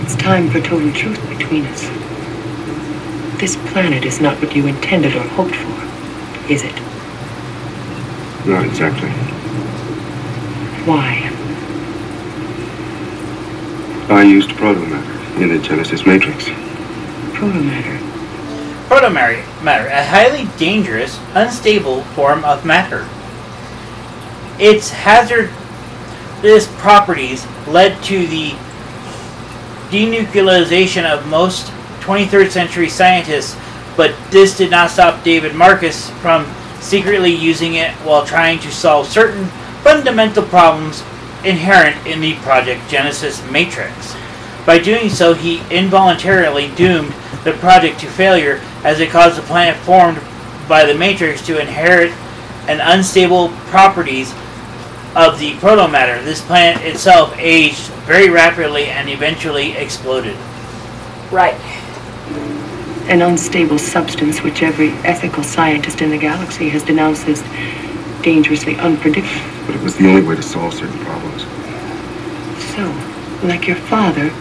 It's 0.07 0.15
time 0.37 0.51
for 0.51 0.61
total 0.61 0.93
truth 0.93 1.19
between 1.31 1.65
us. 1.65 1.81
This 3.41 3.57
planet 3.73 4.05
is 4.05 4.21
not 4.21 4.39
what 4.39 4.55
you 4.55 4.67
intended 4.67 5.17
or 5.17 5.23
hoped 5.29 5.57
for, 5.57 6.53
is 6.53 6.63
it? 6.63 6.75
Not 8.47 8.67
exactly. 8.67 9.09
Why? 10.85 11.31
I 14.15 14.25
used 14.25 14.51
protomatter 14.51 15.41
in 15.41 15.49
the 15.49 15.59
Genesis 15.59 16.05
Matrix. 16.05 16.45
Protomatter. 17.33 17.97
Protomatter, 18.89 19.63
matter, 19.63 19.89
a 19.89 20.05
highly 20.05 20.47
dangerous, 20.59 21.19
unstable 21.33 22.03
form 22.15 22.45
of 22.45 22.67
matter. 22.67 23.09
Its 24.59 24.91
hazardous 24.91 26.69
properties 26.77 27.47
led 27.67 28.03
to 28.03 28.27
the 28.27 28.55
denuclearization 29.91 31.05
of 31.05 31.27
most 31.29 31.67
23rd 32.01 32.51
century 32.51 32.89
scientists, 32.89 33.57
but 33.97 34.15
this 34.31 34.57
did 34.57 34.71
not 34.71 34.91
stop 34.91 35.23
David 35.25 35.55
Marcus 35.55 36.11
from 36.21 36.47
secretly 36.81 37.35
using 37.35 37.75
it 37.75 37.91
while 38.05 38.25
trying 38.25 38.59
to 38.61 38.71
solve 38.71 39.07
certain 39.07 39.47
fundamental 39.83 40.43
problems 40.45 41.03
inherent 41.45 42.07
in 42.07 42.21
the 42.21 42.35
Project 42.37 42.89
Genesis 42.89 43.43
Matrix. 43.51 44.15
By 44.65 44.79
doing 44.79 45.09
so, 45.09 45.33
he 45.33 45.63
involuntarily 45.71 46.75
doomed 46.75 47.13
the 47.45 47.53
project 47.53 48.01
to 48.01 48.07
failure 48.07 48.61
as 48.83 49.01
it 49.01 49.11
caused 49.11 49.39
the 49.39 49.43
planet 49.43 49.77
formed 49.77 50.21
by 50.69 50.85
the 50.85 50.95
Matrix 50.95 51.45
to 51.47 51.61
inherit 51.61 52.13
an 52.69 52.81
unstable 52.81 53.51
properties 53.69 54.33
of 55.15 55.39
the 55.39 55.57
proto 55.61 55.89
matter. 55.89 56.23
This 56.25 56.43
planet 56.43 56.83
itself 56.85 57.35
aged 57.39 57.91
very 58.07 58.31
rapidly 58.31 58.87
and 58.87 59.11
eventually 59.11 59.73
exploded. 59.73 60.37
Right. 61.33 61.55
An 63.11 63.21
unstable 63.21 63.79
substance 63.79 64.43
which 64.43 64.63
every 64.63 64.91
ethical 65.05 65.43
scientist 65.43 66.01
in 66.01 66.11
the 66.11 66.19
galaxy 66.19 66.69
has 66.69 66.85
denounced 66.85 67.27
as 67.27 67.43
dangerously 68.23 68.77
unpredictable. 68.77 69.51
But 69.67 69.75
it 69.75 69.83
was 69.83 69.97
the 69.97 70.09
only 70.09 70.23
way 70.23 70.37
to 70.37 70.43
solve 70.43 70.75
certain 70.75 70.99
problems. 71.01 71.43
So, 72.75 73.47
like 73.47 73.67
your 73.67 73.77
father, 73.77 74.33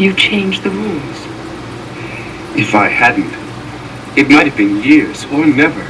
you 0.00 0.14
changed 0.14 0.62
the 0.62 0.70
rules. 0.70 1.26
If 2.56 2.76
I 2.76 2.88
hadn't, 2.88 3.32
it 4.16 4.30
might 4.30 4.46
have 4.46 4.56
been 4.56 4.82
years 4.82 5.24
or 5.26 5.46
never. 5.46 5.82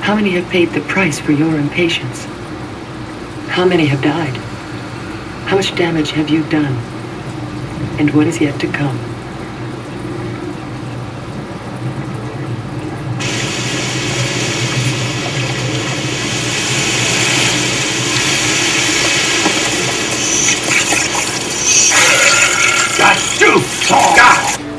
How 0.00 0.14
many 0.14 0.30
have 0.30 0.48
paid 0.50 0.70
the 0.70 0.80
price 0.82 1.18
for 1.18 1.32
your 1.32 1.56
impatience? 1.56 2.24
How 3.48 3.64
many 3.64 3.86
have 3.86 4.02
died? 4.02 4.53
How 5.46 5.56
much 5.56 5.74
damage 5.76 6.10
have 6.12 6.30
you 6.30 6.42
done? 6.48 6.74
And 8.00 8.10
what 8.14 8.26
is 8.26 8.40
yet 8.40 8.58
to 8.60 8.66
come? 8.66 8.98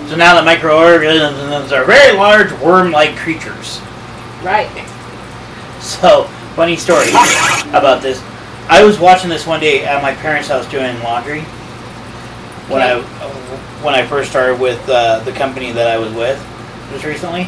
So 0.09 0.15
now 0.19 0.35
the 0.39 0.43
microorganisms 0.43 1.73
are 1.73 1.83
very 1.83 2.15
large 2.17 2.51
worm-like 2.61 3.17
creatures. 3.17 3.81
Right. 4.41 4.69
So, 5.81 6.23
funny 6.55 6.77
story 6.77 7.09
about 7.73 8.01
this. 8.01 8.23
I 8.67 8.83
was 8.83 8.99
watching 8.99 9.29
this 9.29 9.45
one 9.45 9.59
day 9.59 9.85
at 9.85 10.01
my 10.01 10.13
parents' 10.15 10.47
house 10.47 10.69
doing 10.69 10.99
laundry 11.03 11.41
when 12.67 12.81
I 12.81 12.99
when 13.83 13.93
I 13.93 14.05
first 14.07 14.31
started 14.31 14.59
with 14.59 14.81
uh, 14.89 15.19
the 15.19 15.31
company 15.31 15.71
that 15.71 15.87
I 15.87 15.99
was 15.99 16.11
with 16.13 16.39
just 16.91 17.05
recently, 17.05 17.47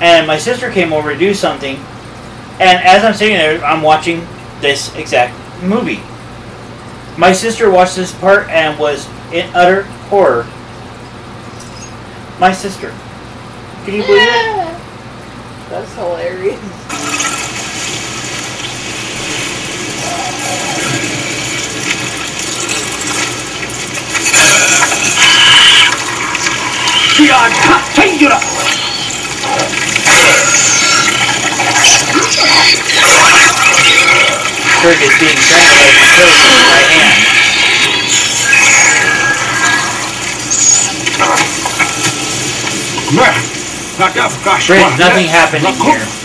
and 0.00 0.26
my 0.26 0.38
sister 0.38 0.70
came 0.70 0.92
over 0.92 1.12
to 1.12 1.18
do 1.18 1.34
something, 1.34 1.74
and 2.60 2.78
as 2.84 3.04
I'm 3.04 3.14
sitting 3.14 3.36
there, 3.36 3.64
I'm 3.64 3.82
watching 3.82 4.26
this 4.60 4.94
exact 4.94 5.34
movie. 5.62 6.00
My 7.18 7.32
sister 7.32 7.68
watched 7.68 7.96
this 7.96 8.14
part 8.14 8.48
and 8.48 8.78
was 8.78 9.08
in 9.32 9.50
utter 9.56 9.82
horror. 10.08 10.44
My 12.38 12.52
sister. 12.52 12.94
Can 13.84 13.94
you 13.94 14.02
believe 14.04 14.22
it? 14.22 14.78
That's 15.68 15.92
hilarious. 15.96 17.27
Kirk 34.78 35.02
is 35.02 35.18
being 35.18 35.36
and 35.36 35.98
killed 36.14 36.38
by 36.64 36.80
hand. 36.86 37.28
Back 43.98 44.16
up, 44.16 44.30
gosh. 44.44 44.68
Brent, 44.68 44.98
nothing 44.98 45.26
happened 45.26 45.66
here. 45.82 46.17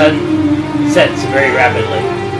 Sun 0.00 0.90
sets 0.90 1.22
very 1.24 1.54
rapidly. 1.54 2.30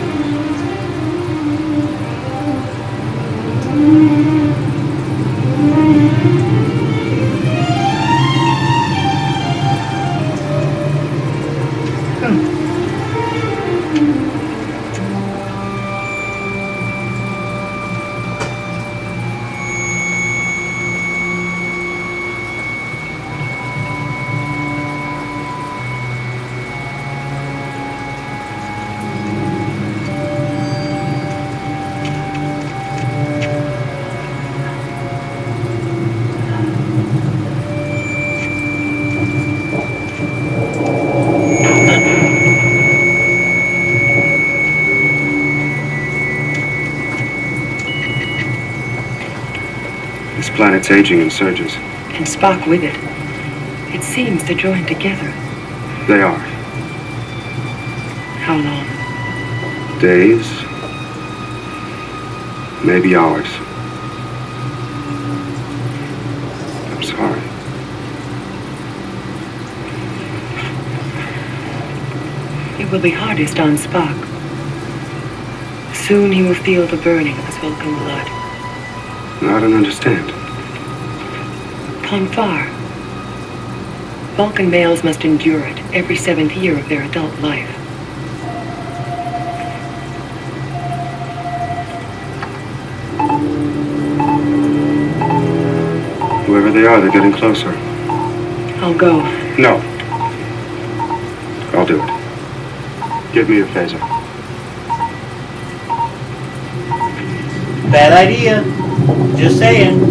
Aging 50.90 51.20
in 51.20 51.30
surges. 51.30 51.72
And 52.14 52.26
Spock 52.26 52.68
with 52.68 52.82
it. 52.82 52.96
It 53.94 54.02
seems 54.02 54.44
they're 54.44 54.56
joined 54.56 54.88
together. 54.88 55.30
They 56.06 56.22
are. 56.22 56.38
How 58.44 58.56
long? 58.56 60.00
Days, 60.00 60.46
Maybe 62.82 63.14
hours. 63.14 63.46
I'm 66.88 67.02
sorry. 67.02 67.40
It 72.82 72.90
will 72.90 73.00
be 73.00 73.10
hardest 73.10 73.60
on 73.60 73.76
Spock. 73.76 74.16
Soon 75.94 76.32
he 76.32 76.42
will 76.42 76.54
feel 76.54 76.86
the 76.86 76.96
burning 76.96 77.36
of 77.36 77.44
his 77.44 77.58
Vulcan 77.58 77.94
blood. 77.98 78.26
I 79.42 79.60
don't 79.60 79.74
understand. 79.74 80.39
Pon 82.10 82.26
farr. 82.26 82.66
Vulcan 84.34 84.68
males 84.68 85.04
must 85.04 85.24
endure 85.24 85.64
it 85.64 85.78
every 85.94 86.16
seventh 86.16 86.56
year 86.56 86.76
of 86.76 86.88
their 86.88 87.04
adult 87.04 87.32
life. 87.38 87.68
Whoever 96.46 96.72
they 96.72 96.84
are, 96.84 97.00
they're 97.00 97.12
getting 97.12 97.30
closer. 97.30 97.72
I'll 98.82 98.98
go. 98.98 99.20
No. 99.56 99.76
I'll 101.78 101.86
do 101.86 102.02
it. 102.02 103.32
Give 103.32 103.48
me 103.48 103.58
your 103.58 103.68
phaser. 103.68 104.00
Bad 107.92 108.12
idea. 108.12 108.64
Just 109.38 109.58
saying. 109.60 110.10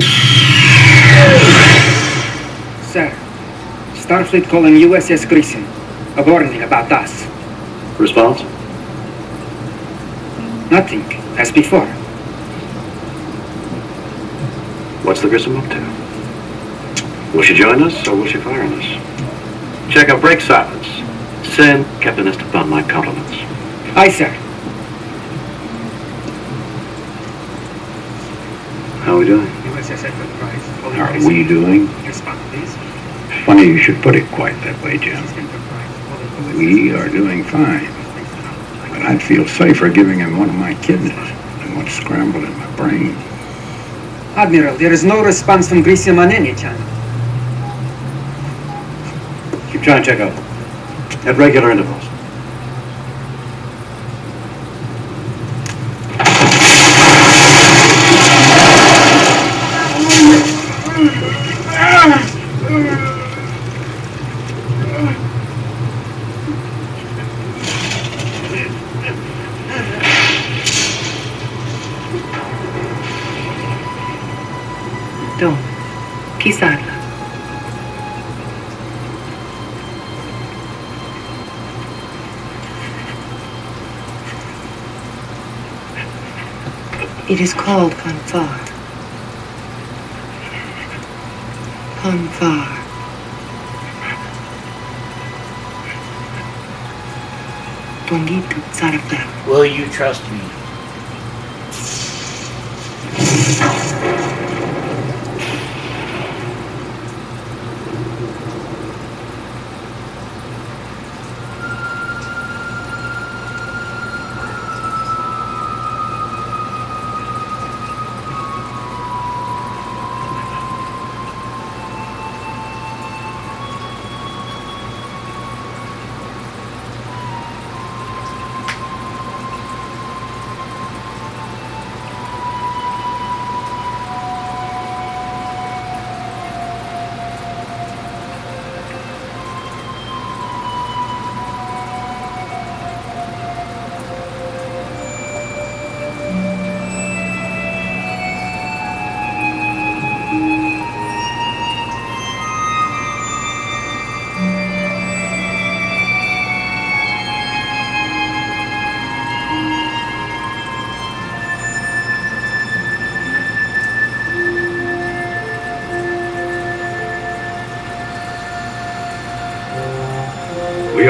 Starfleet 4.09 4.49
calling 4.49 4.73
USS 4.73 5.29
Grissom. 5.29 5.63
A 6.17 6.23
warning 6.23 6.63
about 6.63 6.91
us. 6.91 7.27
Response? 7.99 8.41
Nothing, 10.71 11.03
as 11.37 11.51
before. 11.51 11.85
What's 15.05 15.21
the 15.21 15.29
Grissom 15.29 15.57
up 15.57 15.69
to? 15.69 17.37
Will 17.37 17.43
she 17.43 17.53
join 17.53 17.83
us 17.83 18.07
or 18.07 18.15
will 18.15 18.25
she 18.25 18.39
fire 18.39 18.63
on 18.63 18.81
us? 18.81 19.93
Check 19.93 20.09
out 20.09 20.21
break 20.21 20.41
silence. 20.41 20.87
Send 21.53 21.85
Captain 22.01 22.27
Esteban 22.27 22.67
my 22.67 22.81
compliments. 22.81 23.37
Aye, 23.95 24.09
sir. 24.09 24.29
How 29.05 29.13
are 29.13 29.19
we 29.19 29.25
doing? 29.25 29.45
USS 29.45 30.03
Enterprise. 30.03 30.65
How 30.95 31.13
are 31.13 31.27
we 31.27 31.43
doing? 31.47 31.85
Respond, 32.07 32.39
please. 32.39 32.48
Funny 33.59 33.71
you 33.73 33.77
should 33.77 34.01
put 34.01 34.15
it 34.15 34.25
quite 34.31 34.55
that 34.63 34.81
way, 34.81 34.97
Jim. 34.97 35.21
We 36.57 36.93
are 36.93 37.09
doing 37.09 37.43
fine. 37.43 37.91
But 38.89 39.01
I'd 39.01 39.21
feel 39.21 39.45
safer 39.45 39.89
giving 39.89 40.19
him 40.19 40.37
one 40.37 40.47
of 40.47 40.55
my 40.55 40.75
kidneys 40.75 41.11
than 41.11 41.75
what's 41.75 41.91
scrambled 41.91 42.45
in 42.45 42.57
my 42.57 42.75
brain. 42.77 43.17
Admiral, 44.37 44.77
there 44.77 44.93
is 44.93 45.03
no 45.03 45.21
response 45.21 45.67
from 45.67 45.83
Grissom 45.83 46.19
on 46.19 46.31
any 46.31 46.55
channel. 46.55 46.79
Keep 49.73 49.81
trying 49.81 50.03
to 50.03 50.09
check 50.09 50.21
out. 50.21 50.31
At 51.27 51.35
regular 51.35 51.69
intervals. 51.69 52.08
It 87.39 87.43
is 87.43 87.53
called. 87.53 87.93
Tuangitu 98.07 98.59
Sarapta. 98.75 99.47
Will 99.47 99.63
you 99.63 99.87
trust 99.87 100.29
me? 100.33 100.58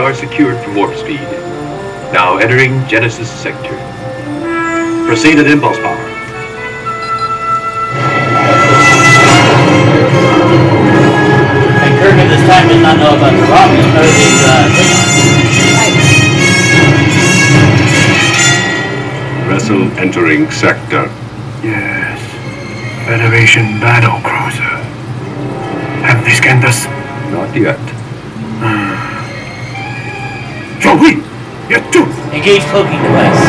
Are 0.09 0.13
secured 0.15 0.57
from 0.63 0.75
warp 0.75 0.95
speed. 0.95 1.21
Now 2.11 2.37
entering 2.37 2.83
Genesis 2.87 3.29
sector. 3.29 3.77
Proceed 5.05 5.37
at 5.37 5.45
impulse 5.45 5.77
power. 5.77 5.93
And 11.85 11.93
Kirk 12.01 12.17
at 12.17 12.25
this 12.25 12.41
time 12.49 12.67
did 12.69 12.81
not 12.81 12.97
know 12.97 13.13
about 13.13 13.37
the 13.37 13.45
Romulan 13.53 13.93
or 14.01 14.09
the 14.17 14.29
uh, 14.49 14.65
Vessel 19.47 19.81
entering 19.99 20.49
sector. 20.49 21.05
Yes. 21.61 22.19
Federation 23.05 23.79
battle 23.79 24.19
cruiser. 24.25 24.73
Have 26.01 26.25
they 26.25 26.33
scanned 26.33 26.65
us? 26.65 26.87
Not 27.31 27.55
yet. 27.55 27.88
Joey! 30.89 31.21
You 31.69 31.79
too! 31.91 32.03
Engage 32.33 32.63
cloaking 32.63 32.99
device. 33.03 33.45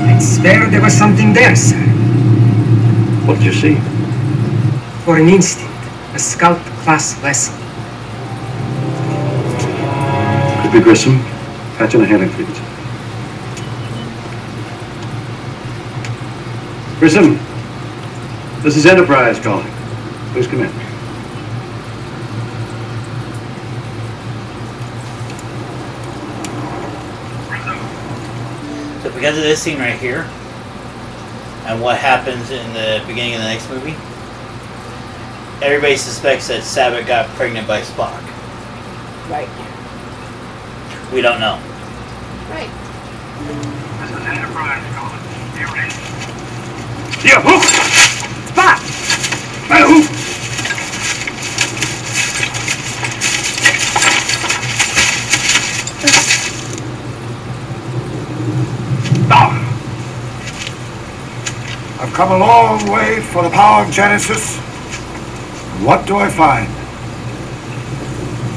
I 0.00 0.18
swear 0.18 0.70
there 0.70 0.80
was 0.80 0.94
something 0.94 1.34
there, 1.34 1.54
sir. 1.54 1.76
What 3.26 3.36
did 3.36 3.44
you 3.44 3.52
see? 3.52 3.93
for 5.04 5.18
an 5.18 5.28
instant, 5.28 5.70
a 6.14 6.18
scout 6.18 6.58
class 6.82 7.12
vessel. 7.20 7.54
Could 10.62 10.72
be 10.72 10.80
Grissom, 10.80 11.18
patch 11.76 11.92
and 11.92 12.04
a 12.04 12.06
hailing 12.06 12.30
fleet. 12.30 12.48
Grissom, 16.98 17.38
this 18.62 18.78
is 18.78 18.86
Enterprise 18.86 19.38
calling. 19.38 19.70
Please 20.32 20.46
come 20.46 20.62
in. 20.62 20.70
So 29.02 29.10
of 29.36 29.42
this 29.42 29.60
scene 29.60 29.78
right 29.78 29.98
here, 29.98 30.26
and 31.66 31.82
what 31.82 31.98
happens 31.98 32.50
in 32.50 32.72
the 32.72 33.04
beginning 33.06 33.34
of 33.34 33.42
the 33.42 33.48
next 33.48 33.68
movie, 33.68 33.94
everybody 35.64 35.96
suspects 35.96 36.48
that 36.48 36.62
Sabat 36.62 37.06
got 37.06 37.26
pregnant 37.36 37.66
by 37.66 37.80
Spock. 37.80 38.20
Right. 39.30 39.48
We 41.10 41.22
don't 41.22 41.40
know. 41.40 41.56
Right. 42.50 42.68
This 43.98 44.10
is 44.10 44.26
Enterprise 44.26 44.84
calling. 44.94 45.24
Be 45.56 45.64
ready. 45.64 45.88
Yeah, 47.26 47.40
who? 47.40 47.56
Spot! 48.52 48.78
Who? 49.72 50.04
Ah. 59.30 59.56
I've 62.02 62.12
come 62.12 62.32
a 62.32 62.38
long 62.38 62.86
way 62.92 63.22
for 63.22 63.42
the 63.42 63.48
power 63.48 63.86
of 63.86 63.90
Genesis. 63.90 64.63
What 65.84 66.06
do 66.06 66.16
I 66.16 66.30
find? 66.30 66.66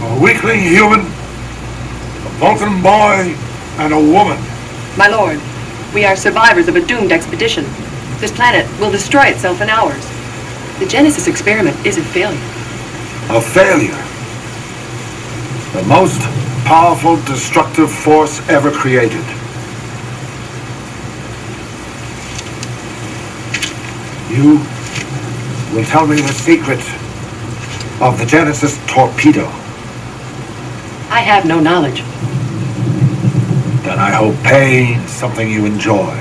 A 0.02 0.24
weakling 0.24 0.62
human, 0.62 1.02
a 1.02 2.30
Vulcan 2.40 2.82
boy, 2.82 3.36
and 3.84 3.94
a 3.94 3.99
woman. 3.99 4.40
My 4.98 5.10
lord, 5.10 5.38
we 5.94 6.06
are 6.06 6.16
survivors 6.16 6.70
of 6.70 6.78
a 6.78 6.86
doomed 6.86 7.12
expedition. 7.12 7.66
This 8.20 8.32
planet 8.32 8.66
will 8.80 8.90
destroy 8.90 9.26
itself 9.26 9.60
in 9.60 9.70
hours. 9.70 10.08
The 10.80 10.86
Genesis 10.86 11.28
experiment 11.28 11.76
is 11.86 11.98
a 11.98 12.02
failure. 12.02 12.40
A 13.30 13.41
failure. 13.41 14.02
The 15.74 15.84
most 15.86 16.22
powerful 16.64 17.18
destructive 17.26 17.91
force 17.91 18.40
ever 18.48 18.72
created. 18.72 19.26
You 24.32 24.60
will 25.76 25.84
tell 25.84 26.08
me 26.08 26.16
the 26.22 26.32
secret 26.32 26.80
of 27.99 28.19
the 28.19 28.26
Genesis 28.26 28.78
torpedo. 28.86 29.45
I 31.10 31.22
have 31.22 31.45
no 31.45 31.60
knowledge. 31.60 32.02
Then 33.84 33.98
I 33.98 34.11
hope 34.11 34.36
pain 34.44 34.99
is 34.99 35.11
something 35.11 35.49
you 35.49 35.65
enjoy. 35.65 36.14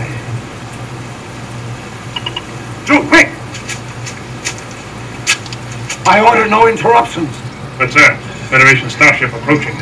Drew, 2.87 3.07
quick! 3.09 3.29
I 6.09 6.25
order 6.27 6.49
no 6.49 6.69
interruptions. 6.69 7.35
But 7.77 7.93
sir, 7.93 8.17
Federation 8.49 8.89
starship 8.89 9.33
approaching. 9.35 9.77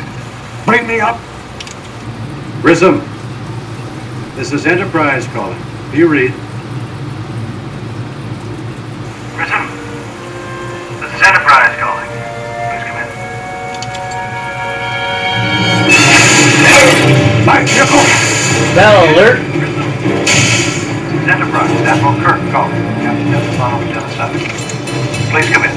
Bring 0.65 0.87
me 0.87 0.99
up. 0.99 1.19
Grissom, 2.61 2.99
this 4.35 4.51
is 4.51 4.65
Enterprise 4.65 5.27
calling. 5.27 5.61
Do 5.91 5.97
you 5.97 6.07
read? 6.07 6.33
Alert! 19.15 19.39
Enterprise. 21.25 21.71
Admiral 21.87 22.19
Kirk 22.19 22.51
calling. 22.51 22.75
Captain 22.99 23.31
Desmond 23.31 23.87
Genesis. 23.89 25.31
Please 25.31 25.49
come 25.49 25.63
in. 25.63 25.71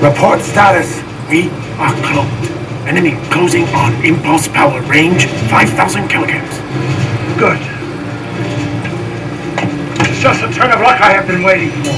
Report 0.00 0.40
status. 0.40 1.02
We 1.28 1.50
are 1.82 1.94
cloaked. 2.06 2.50
Enemy 2.86 3.18
closing 3.30 3.64
on 3.74 3.92
impulse 4.04 4.46
power 4.46 4.80
range 4.82 5.26
5,000 5.26 6.08
kilograms. 6.08 6.58
Good. 7.36 7.58
It's 10.06 10.20
just 10.22 10.42
a 10.44 10.52
turn 10.52 10.70
of 10.70 10.80
luck 10.80 11.00
I 11.00 11.12
have 11.12 11.26
been 11.26 11.42
waiting 11.42 11.70
for. 11.70 11.94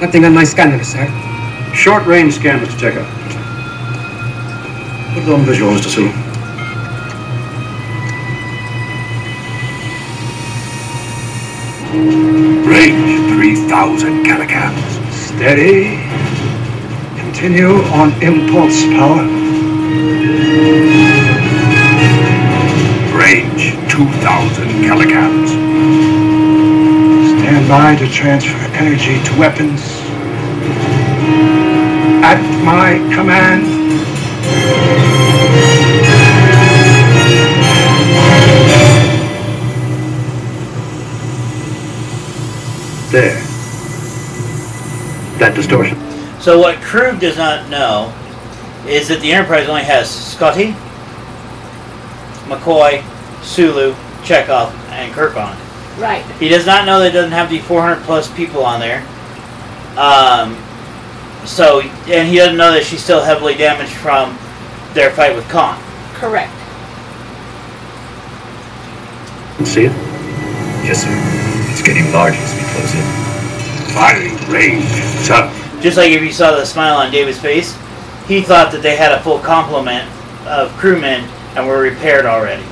Nothing 0.00 0.24
on 0.24 0.34
my 0.34 0.44
scanner, 0.44 0.82
sir. 0.84 1.31
Short 1.74 2.06
range 2.06 2.34
scan, 2.34 2.60
Mr. 2.60 2.78
Chekov. 2.78 3.06
Put 5.14 5.22
it 5.24 5.28
on 5.32 5.40
visual, 5.44 5.72
Mr. 5.72 5.88
Sulu. 5.88 6.12
Range 12.68 13.32
3,000 13.34 14.24
kilograms. 14.24 15.00
Steady. 15.12 15.96
Continue 17.20 17.82
on 17.92 18.12
impulse 18.22 18.84
power. 18.84 19.26
Range 23.18 23.90
2,000 23.90 24.68
kilograms. 24.84 25.50
Stand 27.40 27.68
by 27.68 27.96
to 27.96 28.08
transfer 28.12 28.58
energy 28.76 29.22
to 29.24 29.38
weapons. 29.38 29.91
At 32.32 32.64
my 32.64 32.94
command. 33.14 33.66
There. 43.12 43.34
That 45.38 45.52
distortion. 45.54 45.98
So 46.40 46.58
what 46.58 46.76
Kruge 46.76 47.20
does 47.20 47.36
not 47.36 47.68
know 47.68 48.10
is 48.86 49.08
that 49.08 49.20
the 49.20 49.30
Enterprise 49.30 49.68
only 49.68 49.82
has 49.82 50.08
Scotty, 50.08 50.74
McCoy, 52.48 53.04
Sulu, 53.42 53.92
Chekov, 54.22 54.72
and 54.88 55.12
Kirk 55.12 55.36
on. 55.36 55.54
it. 55.54 56.00
Right. 56.00 56.24
He 56.36 56.48
does 56.48 56.64
not 56.64 56.86
know 56.86 57.00
that 57.00 57.08
it 57.08 57.12
doesn't 57.12 57.32
have 57.32 57.50
the 57.50 57.58
400 57.58 58.02
plus 58.04 58.34
people 58.34 58.64
on 58.64 58.80
there. 58.80 59.06
Um, 59.98 60.56
so, 61.52 61.80
and 61.80 62.28
he 62.28 62.36
doesn't 62.36 62.56
know 62.56 62.72
that 62.72 62.84
she's 62.84 63.04
still 63.04 63.22
heavily 63.22 63.54
damaged 63.54 63.92
from 63.92 64.38
their 64.94 65.10
fight 65.10 65.36
with 65.36 65.46
Khan. 65.50 65.78
Correct. 66.14 66.50
See 69.66 69.84
it? 69.84 69.92
Yes, 70.82 71.04
sir. 71.04 71.10
It's 71.70 71.82
getting 71.82 72.10
larger 72.12 72.38
as 72.38 72.54
we 72.56 72.62
close 72.72 72.94
in. 72.94 73.04
Firing 73.92 74.36
range. 74.50 74.88
Sir. 75.24 75.52
Just 75.80 75.98
like 75.98 76.10
if 76.10 76.22
you 76.22 76.32
saw 76.32 76.52
the 76.52 76.64
smile 76.64 76.96
on 76.96 77.10
David's 77.12 77.38
face, 77.38 77.76
he 78.26 78.40
thought 78.40 78.72
that 78.72 78.82
they 78.82 78.96
had 78.96 79.12
a 79.12 79.20
full 79.20 79.38
complement 79.38 80.08
of 80.46 80.72
crewmen 80.78 81.28
and 81.54 81.66
were 81.66 81.80
repaired 81.80 82.24
already. 82.24 82.64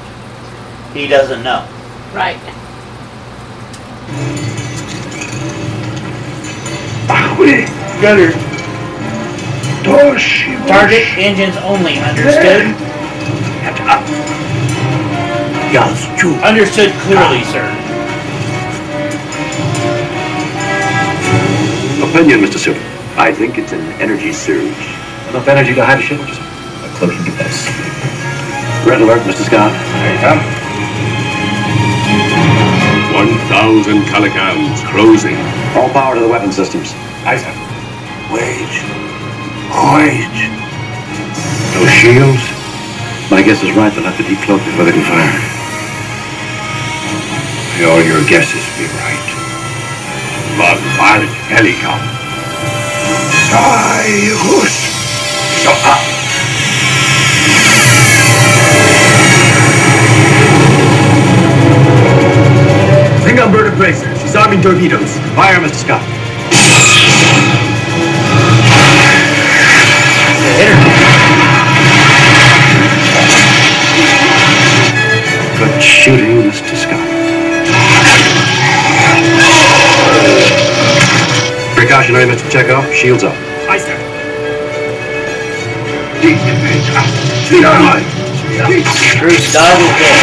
He 0.94 1.06
doesn't 1.06 1.42
know. 1.42 1.68
Right. 2.14 2.40
Gunner. 8.00 8.49
Toshi. 9.90 10.54
Target 10.66 11.02
engines 11.18 11.56
only, 11.58 11.98
understood? 11.98 12.74
Yes, 15.70 16.02
you. 16.22 16.34
Understood 16.42 16.90
clearly, 17.02 17.42
ah. 17.46 17.52
sir. 17.54 17.66
Opinion, 22.10 22.40
Mr. 22.40 22.58
Sulu. 22.58 22.78
I 23.16 23.32
think 23.32 23.58
it's 23.58 23.72
an 23.72 23.82
energy 24.02 24.32
surge. 24.32 24.74
Enough 25.30 25.46
energy 25.46 25.74
to 25.74 25.84
hide 25.84 25.98
a 25.98 26.02
ship? 26.02 26.18
A 26.18 26.88
cloaking 26.98 27.22
device. 27.24 27.66
Red 28.86 29.02
alert, 29.02 29.22
Mr. 29.22 29.46
Scott. 29.46 29.70
There 30.02 30.14
you 30.14 30.18
come. 30.18 30.38
1,000 33.14 34.04
kilograms 34.06 34.82
closing. 34.90 35.36
All 35.76 35.90
power 35.90 36.14
to 36.14 36.20
the 36.20 36.28
weapon 36.28 36.50
systems. 36.50 36.92
Aye, 37.26 37.36
sir. 37.36 37.52
Wage. 38.34 39.09
Wage. 39.70 40.50
No 41.74 41.86
shields? 41.86 42.42
My 43.30 43.42
guess 43.42 43.62
is 43.62 43.70
right. 43.72 43.92
They'll 43.94 44.04
have 44.04 44.16
to 44.18 44.26
decloak 44.26 44.58
before 44.66 44.84
they 44.84 44.90
can 44.90 45.06
fire. 45.06 45.30
May 47.78 47.86
all 47.86 48.02
your 48.02 48.26
guesses 48.28 48.66
be 48.74 48.90
right. 48.98 49.28
Barbaric 50.58 51.30
helicopter. 51.46 52.10
Cyrus. 53.46 54.76
So 55.62 55.70
up. 55.86 56.02
Think 63.24 63.40
on 63.40 63.52
bird 63.52 63.72
of 63.72 63.74
prey, 63.78 63.92
sir. 63.92 64.12
She's 64.18 64.34
arming 64.34 64.60
torpedoes. 64.60 65.16
Fire, 65.36 65.60
Mr. 65.60 65.74
Scott. 65.74 66.19
Good 75.56 75.82
shooting, 75.82 76.42
Mr. 76.44 76.76
Scott. 76.76 77.00
Precautionary, 81.74 82.26
Mr. 82.26 82.50
Chekov. 82.50 82.92
Shields 82.92 83.24
up. 83.24 83.34
Aye, 83.70 83.78
sir. 83.78 83.96
Bruce 89.18 89.52
dog 89.52 89.80
is 89.80 89.92
dead. 89.96 90.20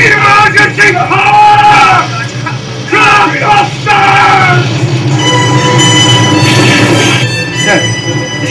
Emergency 0.00 0.92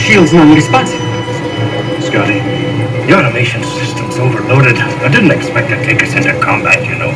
shield's 0.02 0.32
non-responsive. 0.32 0.98
Scotty, 2.02 2.42
the 3.06 3.14
automation 3.14 3.62
system's 3.62 4.18
overloaded. 4.18 4.76
I 4.76 5.08
didn't 5.08 5.30
expect 5.30 5.70
to 5.70 5.76
take 5.86 6.02
us 6.02 6.14
into 6.14 6.34
combat, 6.42 6.82
you 6.84 6.98
know. 6.98 7.12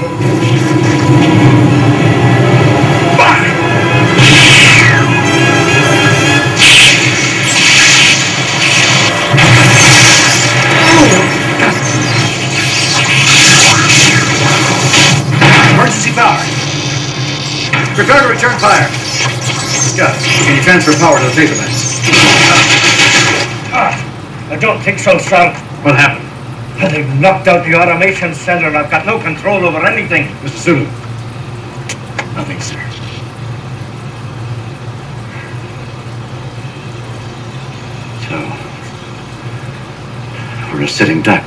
Emergency 15.75 16.13
power. 16.15 16.39
Prepare 17.97 18.23
to 18.23 18.29
return 18.29 18.59
fire. 18.61 18.89
Scott, 19.91 20.15
can 20.23 20.55
you 20.57 20.63
transfer 20.63 20.93
power 21.01 21.19
to 21.19 21.25
the 21.25 21.33
phaser 21.33 21.59
banks? 21.59 22.76
I 24.57 24.59
don't 24.59 24.81
think 24.81 24.99
so, 24.99 25.19
sir. 25.19 25.53
What 25.83 25.97
happened? 25.97 26.24
They've 26.91 27.20
knocked 27.20 27.47
out 27.47 27.66
the 27.66 27.74
automation 27.74 28.35
center 28.35 28.69
and 28.69 28.78
I've 28.78 28.91
got 28.91 29.05
no 29.05 29.20
control 29.20 29.66
over 29.66 29.85
anything. 29.85 30.28
Mr. 30.41 30.57
Sulu. 30.57 30.85
Nothing, 32.33 32.59
sir. 32.62 32.81
So, 38.24 38.39
we're 40.73 40.85
a 40.85 40.89
sitting 40.89 41.20
duck. 41.20 41.47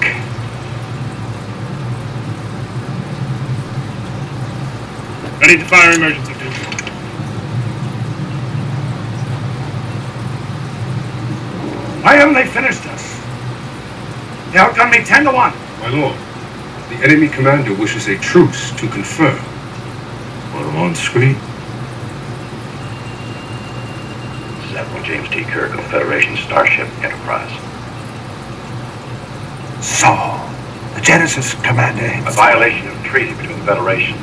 Ready 5.41 5.57
to 5.57 5.65
fire 5.65 5.93
emergency 5.95 6.33
duty. 6.33 6.49
Why 12.03 12.15
haven't 12.15 12.35
they 12.35 12.45
finished 12.45 12.85
us? 12.85 12.88
They 14.59 14.65
outgunned 14.65 14.91
me 14.91 15.05
ten 15.05 15.23
to 15.23 15.31
one. 15.31 15.53
My 15.79 15.87
lord, 15.87 16.17
the 16.89 16.95
enemy 17.01 17.29
commander 17.29 17.73
wishes 17.73 18.09
a 18.09 18.17
truce 18.17 18.71
to 18.71 18.89
confer. 18.89 19.31
Put 20.51 20.67
him 20.67 20.75
on 20.75 20.93
screen. 20.95 21.35
This 24.59 24.71
is 24.71 24.75
Admiral 24.75 25.01
James 25.05 25.29
T. 25.29 25.45
Kirk 25.45 25.79
of 25.79 25.85
Federation 25.85 26.35
Starship 26.35 26.89
Enterprise. 27.01 27.49
So, 29.81 30.11
the 30.93 30.99
Genesis 30.99 31.53
commander. 31.63 32.11
A 32.27 32.33
violation 32.33 32.89
of 32.89 33.01
treaty 33.05 33.33
between 33.35 33.59
the 33.59 33.65
Federation 33.65 34.17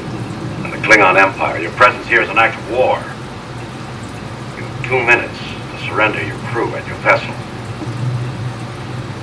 and 0.64 0.70
the 0.70 0.86
Klingon 0.86 1.16
Empire. 1.16 1.62
Your 1.62 1.72
presence 1.72 2.06
here 2.08 2.20
is 2.20 2.28
an 2.28 2.36
act 2.36 2.58
of 2.58 2.70
war. 2.72 2.98
You 4.58 4.68
have 4.68 4.84
two 4.84 5.02
minutes 5.02 5.38
to 5.38 5.88
surrender 5.88 6.22
your 6.22 6.36
crew 6.52 6.74
and 6.74 6.86
your 6.86 6.98
vessel. 6.98 7.34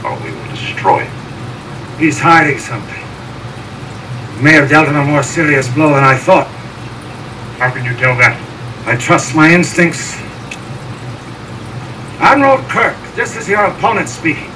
Or 0.03 0.15
we 0.19 0.31
will 0.31 0.47
destroy 0.49 1.03
it. 1.03 1.09
He's 1.99 2.19
hiding 2.19 2.59
something. 2.59 3.03
He 4.38 4.43
may 4.43 4.53
have 4.53 4.69
dealt 4.69 4.88
him 4.88 4.95
a 4.95 5.05
more 5.05 5.23
serious 5.23 5.71
blow 5.73 5.93
than 5.93 6.03
I 6.03 6.17
thought. 6.17 6.47
How 7.57 7.71
can 7.71 7.85
you 7.85 7.95
tell 7.95 8.15
that? 8.17 8.35
I 8.85 8.97
trust 8.97 9.35
my 9.35 9.49
instincts. 9.49 10.19
Admiral 12.19 12.57
Kirk, 12.67 12.97
this 13.15 13.38
is 13.38 13.47
your 13.47 13.63
opponent 13.65 14.09
speaking. 14.09 14.51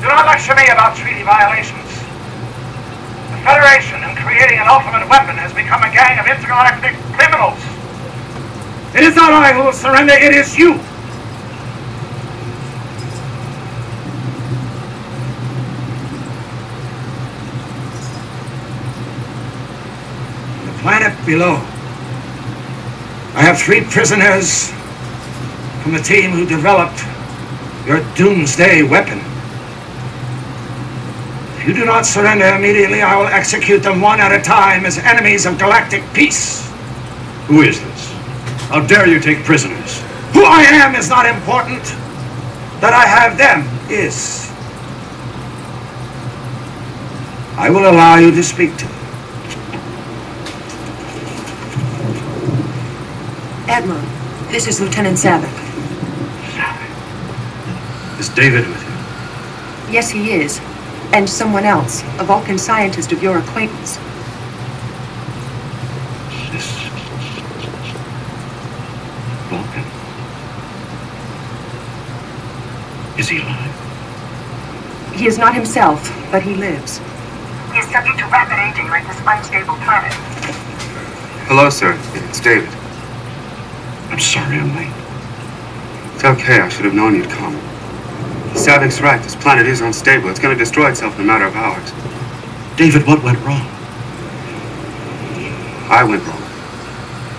Do 0.00 0.08
not 0.08 0.26
lecture 0.26 0.54
me 0.54 0.66
about 0.72 0.96
treaty 0.96 1.22
violations. 1.22 1.90
The 3.30 3.38
Federation, 3.44 4.02
in 4.02 4.16
creating 4.16 4.58
an 4.58 4.66
ultimate 4.66 5.06
weapon, 5.08 5.36
has 5.36 5.52
become 5.52 5.82
a 5.84 5.92
gang 5.92 6.18
of 6.18 6.26
intergalactic 6.26 6.96
criminals. 7.12 7.60
It 8.94 9.04
is 9.04 9.14
not 9.14 9.32
I 9.32 9.52
who 9.52 9.64
will 9.64 9.72
surrender, 9.72 10.14
it 10.14 10.34
is 10.34 10.56
you. 10.58 10.72
On 20.58 20.66
the 20.66 20.82
planet 20.82 21.16
below, 21.30 21.54
I 23.38 23.42
have 23.46 23.56
three 23.56 23.82
prisoners 23.82 24.72
from 25.80 25.92
the 25.92 26.02
team 26.02 26.32
who 26.32 26.44
developed 26.44 27.04
your 27.86 28.02
doomsday 28.16 28.82
weapon. 28.82 29.18
If 31.60 31.68
you 31.68 31.74
do 31.74 31.84
not 31.84 32.04
surrender 32.04 32.46
immediately, 32.46 33.02
I 33.02 33.16
will 33.16 33.28
execute 33.28 33.84
them 33.84 34.00
one 34.00 34.18
at 34.18 34.32
a 34.32 34.42
time 34.42 34.84
as 34.84 34.98
enemies 34.98 35.46
of 35.46 35.56
galactic 35.56 36.02
peace. 36.14 36.68
Who 37.46 37.62
is 37.62 37.80
this? 37.80 38.12
How 38.70 38.84
dare 38.84 39.06
you 39.06 39.20
take 39.20 39.44
prisoners? 39.44 40.00
Who 40.32 40.42
I 40.42 40.62
am 40.62 40.96
is 40.96 41.08
not 41.08 41.26
important. 41.26 41.84
That 42.80 42.92
I 42.92 43.06
have 43.06 43.38
them 43.38 43.68
is. 43.88 44.50
I 47.56 47.70
will 47.70 47.88
allow 47.88 48.16
you 48.16 48.32
to 48.32 48.42
speak 48.42 48.76
to 48.78 48.86
them. 48.86 48.99
Admiral, 53.70 54.02
this 54.50 54.66
is 54.66 54.80
Lieutenant 54.80 55.16
Saavik. 55.16 55.46
Is 58.18 58.28
David 58.30 58.66
with 58.66 58.82
you? 58.82 59.94
Yes, 59.94 60.10
he 60.10 60.32
is. 60.32 60.60
And 61.12 61.30
someone 61.30 61.62
else, 61.62 62.02
a 62.18 62.24
Vulcan 62.24 62.58
scientist 62.58 63.12
of 63.12 63.22
your 63.22 63.38
acquaintance. 63.38 63.96
Vulcan. 69.48 69.84
Is 73.20 73.28
he 73.28 73.38
alive? 73.38 75.14
He 75.14 75.26
is 75.28 75.38
not 75.38 75.54
himself, 75.54 76.12
but 76.32 76.42
he 76.42 76.56
lives. 76.56 76.98
He 77.72 77.78
is 77.78 77.88
subject 77.88 78.18
to 78.18 78.24
rapid 78.26 78.58
aging 78.58 78.90
like 78.90 79.06
this 79.06 79.20
unstable 79.24 79.76
planet. 79.84 80.12
Hello, 81.46 81.70
sir. 81.70 81.96
It's 82.14 82.40
David. 82.40 82.79
I'm 84.10 84.18
sorry 84.18 84.56
I'm 84.56 84.74
late. 84.76 84.92
It's 86.14 86.24
okay. 86.24 86.60
I 86.60 86.68
should 86.68 86.84
have 86.84 86.94
known 86.94 87.14
you'd 87.14 87.30
come. 87.30 87.54
Saavik's 88.52 89.00
right. 89.00 89.22
This 89.22 89.36
planet 89.36 89.66
is 89.66 89.80
unstable. 89.80 90.28
It's 90.28 90.40
going 90.40 90.56
to 90.56 90.58
destroy 90.58 90.90
itself 90.90 91.14
in 91.14 91.22
a 91.22 91.24
matter 91.24 91.46
of 91.46 91.54
hours. 91.54 91.90
David, 92.76 93.06
what 93.06 93.22
went 93.22 93.38
wrong? 93.44 93.66
I 95.88 96.04
went 96.04 96.24
wrong. 96.26 96.42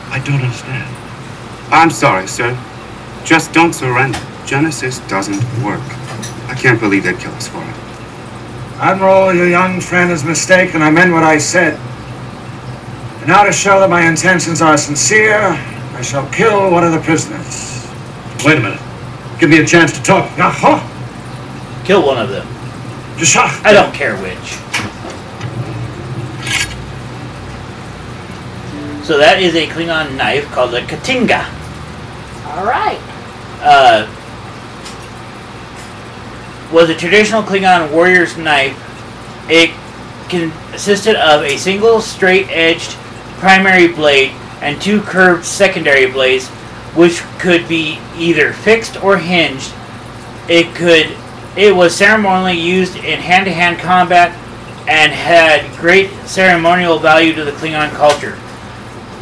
I 0.10 0.22
don't 0.26 0.41
understand. 0.41 0.95
I'm 1.72 1.91
sorry, 1.91 2.27
sir. 2.27 2.57
Just 3.23 3.53
don't 3.53 3.73
surrender. 3.73 4.19
Genesis 4.45 4.99
doesn't 5.07 5.43
work. 5.64 5.81
I 6.48 6.56
can't 6.57 6.80
believe 6.80 7.03
they'd 7.03 7.19
kill 7.19 7.34
us 7.34 7.48
for 7.48 7.61
it. 7.61 7.76
Admiral, 8.80 9.34
your 9.34 9.48
young 9.48 9.80
friend 9.80 10.11
is 10.11 10.23
mistaken. 10.23 10.81
I 10.81 10.89
meant 10.89 11.14
what 11.14 11.23
I 11.23 11.38
said. 11.38 11.80
And 13.19 13.27
now 13.27 13.43
to 13.43 13.53
show 13.53 13.80
that 13.80 13.89
my 13.89 14.07
intentions 14.07 14.61
are 14.61 14.77
sincere, 14.77 15.53
I 16.02 16.03
shall 16.03 16.28
kill 16.32 16.72
one 16.72 16.84
of 16.84 16.94
the 16.94 16.99
prisoners. 16.99 17.88
Wait 18.44 18.57
a 18.57 18.60
minute. 18.60 18.82
Give 19.40 19.52
me 19.52 19.60
a 19.60 19.68
chance 19.68 19.95
to 19.95 20.02
talk. 20.02 20.26
Aha! 20.40 20.82
Kill 21.86 22.03
one 22.03 22.18
of 22.18 22.30
them. 22.30 22.48
I 23.64 23.72
don't 23.72 23.94
care 23.94 24.18
which. 24.18 24.36
So 29.06 29.19
that 29.19 29.44
is 29.44 29.53
a 29.53 29.68
Klingon 29.68 30.18
knife 30.18 30.45
called 30.45 30.73
a 30.73 30.82
Katinga. 30.82 31.45
All 32.48 32.65
right. 32.65 32.99
Uh, 33.61 34.10
was 36.73 36.90
a 36.90 36.95
traditional 36.95 37.44
Klingon 37.44 37.91
warrior's 37.91 38.38
knife. 38.38 38.76
It 39.52 39.69
consisted 40.30 41.15
of 41.15 41.44
a 41.44 41.57
single 41.57 42.02
straight-edged 42.02 42.94
primary 43.38 43.88
blade 43.88 44.36
and 44.62 44.82
two 44.82 45.02
curved 45.02 45.44
secondary 45.44 46.10
blades, 46.10 46.48
which 46.96 47.22
could 47.40 47.68
be 47.68 48.00
either 48.16 48.54
fixed 48.54 49.02
or 49.04 49.18
hinged. 49.18 49.74
It 50.48 50.74
could. 50.76 51.18
It 51.58 51.76
was 51.76 51.96
ceremonially 51.96 52.60
used 52.60 52.96
in 52.96 53.20
hand-to-hand 53.20 53.80
combat 53.80 54.32
and 54.88 55.12
had 55.12 55.70
great 55.78 56.12
ceremonial 56.26 56.98
value 56.98 57.34
to 57.34 57.44
the 57.44 57.52
Klingon 57.52 57.90
culture. 57.92 58.38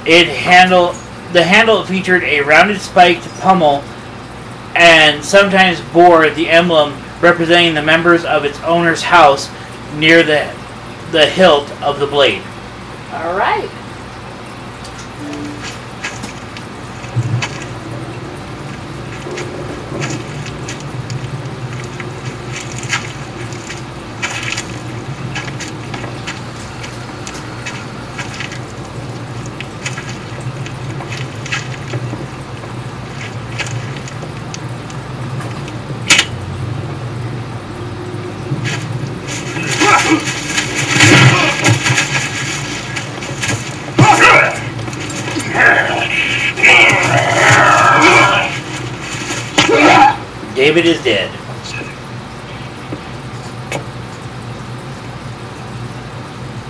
It 0.06 0.28
handle 0.28 0.94
the 1.34 1.44
handle 1.44 1.84
featured 1.84 2.24
a 2.24 2.41
rounded 2.41 2.82
spiked 2.82 3.28
pommel 3.40 3.84
and 4.76 5.24
sometimes 5.24 5.82
bore 5.94 6.30
the 6.30 6.49
emblem 6.49 6.99
representing 7.22 7.74
the 7.74 7.82
members 7.82 8.26
of 8.26 8.45
its 8.45 8.60
owner's 8.61 9.02
house 9.02 9.49
near 9.95 10.24
the 10.24 10.52
the 11.11 11.26
hilt 11.26 11.70
of 11.82 11.99
the 11.99 12.07
blade. 12.07 12.41
All 13.11 13.36
right. 13.36 13.70
David 50.60 50.86
is 50.86 51.03
dead. 51.03 51.32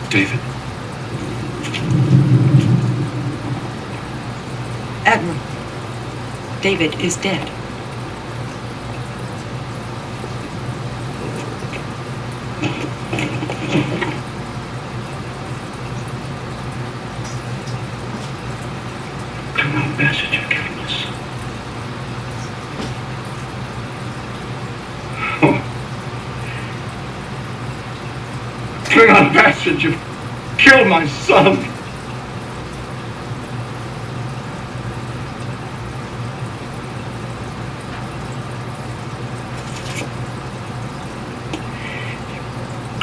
David? 0.10 0.40
Admiral, 5.06 5.40
David 6.80 7.02
is 7.02 7.18
dead. 7.18 7.46
Klingon 19.56 19.98
message 19.98 20.38
of 20.38 20.46
Kelmas. 20.50 20.96
Klingon 28.86 29.34
message 29.34 29.84
of 29.84 29.96
kill 30.58 30.86
my 30.86 31.06
son. 31.06 31.76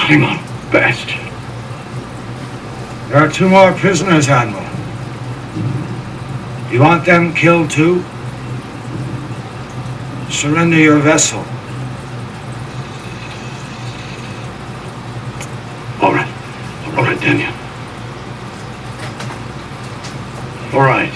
Klingon 0.07 0.39
bastard. 0.71 1.19
There 3.09 3.19
are 3.19 3.26
two 3.37 3.51
more 3.51 3.71
prisoners, 3.75 4.31
Admiral. 4.31 4.65
You 6.73 6.81
want 6.81 7.05
them 7.05 7.35
killed 7.35 7.71
too? 7.71 8.03
Surrender 10.31 10.79
your 10.79 10.99
vessel. 11.01 11.41
All 16.01 16.15
right. 16.15 16.33
All 16.97 17.05
right, 17.05 17.21
Daniel. 17.21 17.53
All 20.73 20.81
right. 20.81 21.13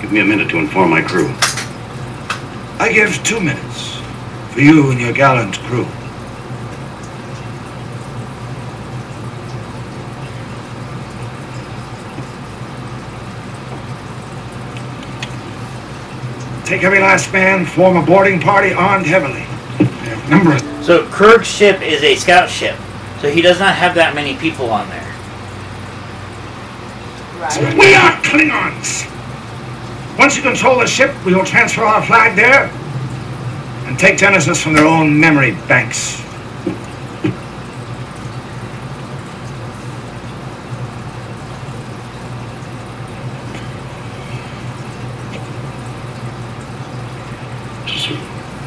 Give 0.00 0.12
me 0.12 0.20
a 0.20 0.24
minute 0.24 0.48
to 0.50 0.58
inform 0.58 0.90
my 0.90 1.02
crew. 1.02 1.26
I 2.78 2.92
give 2.92 3.20
two 3.24 3.40
minutes 3.40 3.94
for 4.54 4.60
you 4.60 4.92
and 4.92 5.00
your 5.00 5.12
gallant 5.12 5.58
crew. 5.62 5.84
Take 16.64 16.84
every 16.84 17.00
last 17.00 17.32
man, 17.32 17.66
form 17.66 17.96
a 17.96 18.06
boarding 18.06 18.40
party 18.40 18.72
armed 18.72 19.06
heavily. 19.06 19.44
Number 20.30 20.56
So 20.84 21.04
Kirk's 21.08 21.48
ship 21.48 21.82
is 21.82 22.04
a 22.04 22.14
scout 22.14 22.48
ship, 22.48 22.76
so 23.20 23.28
he 23.28 23.42
does 23.42 23.58
not 23.58 23.74
have 23.74 23.96
that 23.96 24.14
many 24.14 24.36
people 24.36 24.70
on 24.70 24.88
there. 24.88 25.00
Right. 27.40 27.76
We 27.76 27.94
are 27.96 28.12
Klingons! 28.22 29.10
Once 30.16 30.36
you 30.36 30.42
control 30.42 30.78
the 30.78 30.86
ship, 30.86 31.12
we 31.26 31.34
will 31.34 31.44
transfer 31.44 31.82
our 31.82 32.06
flag 32.06 32.36
there 32.36 32.70
and 32.70 32.83
take 34.04 34.18
Genesis 34.18 34.62
from 34.62 34.74
their 34.74 34.84
own 34.84 35.18
memory 35.18 35.52
banks. 35.66 36.20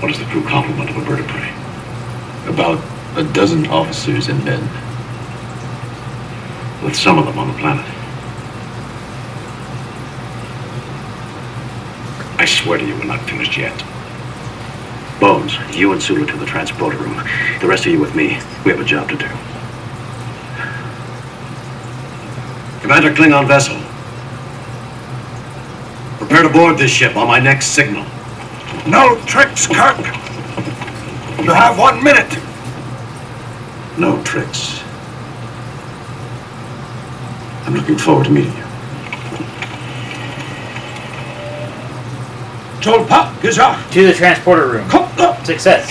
What 0.02 0.10
is 0.10 0.18
the 0.18 0.26
crew 0.26 0.44
complement 0.44 0.90
of 0.90 0.98
a 0.98 1.06
bird 1.06 1.20
of 1.20 1.28
prey? 1.28 1.54
About 2.48 2.84
a 3.16 3.24
dozen 3.34 3.68
officers 3.68 4.30
and 4.30 4.44
men. 4.44 4.62
With 6.84 6.96
some 6.96 7.20
of 7.20 7.28
them 7.28 7.38
on 7.38 7.50
the 7.50 7.60
planet. 7.60 7.86
I 12.40 12.46
swear 12.46 12.80
to 12.80 12.88
you, 12.88 12.96
we're 12.96 13.04
not 13.04 13.22
finished 13.30 13.56
yet. 13.56 13.97
Bones, 15.78 15.80
you 15.80 15.92
and 15.92 16.02
Sulu 16.02 16.26
to 16.26 16.38
the 16.38 16.46
transporter 16.46 16.98
room. 16.98 17.24
The 17.62 17.68
rest 17.68 17.86
of 17.86 17.92
you 17.92 18.00
with 18.00 18.16
me. 18.16 18.40
We 18.66 18.72
have 18.72 18.80
a 18.80 18.84
job 18.84 19.10
to 19.10 19.16
do. 19.16 19.28
Commander 22.82 23.14
Klingon 23.14 23.48
vessel. 23.48 23.78
Prepare 26.18 26.44
to 26.44 26.50
board 26.50 26.78
this 26.78 26.92
ship 26.92 27.16
on 27.16 27.28
my 27.28 27.40
next 27.40 27.68
signal. 27.68 28.06
No 28.88 29.22
tricks, 29.26 29.68
Kirk! 29.68 29.98
You 31.44 31.54
have 31.54 31.78
one 31.78 32.04
minute. 32.04 32.32
No 34.00 34.22
tricks. 34.24 34.82
I'm 37.66 37.76
looking 37.76 37.98
forward 37.98 38.26
to 38.26 38.32
meeting 38.32 38.56
you. 38.56 38.64
Tolpa, 42.82 43.34
Gesagt. 43.42 43.92
To 43.92 44.08
the 44.08 44.14
transporter 44.14 44.68
room. 44.68 44.90
Success. 45.48 45.88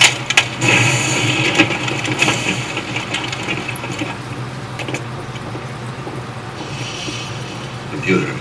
Computer. 7.91 8.35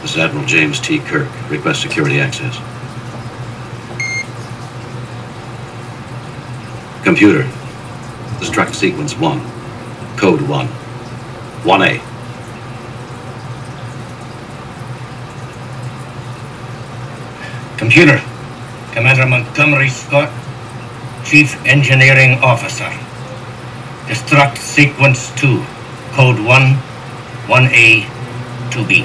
This 0.00 0.12
is 0.12 0.16
Admiral 0.16 0.46
James 0.46 0.80
T. 0.80 0.98
Kirk. 0.98 1.28
Request 1.50 1.82
security 1.82 2.20
access. 2.20 2.56
Computer. 7.04 7.42
Destruct 8.40 8.74
sequence 8.74 9.14
1. 9.18 9.40
Code 10.16 10.40
1. 10.40 10.66
1A. 11.64 12.00
Computer, 17.76 18.22
Commander 18.96 19.26
Montgomery 19.26 19.90
Scott, 19.90 20.32
Chief 21.22 21.52
Engineering 21.66 22.40
Officer. 22.40 22.88
Destruct 24.08 24.56
Sequence 24.56 25.28
2, 25.36 25.62
Code 26.16 26.40
1, 26.40 26.72
1A, 27.44 28.08
2B. 28.72 29.04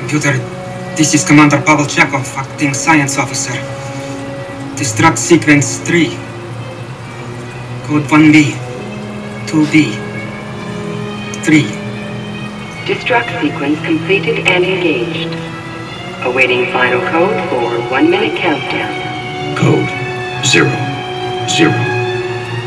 Computer, 0.00 0.36
this 0.94 1.14
is 1.14 1.24
Commander 1.24 1.62
Pavel 1.62 1.86
Chekov, 1.86 2.28
acting 2.36 2.74
science 2.74 3.16
officer. 3.16 3.56
Destruct 4.76 5.16
sequence 5.16 5.78
3. 5.78 6.08
Code 7.88 8.04
1B. 8.12 8.52
2B. 9.48 9.96
3. 11.42 11.85
Destruct 12.86 13.40
sequence 13.40 13.80
completed 13.84 14.46
and 14.46 14.64
engaged. 14.64 15.34
Awaiting 16.24 16.72
final 16.72 17.00
code 17.10 17.34
for 17.50 17.90
one 17.90 18.08
minute 18.08 18.38
countdown. 18.38 18.94
Code 19.56 19.88
0. 20.46 20.70
0. 21.48 21.72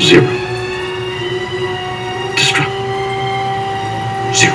0. 0.02 0.26
Destruct. 2.36 2.76
0. 4.36 4.52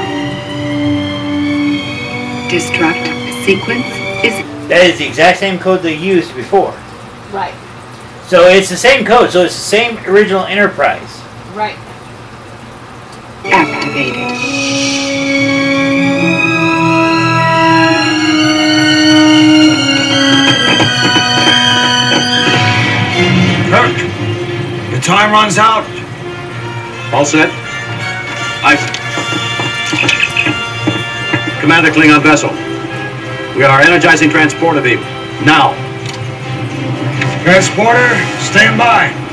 Destruct 2.50 3.44
sequence 3.46 3.86
is 4.22 4.68
That 4.68 4.84
is 4.84 4.98
the 4.98 5.06
exact 5.06 5.38
same 5.38 5.58
code 5.58 5.80
they 5.80 5.96
used 5.96 6.36
before. 6.36 6.72
Right. 7.32 7.54
So 8.26 8.48
it's 8.48 8.68
the 8.68 8.76
same 8.76 9.06
code. 9.06 9.30
So 9.30 9.44
it's 9.44 9.54
the 9.54 9.62
same 9.62 9.96
original 10.04 10.44
Enterprise. 10.44 11.22
Right. 11.54 11.78
activated. 13.46 14.23
Time 25.04 25.30
runs 25.30 25.58
out. 25.58 25.84
All 27.12 27.26
set? 27.26 27.50
Aye. 28.64 28.80
Commander 31.60 31.90
Klingon 31.90 32.22
vessel. 32.22 32.50
We 33.56 33.64
are 33.64 33.80
energizing 33.80 34.30
transporter 34.30 34.80
beam. 34.80 35.00
Now. 35.44 35.74
Transporter, 37.44 38.08
stand 38.40 38.78
by. 38.78 39.23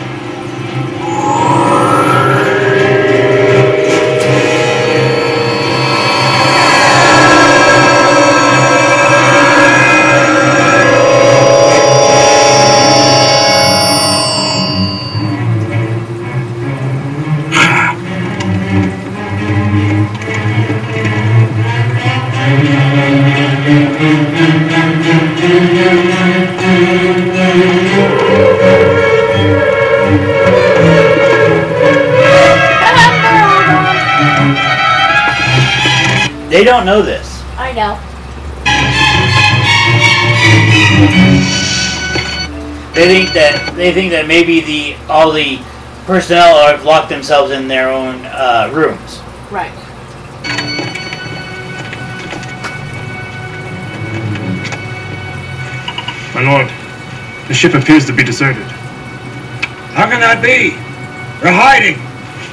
Don't 36.84 36.98
know 36.98 37.04
this. 37.04 37.44
I 37.58 37.74
know. 37.74 37.94
They 42.96 43.06
think 43.08 43.34
that 43.34 43.74
they 43.76 43.94
think 43.94 44.12
that 44.12 44.26
maybe 44.28 44.62
the 44.62 44.96
all 45.08 45.32
the 45.32 45.60
personnel 46.06 46.66
have 46.66 46.84
locked 46.84 47.10
themselves 47.10 47.52
in 47.52 47.68
their 47.68 47.90
own 47.90 48.26
uh, 48.26 48.72
rooms. 48.74 49.20
Right. 49.52 49.72
My 56.34 56.42
lord, 56.42 56.68
the 57.48 57.54
ship 57.54 57.76
appears 57.76 58.08
to 58.08 58.14
be 58.14 58.24
deserted. 58.24 58.64
How 59.94 60.10
can 60.10 60.20
that 60.20 60.42
be? 60.42 60.72
They're 61.44 61.54
hiding. 61.54 61.98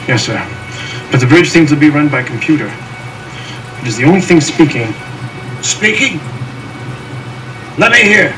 Yes, 0.07 0.27
sir. 0.27 0.37
But 1.11 1.21
the 1.21 1.27
bridge 1.27 1.49
seems 1.49 1.71
to 1.71 1.77
be 1.77 1.89
run 1.89 2.09
by 2.09 2.23
computer. 2.23 2.71
It 3.83 3.89
is 3.89 3.97
the 3.97 4.05
only 4.05 4.21
thing 4.21 4.41
speaking. 4.41 4.93
Speaking? 5.63 6.21
Let 7.79 7.93
me 7.93 8.03
hear. 8.03 8.38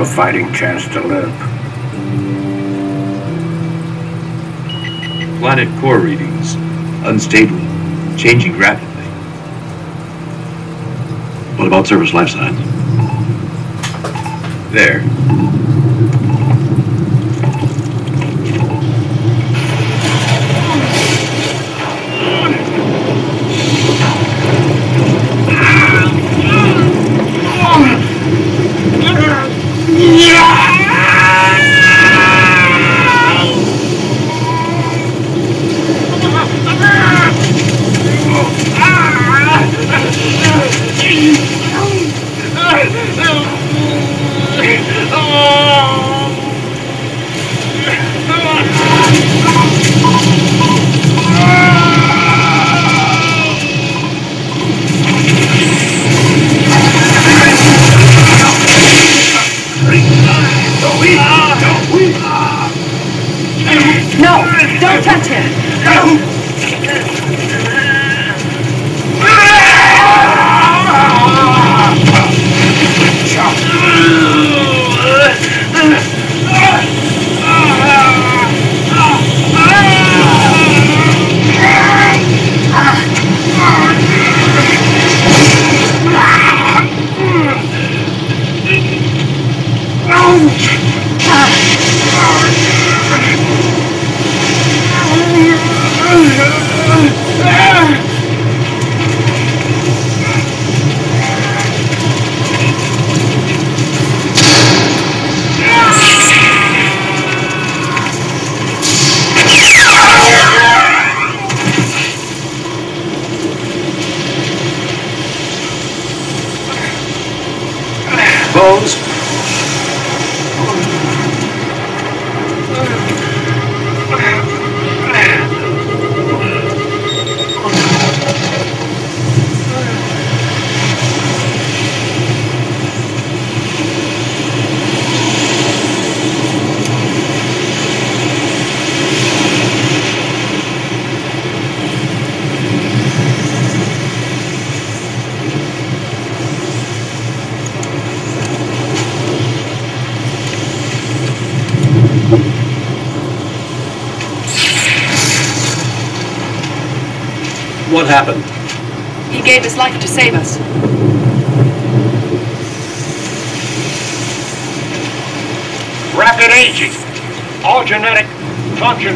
A 0.00 0.04
fighting 0.04 0.50
chance 0.54 0.88
to 0.88 0.98
live. 0.98 1.30
Planet 5.40 5.68
core 5.78 5.98
readings. 5.98 6.54
Unstable. 7.04 7.58
Changing 8.16 8.56
rapidly. 8.56 9.04
What 11.58 11.68
about 11.68 11.86
surface 11.86 12.14
life 12.14 12.30
signs? 12.30 12.58
There. 14.72 15.19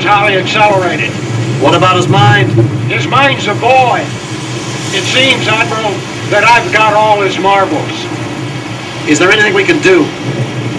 Highly 0.04 0.36
accelerated. 0.36 1.10
What 1.60 1.74
about 1.74 1.96
his 1.96 2.08
mind? 2.08 2.52
His 2.92 3.08
mind's 3.08 3.48
a 3.48 3.54
boy. 3.56 4.04
It 4.92 5.02
seems, 5.10 5.48
Admiral, 5.48 5.96
that 6.30 6.44
I've 6.44 6.68
got 6.72 6.92
all 6.94 7.20
his 7.20 7.40
marbles. 7.40 7.96
Is 9.08 9.18
there 9.18 9.32
anything 9.32 9.54
we 9.56 9.64
can 9.64 9.80
do? 9.82 10.04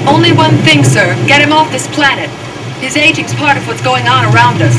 Only 0.08 0.32
one 0.32 0.56
thing, 0.62 0.84
sir. 0.86 1.18
Get 1.28 1.42
him 1.42 1.52
off 1.52 1.72
this 1.72 1.88
planet. 1.90 2.30
His 2.80 2.96
aging's 2.96 3.34
part 3.34 3.58
of 3.58 3.68
what's 3.68 3.82
going 3.82 4.08
on 4.08 4.30
around 4.34 4.62
us. 4.62 4.78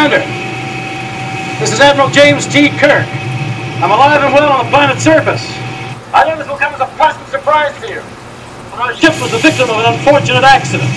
Commander. 0.00 0.24
This 1.60 1.74
is 1.74 1.80
Admiral 1.80 2.08
James 2.08 2.46
T. 2.46 2.70
Kirk. 2.70 3.04
I'm 3.84 3.92
alive 3.92 4.24
and 4.24 4.32
well 4.32 4.48
on 4.48 4.64
the 4.64 4.70
planet's 4.70 5.04
surface. 5.04 5.44
I 6.16 6.24
know 6.24 6.38
this 6.40 6.48
will 6.48 6.56
come 6.56 6.72
as 6.72 6.80
a 6.80 6.88
pleasant 6.96 7.28
surprise 7.28 7.76
to 7.84 7.86
you. 7.86 8.00
But 8.72 8.80
our 8.80 8.94
ship 8.96 9.12
was 9.20 9.30
the 9.30 9.36
victim 9.36 9.68
of 9.68 9.76
an 9.76 9.92
unfortunate 9.92 10.40
accident. 10.40 10.88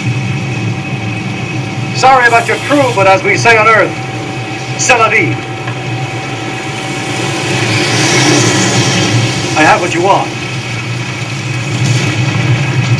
Sorry 1.99 2.31
about 2.31 2.47
your 2.47 2.55
crew, 2.63 2.95
but 2.95 3.05
as 3.05 3.21
we 3.27 3.35
say 3.35 3.57
on 3.57 3.67
Earth, 3.67 3.91
c'est 4.80 4.95
la 4.95 5.09
vie. 5.09 5.35
I 9.59 9.67
have 9.67 9.81
what 9.81 9.93
you 9.93 10.01
want. 10.01 10.31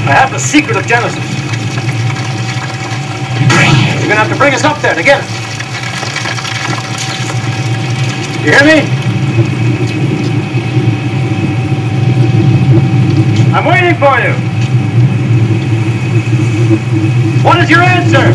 I 0.04 0.12
have 0.12 0.36
the 0.36 0.40
secret 0.40 0.76
of 0.76 0.86
Genesis. 0.86 1.24
You're 4.04 4.12
gonna 4.12 4.20
have 4.20 4.28
to 4.28 4.36
bring 4.36 4.54
us 4.54 4.66
up 4.66 4.82
there 4.82 4.96
to 4.96 5.02
get 5.02 5.24
it. 5.24 5.43
You 8.44 8.52
hear 8.52 8.66
me? 8.66 8.82
I'm 13.54 13.64
waiting 13.64 13.96
for 13.96 14.20
you. 14.20 14.34
What 17.42 17.60
is 17.64 17.70
your 17.70 17.80
answer? 17.80 18.34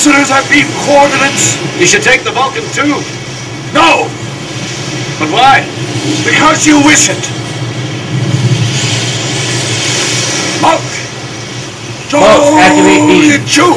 Prisoners 0.00 0.30
have 0.30 0.48
been 0.48 0.64
coordinates! 0.88 1.60
You 1.78 1.84
should 1.84 2.00
take 2.00 2.24
the 2.24 2.30
Vulcan 2.30 2.64
too. 2.72 3.04
No! 3.76 4.08
But 5.20 5.28
why? 5.28 5.60
Because 6.24 6.66
you 6.66 6.80
wish 6.80 7.10
it! 7.10 7.20
Monk! 10.64 10.80
Maltz, 12.16 12.48
activate 12.64 13.04
beam. 13.12 13.44
Chew! 13.44 13.76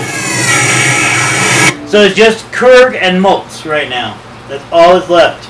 So 1.90 2.04
it's 2.04 2.16
just 2.16 2.46
Kruge 2.54 2.96
and 2.96 3.22
Maltz 3.22 3.70
right 3.70 3.90
now. 3.90 4.18
That's 4.48 4.64
all 4.72 4.98
that's 4.98 5.10
left. 5.10 5.43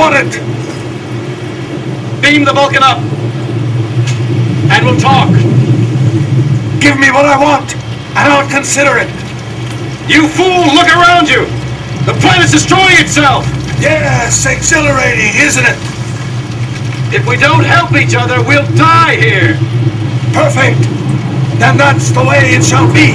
Want 0.00 0.16
it! 0.16 0.32
Beam 2.24 2.42
the 2.48 2.54
Vulcan 2.56 2.82
up. 2.82 2.96
And 4.72 4.80
we'll 4.86 4.96
talk. 4.96 5.28
Give 6.80 6.96
me 6.96 7.12
what 7.12 7.28
I 7.28 7.36
want, 7.36 7.76
and 8.16 8.24
I'll 8.32 8.48
consider 8.48 8.96
it! 8.96 9.12
You 10.08 10.26
fool, 10.26 10.72
look 10.72 10.88
around 10.88 11.28
you! 11.28 11.44
The 12.08 12.16
planet's 12.16 12.50
destroying 12.50 12.96
itself! 12.96 13.44
Yes, 13.76 14.46
exhilarating, 14.46 15.36
isn't 15.36 15.68
it? 15.68 15.76
If 17.12 17.28
we 17.28 17.36
don't 17.36 17.64
help 17.64 17.92
each 17.92 18.14
other, 18.14 18.40
we'll 18.42 18.64
die 18.80 19.16
here! 19.16 19.60
Perfect! 20.32 20.80
Then 21.60 21.76
that's 21.76 22.08
the 22.08 22.24
way 22.24 22.56
it 22.56 22.64
shall 22.64 22.88
be! 22.88 23.12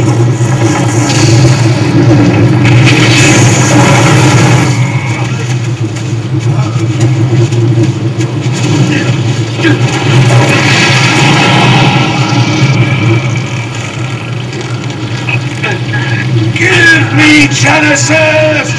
Me 17.15 17.47
Genesis! 17.47 18.74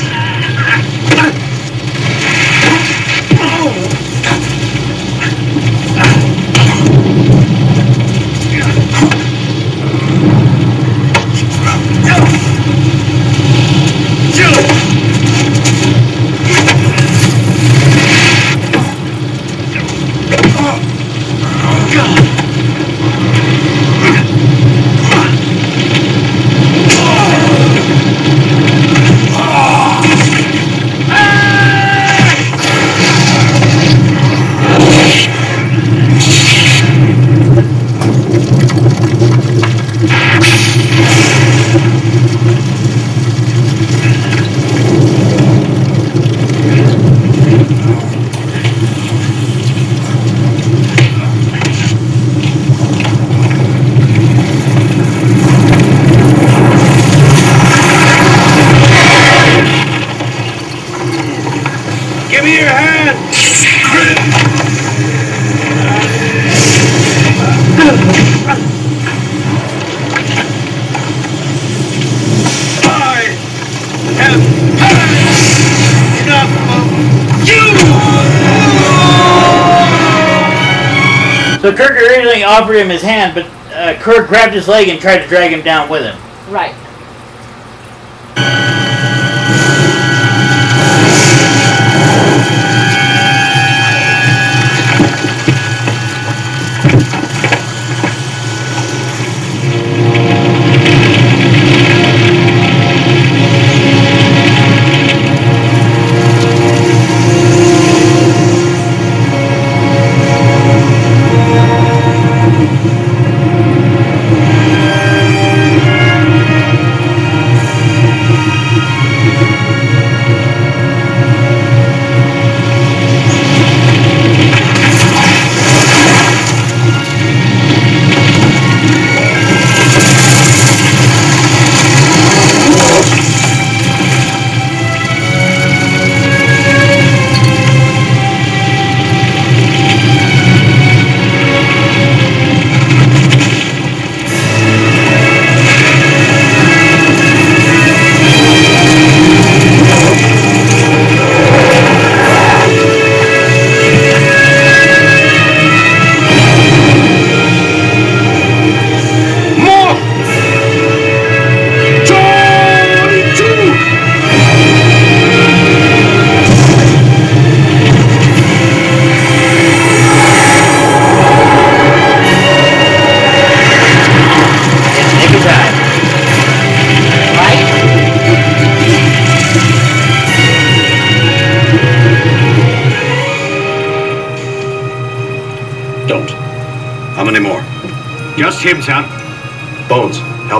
Offered 82.57 82.77
him 82.77 82.89
his 82.89 83.03
hand, 83.03 83.35
but 83.35 83.47
uh, 83.75 83.99
Kirk 84.01 84.29
grabbed 84.29 84.55
his 84.55 84.69
leg 84.69 84.89
and 84.89 85.01
tried 85.01 85.19
to 85.19 85.29
drag 85.29 85.53
him 85.53 85.63
down 85.63 85.89
with 85.89 86.03
him. 86.03 86.17
Right. 86.53 86.75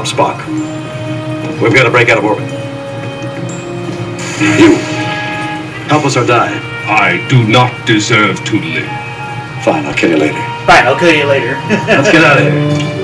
Spock. 0.07 0.47
We've 1.61 1.75
got 1.75 1.83
to 1.83 1.91
break 1.91 2.09
out 2.11 2.19
of 2.19 2.25
orbit. 2.25 2.49
You, 4.39 4.77
help 5.89 6.05
us 6.05 6.17
or 6.17 6.25
die. 6.25 6.55
I 6.87 7.27
do 7.29 7.47
not 7.49 7.87
deserve 7.87 8.45
to 8.45 8.61
live. 8.61 8.87
Fine, 9.65 9.87
I'll 9.87 9.95
kill 9.95 10.11
you 10.11 10.19
later. 10.19 10.41
Fine, 10.65 10.87
I'll 10.87 10.99
kill 10.99 11.13
you 11.13 11.27
later. 11.27 11.55
Let's 11.69 12.13
get 12.13 12.23
out 12.23 12.39
of 12.39 12.45
here. 12.45 12.97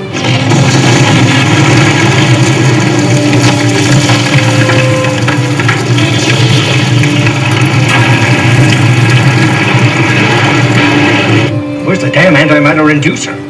Where's 11.84 12.00
the 12.00 12.10
damn 12.10 12.34
antimatter 12.34 12.92
inducer? 12.94 13.41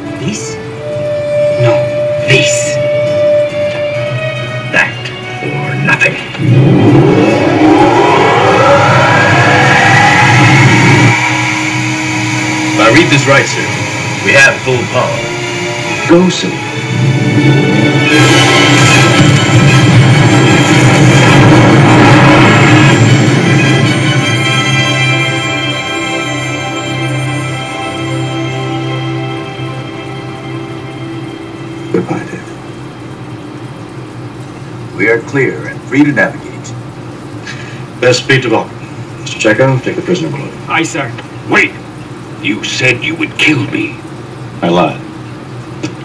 This 13.12 13.26
right, 13.26 13.44
sir, 13.44 13.60
we 14.24 14.32
have 14.32 14.58
full 14.62 14.78
power. 14.88 15.18
Go, 16.08 16.30
sir. 16.30 16.48
Goodbye, 31.92 32.24
Dave. 32.30 32.48
We 34.96 35.10
are 35.10 35.20
clear 35.28 35.66
and 35.66 35.78
free 35.82 36.02
to 36.04 36.12
navigate. 36.12 36.72
Best 38.00 38.24
speed 38.24 38.40
to 38.44 38.48
Vulcan. 38.48 38.74
Mr. 38.78 39.54
Chekov, 39.54 39.82
take 39.82 39.96
the 39.96 40.02
prisoner 40.02 40.30
below. 40.30 40.50
Aye, 40.68 40.84
sir. 40.84 41.12
Wait! 41.50 41.81
You 42.42 42.64
said 42.64 43.04
you 43.04 43.14
would 43.14 43.38
kill 43.38 43.64
me. 43.70 43.96
I 44.62 44.68
lied. 44.68 45.00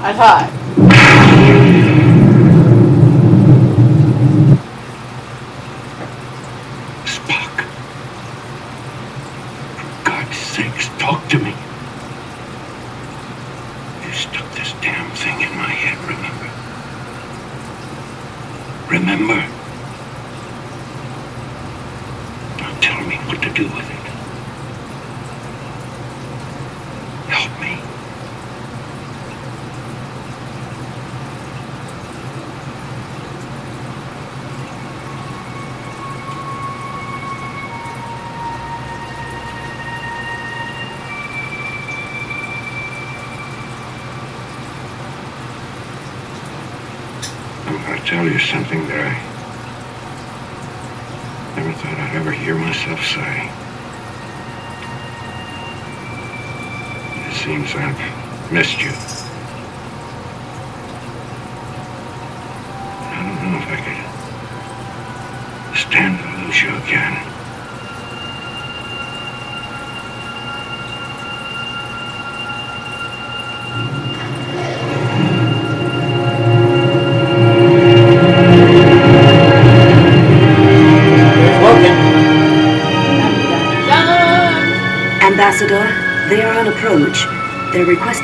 I 0.02 0.14
thought. 0.14 2.07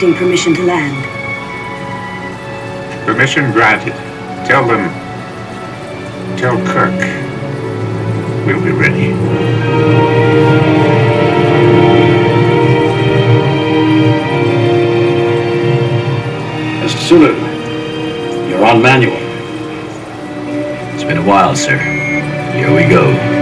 Requesting 0.04 0.14
permission 0.16 0.54
to 0.54 0.64
land. 0.64 1.06
Permission 3.06 3.52
granted. 3.52 3.94
Tell 4.46 4.68
them. 4.68 4.90
Tell 6.38 6.58
Kirk. 6.68 6.94
We'll 8.46 8.64
be 8.64 8.72
ready. 8.72 9.14
Mr. 16.82 17.08
Sulu, 17.08 18.50
you're 18.50 18.66
on 18.66 18.82
manual. 18.82 19.14
It's 20.94 21.04
been 21.04 21.18
a 21.18 21.26
while, 21.26 21.56
sir. 21.56 21.78
Here 21.78 22.74
we 22.76 22.90
go. 22.90 23.33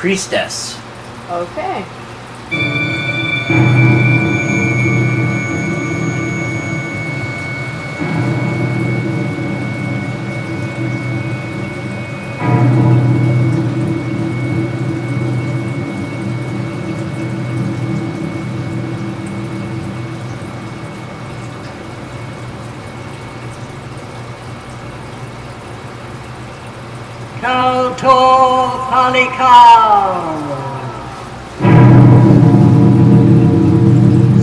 Priestess. 0.00 0.59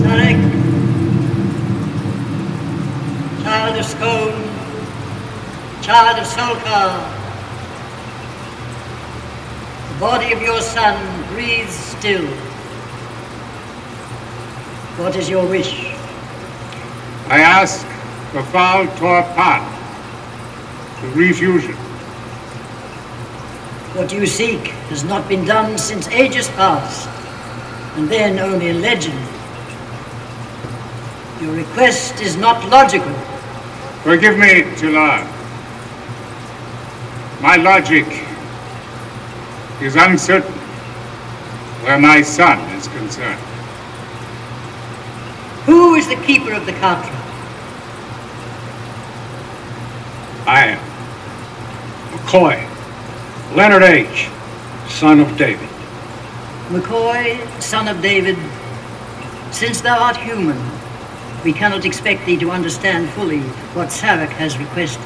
Sarek. 0.02 0.40
Child 3.44 3.78
of 3.80 3.86
Skon. 3.86 4.34
Child 5.82 6.20
of 6.20 6.28
Solkar. 6.28 6.90
The 9.88 10.00
body 10.00 10.34
of 10.34 10.42
your 10.44 10.62
son 10.62 10.96
breathes 11.34 11.74
still. 11.74 12.28
What 14.98 15.16
is 15.16 15.28
your 15.28 15.48
wish? 15.48 15.86
I 17.30 17.40
ask 17.40 17.82
the 18.34 18.42
Val 18.52 18.86
Torpat 18.98 19.64
to 21.02 21.08
refusion. 21.18 21.87
What 23.98 24.14
you 24.14 24.28
seek 24.28 24.68
has 24.92 25.04
not 25.04 25.28
been 25.28 25.44
done 25.44 25.76
since 25.76 26.08
ages 26.10 26.48
past, 26.50 27.10
and 27.98 28.08
then 28.08 28.38
only 28.38 28.70
a 28.70 28.74
legend. 28.76 29.18
Your 31.42 31.56
request 31.56 32.22
is 32.22 32.38
not 32.38 32.64
logical. 32.70 33.12
Forgive 34.04 34.38
me, 34.38 34.62
T'Lar. 34.78 35.26
My 37.42 37.56
logic 37.56 38.06
is 39.82 39.96
uncertain 39.96 40.54
where 41.82 41.98
my 41.98 42.22
son 42.22 42.60
is 42.76 42.88
concerned. 42.90 43.40
Who 45.66 45.96
is 45.96 46.08
the 46.08 46.18
keeper 46.18 46.54
of 46.54 46.68
the 46.68 46.74
Katra? 46.74 47.16
I 50.46 50.66
am. 50.68 50.84
McCoy, 52.12 52.67
Leonard 53.56 53.84
H., 53.84 54.30
son 54.88 55.20
of 55.20 55.38
David. 55.38 55.70
McCoy, 56.68 57.62
son 57.62 57.88
of 57.88 58.02
David, 58.02 58.38
since 59.52 59.80
thou 59.80 59.98
art 59.98 60.18
human, 60.18 60.62
we 61.46 61.54
cannot 61.54 61.86
expect 61.86 62.26
thee 62.26 62.38
to 62.38 62.52
understand 62.52 63.10
fully 63.12 63.40
what 63.74 63.88
Sarek 63.88 64.30
has 64.30 64.58
requested. 64.58 65.02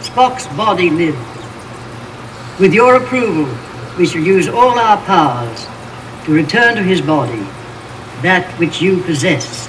Spock's 0.00 0.46
body 0.56 0.88
lives. 0.88 1.18
With 2.58 2.72
your 2.72 2.96
approval, 2.96 3.54
we 3.98 4.06
shall 4.06 4.22
use 4.22 4.48
all 4.48 4.78
our 4.78 4.96
powers 5.04 5.66
to 6.24 6.32
return 6.32 6.74
to 6.76 6.82
his 6.82 7.02
body 7.02 7.46
that 8.22 8.50
which 8.58 8.80
you 8.80 9.02
possess. 9.02 9.68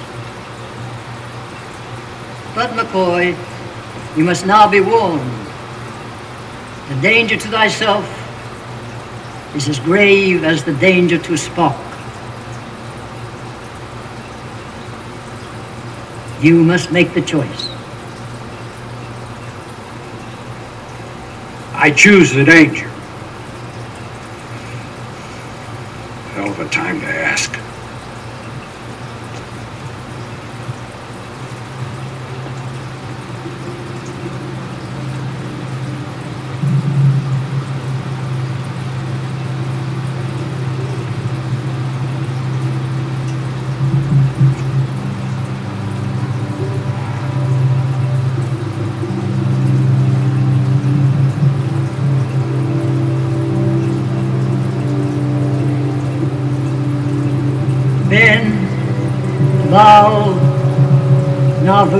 But, 2.54 2.70
McCoy, 2.70 3.36
you 4.16 4.24
must 4.24 4.46
now 4.46 4.70
be 4.70 4.80
warned. 4.80 5.43
The 6.88 7.00
danger 7.00 7.36
to 7.36 7.48
thyself 7.48 8.04
is 9.56 9.68
as 9.68 9.78
grave 9.78 10.44
as 10.44 10.64
the 10.64 10.74
danger 10.74 11.16
to 11.16 11.32
Spock. 11.32 11.80
You 16.42 16.62
must 16.62 16.92
make 16.92 17.14
the 17.14 17.22
choice. 17.22 17.68
I 21.72 21.90
choose 21.90 22.32
the 22.32 22.44
danger. 22.44 22.93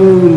eu 0.04 0.33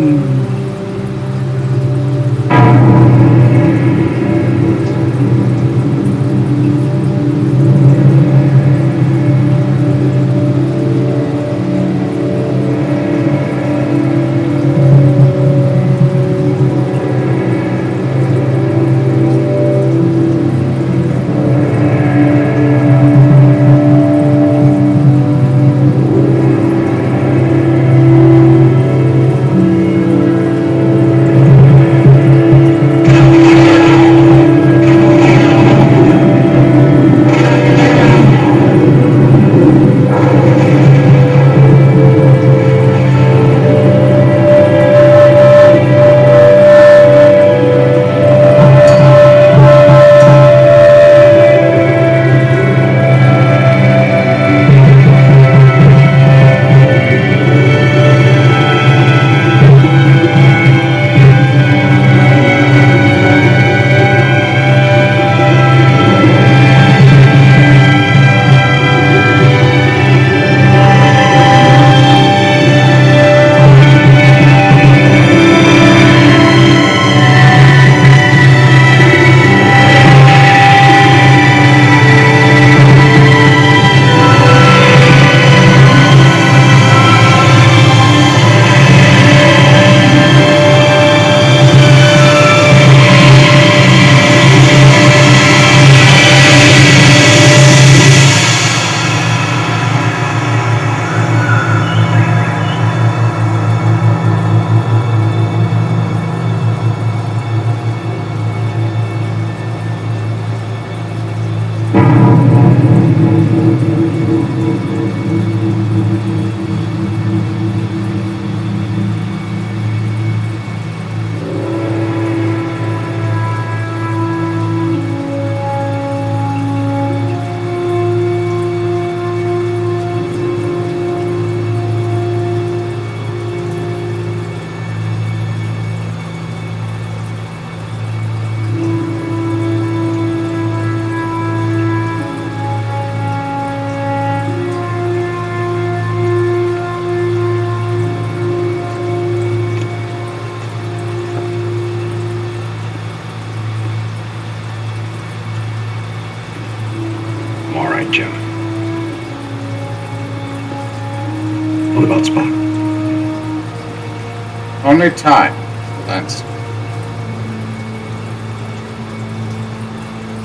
time 165.18 165.52
will 165.52 166.10
answer. 166.10 166.44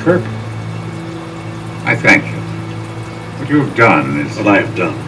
Kirk, 0.03 0.23
I 1.85 1.95
thank 1.95 2.25
you. 2.25 2.39
What 3.39 3.49
you 3.49 3.63
have 3.63 3.75
done 3.75 4.19
is... 4.19 4.35
What 4.37 4.47
I 4.47 4.61
have 4.61 4.75
done, 4.75 5.02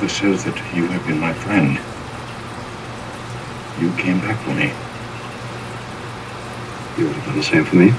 Father 0.00 0.14
says 0.14 0.44
that 0.44 0.56
you 0.74 0.86
have 0.86 1.06
been 1.06 1.20
my 1.20 1.34
friend. 1.34 1.76
You 3.82 3.92
came 4.02 4.18
back 4.20 4.38
for 4.40 4.54
me. 4.54 4.72
You 6.96 7.06
would 7.06 7.16
have 7.16 7.26
done 7.26 7.36
the 7.36 7.42
same 7.42 7.66
for 7.66 7.76
me. 7.76 7.90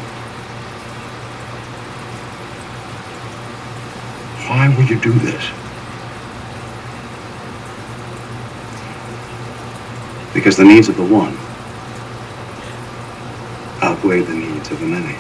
Why 4.50 4.76
would 4.76 4.90
you 4.90 5.00
do 5.00 5.14
this? 5.20 5.46
Because 10.34 10.58
the 10.58 10.66
needs 10.66 10.90
of 10.90 10.98
the 10.98 11.06
one 11.06 11.38
outweigh 13.84 14.22
the 14.22 14.34
needs 14.34 14.72
of 14.72 14.80
the 14.80 14.88
many. 14.88 15.16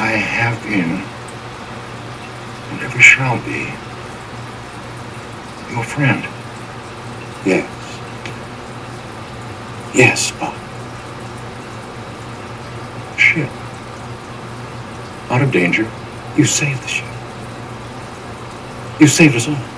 I 0.00 0.12
have 0.12 0.62
been, 0.62 1.02
and 2.70 2.82
ever 2.82 3.02
shall 3.02 3.36
be, 3.44 3.66
your 5.74 5.84
friend. 5.84 6.22
Yes. 7.44 7.68
Yes, 9.94 10.30
Spock. 10.30 10.54
Ship. 13.18 13.50
Out 15.30 15.42
of 15.42 15.50
danger. 15.52 15.90
You 16.36 16.44
saved 16.44 16.82
the 16.82 16.88
ship. 16.88 17.04
You 19.00 19.06
saved 19.06 19.36
us 19.36 19.46
all. 19.46 19.77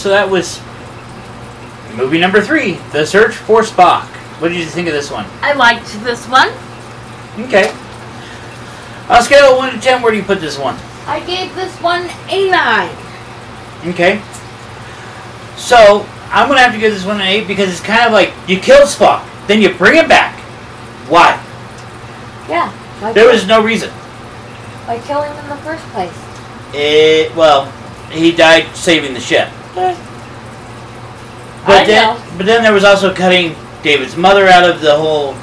So 0.00 0.08
that 0.08 0.28
was 0.30 0.60
movie 1.94 2.18
number 2.18 2.40
three, 2.40 2.74
The 2.92 3.04
Search 3.04 3.34
for 3.34 3.60
Spock. 3.60 4.04
What 4.40 4.48
did 4.48 4.56
you 4.56 4.64
think 4.64 4.88
of 4.88 4.94
this 4.94 5.10
one? 5.10 5.26
I 5.42 5.52
liked 5.52 5.92
this 6.02 6.26
one. 6.26 6.48
Okay. 7.44 7.68
On 9.10 9.18
a 9.18 9.22
scale 9.22 9.52
of 9.52 9.58
1 9.58 9.74
to 9.74 9.80
10, 9.80 10.00
where 10.00 10.10
do 10.10 10.16
you 10.16 10.22
put 10.22 10.40
this 10.40 10.58
one? 10.58 10.76
I 11.06 11.20
gave 11.26 11.54
this 11.54 11.76
one 11.82 12.08
a 12.30 12.50
nine. 12.50 12.96
Okay. 13.88 14.22
So, 15.58 16.06
I'm 16.30 16.48
going 16.48 16.56
to 16.56 16.62
have 16.62 16.72
to 16.72 16.78
give 16.78 16.94
this 16.94 17.04
one 17.04 17.16
an 17.16 17.26
8 17.26 17.46
because 17.46 17.68
it's 17.68 17.80
kind 17.80 18.06
of 18.06 18.12
like 18.12 18.32
you 18.48 18.58
kill 18.58 18.86
Spock, 18.86 19.26
then 19.48 19.60
you 19.60 19.74
bring 19.74 19.96
him 19.96 20.08
back. 20.08 20.40
Why? 21.10 21.32
Yeah. 22.48 22.70
Why 23.00 23.12
There 23.12 23.30
was 23.30 23.46
no 23.46 23.62
reason. 23.62 23.90
Why 23.90 24.98
kill 25.00 25.20
him 25.22 25.36
in 25.36 25.50
the 25.50 25.56
first 25.56 25.84
place? 25.88 26.16
It, 26.72 27.36
well, 27.36 27.70
he 28.10 28.32
died 28.32 28.74
saving 28.74 29.12
the 29.12 29.20
ship. 29.20 29.50
I 29.88 31.66
But 31.66 31.86
then, 31.86 32.16
know. 32.16 32.22
but 32.36 32.46
then 32.46 32.62
there 32.62 32.72
was 32.72 32.84
also 32.84 33.14
cutting 33.14 33.54
David's 33.82 34.16
mother 34.16 34.46
out 34.48 34.68
of 34.68 34.80
the 34.80 34.96
whole 34.96 35.34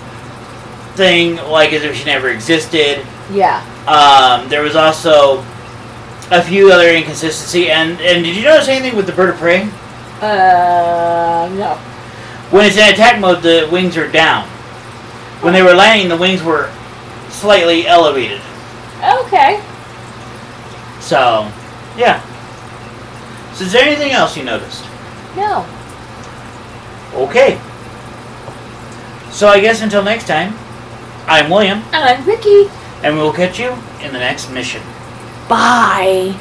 thing 0.95 1.35
like 1.37 1.73
as 1.73 1.83
if 1.83 1.95
she 1.95 2.05
never 2.05 2.29
existed. 2.29 3.05
Yeah. 3.31 3.61
Um, 3.87 4.49
there 4.49 4.61
was 4.63 4.75
also 4.75 5.39
a 6.31 6.41
few 6.41 6.71
other 6.71 6.89
inconsistency. 6.89 7.69
And 7.69 7.99
and 8.01 8.23
did 8.23 8.35
you 8.35 8.43
notice 8.43 8.67
anything 8.67 8.95
with 8.95 9.05
the 9.05 9.11
bird 9.13 9.29
of 9.29 9.37
prey? 9.37 9.69
Uh, 10.21 11.49
no. 11.53 11.75
When 12.49 12.65
it's 12.65 12.77
in 12.77 12.91
attack 12.93 13.19
mode, 13.19 13.43
the 13.43 13.67
wings 13.71 13.97
are 13.97 14.07
down. 14.11 14.47
When 15.41 15.53
they 15.53 15.61
were 15.61 15.73
landing, 15.73 16.09
the 16.09 16.17
wings 16.17 16.41
were 16.41 16.71
slightly 17.29 17.85
elevated. 17.87 18.41
Okay. 19.03 19.61
So. 20.99 21.51
So, 23.57 23.65
is 23.65 23.71
there 23.71 23.83
anything 23.83 24.11
else 24.11 24.37
you 24.37 24.43
noticed? 24.43 24.83
No. 25.35 25.65
Okay. 27.15 27.59
So, 29.31 29.47
I 29.47 29.59
guess 29.59 29.81
until 29.81 30.03
next 30.03 30.27
time, 30.27 30.53
I'm 31.25 31.49
William, 31.49 31.79
And 31.91 31.95
I'm 32.05 32.23
Vicky. 32.23 32.69
and 33.01 33.15
we 33.15 33.21
will 33.21 33.33
catch 33.33 33.59
you 33.59 33.71
in 34.01 34.13
the 34.13 34.19
next 34.19 34.51
mission. 34.51 34.81
Bye. 35.49 36.35